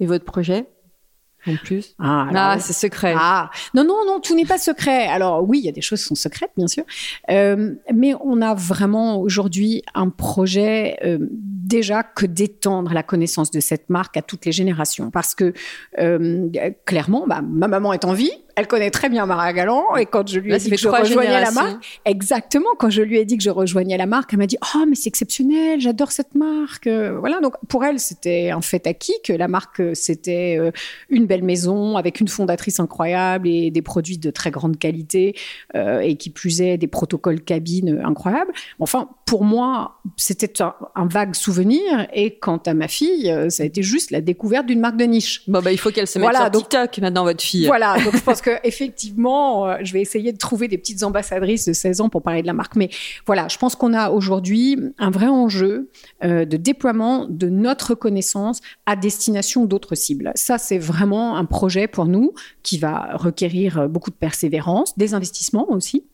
Et 0.00 0.06
votre 0.06 0.24
projet 0.24 0.66
en 1.46 1.56
plus? 1.56 1.94
Ah, 1.98 2.28
ah 2.34 2.58
c'est 2.58 2.72
secret. 2.72 3.14
Ah, 3.16 3.50
non, 3.74 3.84
non, 3.84 4.06
non, 4.06 4.20
tout 4.20 4.34
n'est 4.34 4.46
pas 4.46 4.58
secret. 4.58 5.06
Alors 5.06 5.46
oui, 5.46 5.58
il 5.58 5.64
y 5.64 5.68
a 5.68 5.72
des 5.72 5.82
choses 5.82 6.00
qui 6.00 6.06
sont 6.06 6.14
secrètes, 6.14 6.52
bien 6.56 6.66
sûr. 6.66 6.84
Euh, 7.30 7.74
mais 7.92 8.14
on 8.20 8.40
a 8.40 8.54
vraiment 8.54 9.20
aujourd'hui 9.20 9.82
un 9.94 10.08
projet 10.08 10.96
euh, 11.04 11.18
déjà 11.20 12.02
que 12.02 12.26
d'étendre 12.26 12.92
la 12.94 13.02
connaissance 13.02 13.50
de 13.50 13.60
cette 13.60 13.90
marque 13.90 14.16
à 14.16 14.22
toutes 14.22 14.46
les 14.46 14.52
générations. 14.52 15.10
Parce 15.10 15.34
que 15.34 15.52
euh, 15.98 16.48
clairement, 16.86 17.26
bah, 17.26 17.42
ma 17.42 17.68
maman 17.68 17.92
est 17.92 18.04
en 18.04 18.14
vie, 18.14 18.32
elle 18.56 18.66
connaît 18.66 18.90
très 18.90 19.08
bien 19.08 19.26
Maria 19.26 19.52
Galland 19.52 19.96
et 19.96 20.06
quand 20.06 20.28
je 20.28 20.38
lui 20.38 20.52
ai 20.52 20.58
dit 20.58 20.70
que 20.70 20.76
je 20.76 20.88
rejoignais 20.88 21.40
la 21.40 21.50
marque, 21.50 22.00
exactement, 22.04 22.68
quand 22.78 22.90
je 22.90 23.02
lui 23.02 23.18
ai 23.18 23.24
dit 23.24 23.36
que 23.36 23.42
je 23.42 23.50
rejoignais 23.50 23.96
la 23.96 24.06
marque, 24.06 24.32
elle 24.32 24.38
m'a 24.38 24.46
dit 24.46 24.58
"Oh, 24.74 24.84
mais 24.88 24.94
c'est 24.94 25.08
exceptionnel, 25.08 25.80
j'adore 25.80 26.12
cette 26.12 26.34
marque." 26.34 26.86
Euh, 26.86 27.18
voilà, 27.18 27.40
donc 27.40 27.54
pour 27.68 27.84
elle, 27.84 27.98
c'était 27.98 28.50
un 28.50 28.60
fait 28.60 28.86
acquis 28.86 29.14
que 29.24 29.32
la 29.32 29.48
marque 29.48 29.82
c'était 29.94 30.56
euh, 30.58 30.70
une 31.08 31.26
belle 31.26 31.42
maison 31.42 31.96
avec 31.96 32.20
une 32.20 32.28
fondatrice 32.28 32.80
incroyable 32.80 33.48
et 33.48 33.70
des 33.70 33.82
produits 33.82 34.18
de 34.18 34.30
très 34.30 34.50
grande 34.50 34.78
qualité 34.78 35.36
euh, 35.74 36.00
et 36.00 36.16
qui 36.16 36.30
plus 36.30 36.60
est 36.60 36.78
des 36.78 36.86
protocoles 36.86 37.40
cabines 37.40 38.00
incroyables. 38.04 38.52
Enfin, 38.78 39.08
pour 39.24 39.44
moi, 39.44 40.00
c'était 40.16 40.62
un, 40.62 41.06
vague 41.06 41.34
souvenir 41.34 42.06
et 42.12 42.38
quant 42.38 42.60
à 42.66 42.74
ma 42.74 42.88
fille, 42.88 43.34
ça 43.48 43.62
a 43.62 43.66
été 43.66 43.82
juste 43.82 44.10
la 44.10 44.20
découverte 44.20 44.66
d'une 44.66 44.80
marque 44.80 44.96
de 44.96 45.04
niche. 45.04 45.42
Bon 45.48 45.62
bah 45.62 45.72
il 45.72 45.78
faut 45.78 45.90
qu'elle 45.90 46.06
se 46.06 46.18
mette 46.18 46.34
sur 46.34 46.50
TikTok 46.50 46.98
maintenant 46.98 47.24
votre 47.24 47.42
fille. 47.42 47.66
Voilà, 47.66 47.96
donc 48.02 48.16
je 48.16 48.22
pense 48.22 48.40
que 48.40 48.50
effectivement, 48.64 49.66
euh, 49.66 49.76
je 49.82 49.92
vais 49.92 50.00
essayer 50.00 50.32
de 50.32 50.38
trouver 50.38 50.68
des 50.68 50.78
petites 50.78 51.02
ambassadrices 51.02 51.66
de 51.66 51.72
16 51.72 52.00
ans 52.00 52.08
pour 52.08 52.22
parler 52.22 52.42
de 52.42 52.46
la 52.46 52.52
marque. 52.52 52.76
Mais 52.76 52.90
voilà, 53.26 53.48
je 53.48 53.58
pense 53.58 53.76
qu'on 53.76 53.94
a 53.94 54.10
aujourd'hui 54.10 54.78
un 54.98 55.10
vrai 55.10 55.26
enjeu 55.26 55.90
euh, 56.22 56.44
de 56.44 56.56
déploiement 56.56 57.26
de 57.28 57.48
notre 57.48 57.94
connaissance 57.94 58.60
à 58.86 58.96
destination 58.96 59.64
d'autres 59.64 59.94
cibles. 59.94 60.32
Ça, 60.34 60.58
c'est 60.58 60.78
vraiment 60.78 61.36
un 61.36 61.44
projet 61.44 61.86
pour 61.86 62.06
nous 62.06 62.32
qui 62.62 62.78
va 62.78 63.10
requérir 63.14 63.88
beaucoup 63.88 64.10
de 64.10 64.16
persévérance, 64.16 64.96
des 64.96 65.14
investissements 65.14 65.70
aussi. 65.70 66.04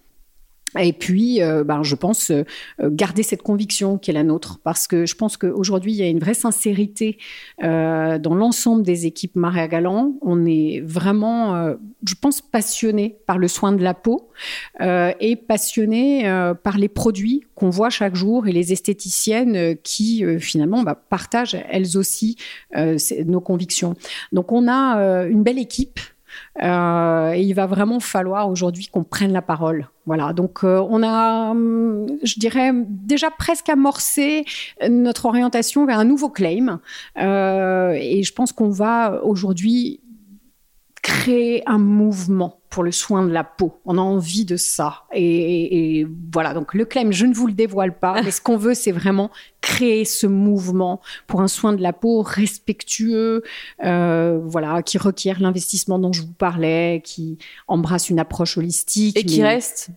Et 0.78 0.92
puis, 0.92 1.42
euh, 1.42 1.64
ben, 1.64 1.82
je 1.82 1.94
pense 1.96 2.30
euh, 2.30 2.44
garder 2.80 3.22
cette 3.22 3.42
conviction 3.42 3.98
qui 3.98 4.10
est 4.10 4.14
la 4.14 4.22
nôtre, 4.22 4.60
parce 4.62 4.86
que 4.86 5.04
je 5.04 5.16
pense 5.16 5.36
qu'aujourd'hui, 5.36 5.92
il 5.92 5.96
y 5.96 6.02
a 6.02 6.08
une 6.08 6.20
vraie 6.20 6.34
sincérité 6.34 7.18
euh, 7.62 8.18
dans 8.18 8.34
l'ensemble 8.34 8.84
des 8.84 9.06
équipes 9.06 9.34
Maria 9.34 9.66
Galant. 9.66 10.14
On 10.22 10.46
est 10.46 10.80
vraiment, 10.84 11.74
je 12.06 12.14
pense, 12.20 12.40
passionné 12.40 13.16
par 13.26 13.38
le 13.38 13.48
soin 13.48 13.72
de 13.72 13.82
la 13.82 13.94
peau 13.94 14.28
et 14.80 15.36
passionné 15.36 16.24
par 16.62 16.78
les 16.78 16.88
produits 16.88 17.44
qu'on 17.54 17.70
voit 17.70 17.90
chaque 17.90 18.14
jour 18.14 18.46
et 18.46 18.52
les 18.52 18.72
esthéticiennes 18.72 19.76
qui, 19.82 20.24
finalement, 20.38 20.82
bah, 20.82 20.94
partagent 20.94 21.56
elles 21.68 21.96
aussi 21.96 22.36
nos 22.74 23.40
convictions. 23.40 23.94
Donc, 24.32 24.52
on 24.52 24.68
a 24.68 25.26
une 25.26 25.42
belle 25.42 25.58
équipe. 25.58 26.00
Euh, 26.62 27.32
et 27.32 27.42
il 27.42 27.52
va 27.54 27.66
vraiment 27.66 28.00
falloir 28.00 28.48
aujourd'hui 28.48 28.86
qu'on 28.86 29.04
prenne 29.04 29.32
la 29.32 29.42
parole. 29.42 29.88
Voilà, 30.06 30.32
donc 30.32 30.64
euh, 30.64 30.84
on 30.90 31.02
a, 31.02 31.50
hum, 31.50 32.06
je 32.22 32.38
dirais, 32.38 32.72
déjà 32.74 33.30
presque 33.30 33.68
amorcé 33.68 34.44
notre 34.88 35.26
orientation 35.26 35.86
vers 35.86 35.98
un 35.98 36.04
nouveau 36.04 36.28
claim. 36.28 36.80
Euh, 37.18 37.92
et 37.92 38.22
je 38.22 38.32
pense 38.32 38.52
qu'on 38.52 38.70
va 38.70 39.20
aujourd'hui 39.24 40.00
créer 41.10 41.68
un 41.68 41.78
mouvement 41.78 42.60
pour 42.70 42.84
le 42.84 42.92
soin 42.92 43.26
de 43.26 43.32
la 43.32 43.42
peau. 43.42 43.80
On 43.84 43.98
a 43.98 44.00
envie 44.00 44.44
de 44.44 44.56
ça. 44.56 45.02
Et, 45.12 46.06
voilà, 46.32 46.54
donc 46.54 46.72
le 46.72 46.84
claim, 46.84 47.10
je 47.10 47.26
ne 47.26 47.34
vous 47.34 47.48
le 47.48 47.52
dévoile 47.52 47.98
pas, 47.98 48.22
mais 48.24 48.30
ce 48.30 48.40
qu'on 48.40 48.56
veut, 48.56 48.74
c'est 48.74 48.92
vraiment 48.92 49.30
créer 49.60 50.04
ce 50.04 50.28
mouvement 50.28 51.00
pour 51.26 51.40
un 51.40 51.48
soin 51.48 51.72
de 51.72 51.82
la 51.82 51.92
peau 51.92 52.22
respectueux, 52.22 53.42
euh, 53.84 54.38
voilà, 54.44 54.82
qui 54.82 54.98
requiert 54.98 55.40
l'investissement 55.40 55.98
dont 55.98 56.12
je 56.12 56.22
vous 56.22 56.32
parlais, 56.32 57.02
qui 57.04 57.38
embrasse 57.66 58.08
une 58.08 58.20
approche 58.20 58.56
holistique. 58.56 59.18
Et 59.18 59.24
qui 59.24 59.42
reste 59.42 59.90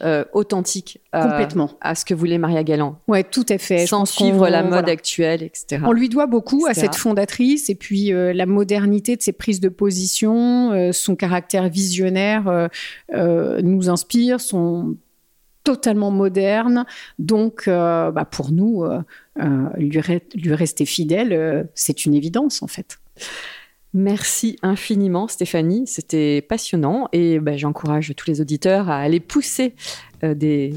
euh, 0.00 0.24
authentique 0.32 1.00
euh, 1.14 1.22
complètement 1.22 1.70
à 1.80 1.96
ce 1.96 2.04
que 2.04 2.14
voulait 2.14 2.38
Maria 2.38 2.62
Galland. 2.62 2.98
Ouais, 3.08 3.24
tout 3.24 3.44
à 3.48 3.58
fait. 3.58 3.86
Sans 3.86 4.04
suivre 4.04 4.48
la 4.48 4.62
mode 4.62 4.88
actuelle, 4.88 5.42
etc. 5.42 5.82
On 5.84 5.92
lui 5.92 6.08
doit 6.08 6.26
beaucoup 6.26 6.66
à 6.68 6.74
cette 6.74 6.94
fondatrice 6.94 7.68
et 7.68 7.74
puis 7.74 8.12
euh, 8.12 8.32
la 8.32 8.46
modernité 8.46 9.16
de 9.16 9.22
ses 9.22 9.32
prises 9.32 9.60
de 9.60 9.68
position, 9.68 10.92
son 10.92 11.16
caractère 11.16 11.68
visionnaire 11.68 12.68
nous 13.12 13.90
inspire, 13.90 14.40
sont 14.40 14.96
totalement 15.64 16.10
moderne. 16.10 16.86
Donc, 17.18 17.64
bah, 17.66 18.28
pour 18.30 18.52
nous, 18.52 18.84
lui, 19.76 20.00
lui, 20.34 20.54
rester 20.54 20.86
fidèle, 20.86 21.68
c'est 21.74 22.06
une 22.06 22.14
évidence 22.14 22.62
en 22.62 22.68
fait. 22.68 22.98
Merci 23.94 24.56
infiniment 24.62 25.28
Stéphanie, 25.28 25.84
c'était 25.86 26.40
passionnant 26.40 27.08
et 27.12 27.38
bah, 27.38 27.58
j'encourage 27.58 28.14
tous 28.16 28.26
les 28.26 28.40
auditeurs 28.40 28.88
à 28.88 28.96
aller 28.96 29.20
pousser 29.20 29.74
euh, 30.24 30.34
des, 30.34 30.74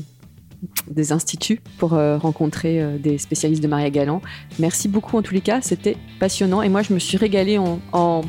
des 0.92 1.14
instituts 1.14 1.62
pour 1.78 1.94
euh, 1.94 2.18
rencontrer 2.18 2.82
euh, 2.82 2.98
des 2.98 3.18
spécialistes 3.18 3.64
de 3.64 3.70
Maria 3.70 3.90
Galland. 3.90 4.22
Merci 4.60 4.90
beaucoup 4.90 5.18
en 5.18 5.22
tous 5.22 5.34
les 5.34 5.40
cas, 5.40 5.62
c'était 5.62 5.96
passionnant 6.20 6.62
et 6.62 6.68
moi 6.68 6.82
je 6.82 6.94
me 6.94 7.00
suis 7.00 7.16
régalée 7.16 7.58
en, 7.58 7.80
en, 7.94 8.24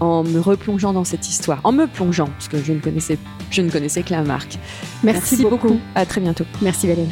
me 0.00 0.40
replongeant 0.40 0.94
dans 0.94 1.04
cette 1.04 1.28
histoire, 1.28 1.60
en 1.64 1.72
me 1.72 1.86
plongeant 1.86 2.26
parce 2.26 2.48
que 2.48 2.56
je 2.56 2.72
ne 2.72 2.80
connaissais, 2.80 3.18
je 3.50 3.60
ne 3.60 3.70
connaissais 3.70 4.02
que 4.02 4.12
la 4.12 4.22
marque. 4.22 4.56
Merci, 5.04 5.42
beaucoup. 5.42 5.68
beaucoup. 5.68 5.80
À 5.94 6.06
très 6.06 6.22
bientôt. 6.22 6.44
Merci 6.62 6.86
Valérie. 6.86 7.08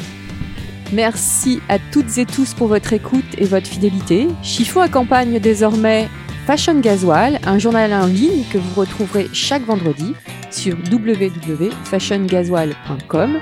Merci 0.91 1.61
à 1.69 1.77
toutes 1.79 2.17
et 2.17 2.25
tous 2.25 2.55
pour 2.55 2.67
votre 2.67 2.91
écoute 2.91 3.23
et 3.37 3.45
votre 3.45 3.67
fidélité. 3.67 4.27
Chiffon 4.41 4.81
accompagne 4.81 5.39
désormais 5.39 6.09
Fashion 6.45 6.79
Gasoil, 6.79 7.39
un 7.45 7.57
journal 7.59 7.93
en 7.93 8.07
ligne 8.07 8.43
que 8.51 8.57
vous 8.57 8.79
retrouverez 8.79 9.29
chaque 9.31 9.61
vendredi 9.63 10.15
sur 10.49 10.75
www.fashiongasoil.com. 10.91 13.39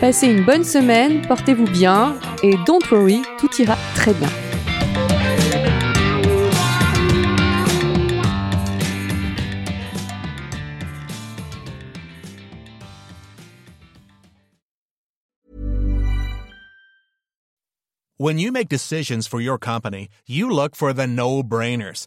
Passez 0.00 0.28
une 0.28 0.44
bonne 0.44 0.64
semaine, 0.64 1.22
portez-vous 1.26 1.64
bien 1.64 2.14
et 2.42 2.54
don't 2.66 2.84
worry, 2.90 3.22
tout 3.38 3.48
ira 3.58 3.78
très 3.94 4.12
bien. 4.12 4.28
When 18.18 18.38
you 18.38 18.50
make 18.50 18.68
decisions 18.68 19.26
for 19.26 19.40
your 19.40 19.58
company, 19.58 20.08
you 20.26 20.50
look 20.50 20.74
for 20.74 20.94
the 20.94 21.06
no-brainers. 21.06 22.06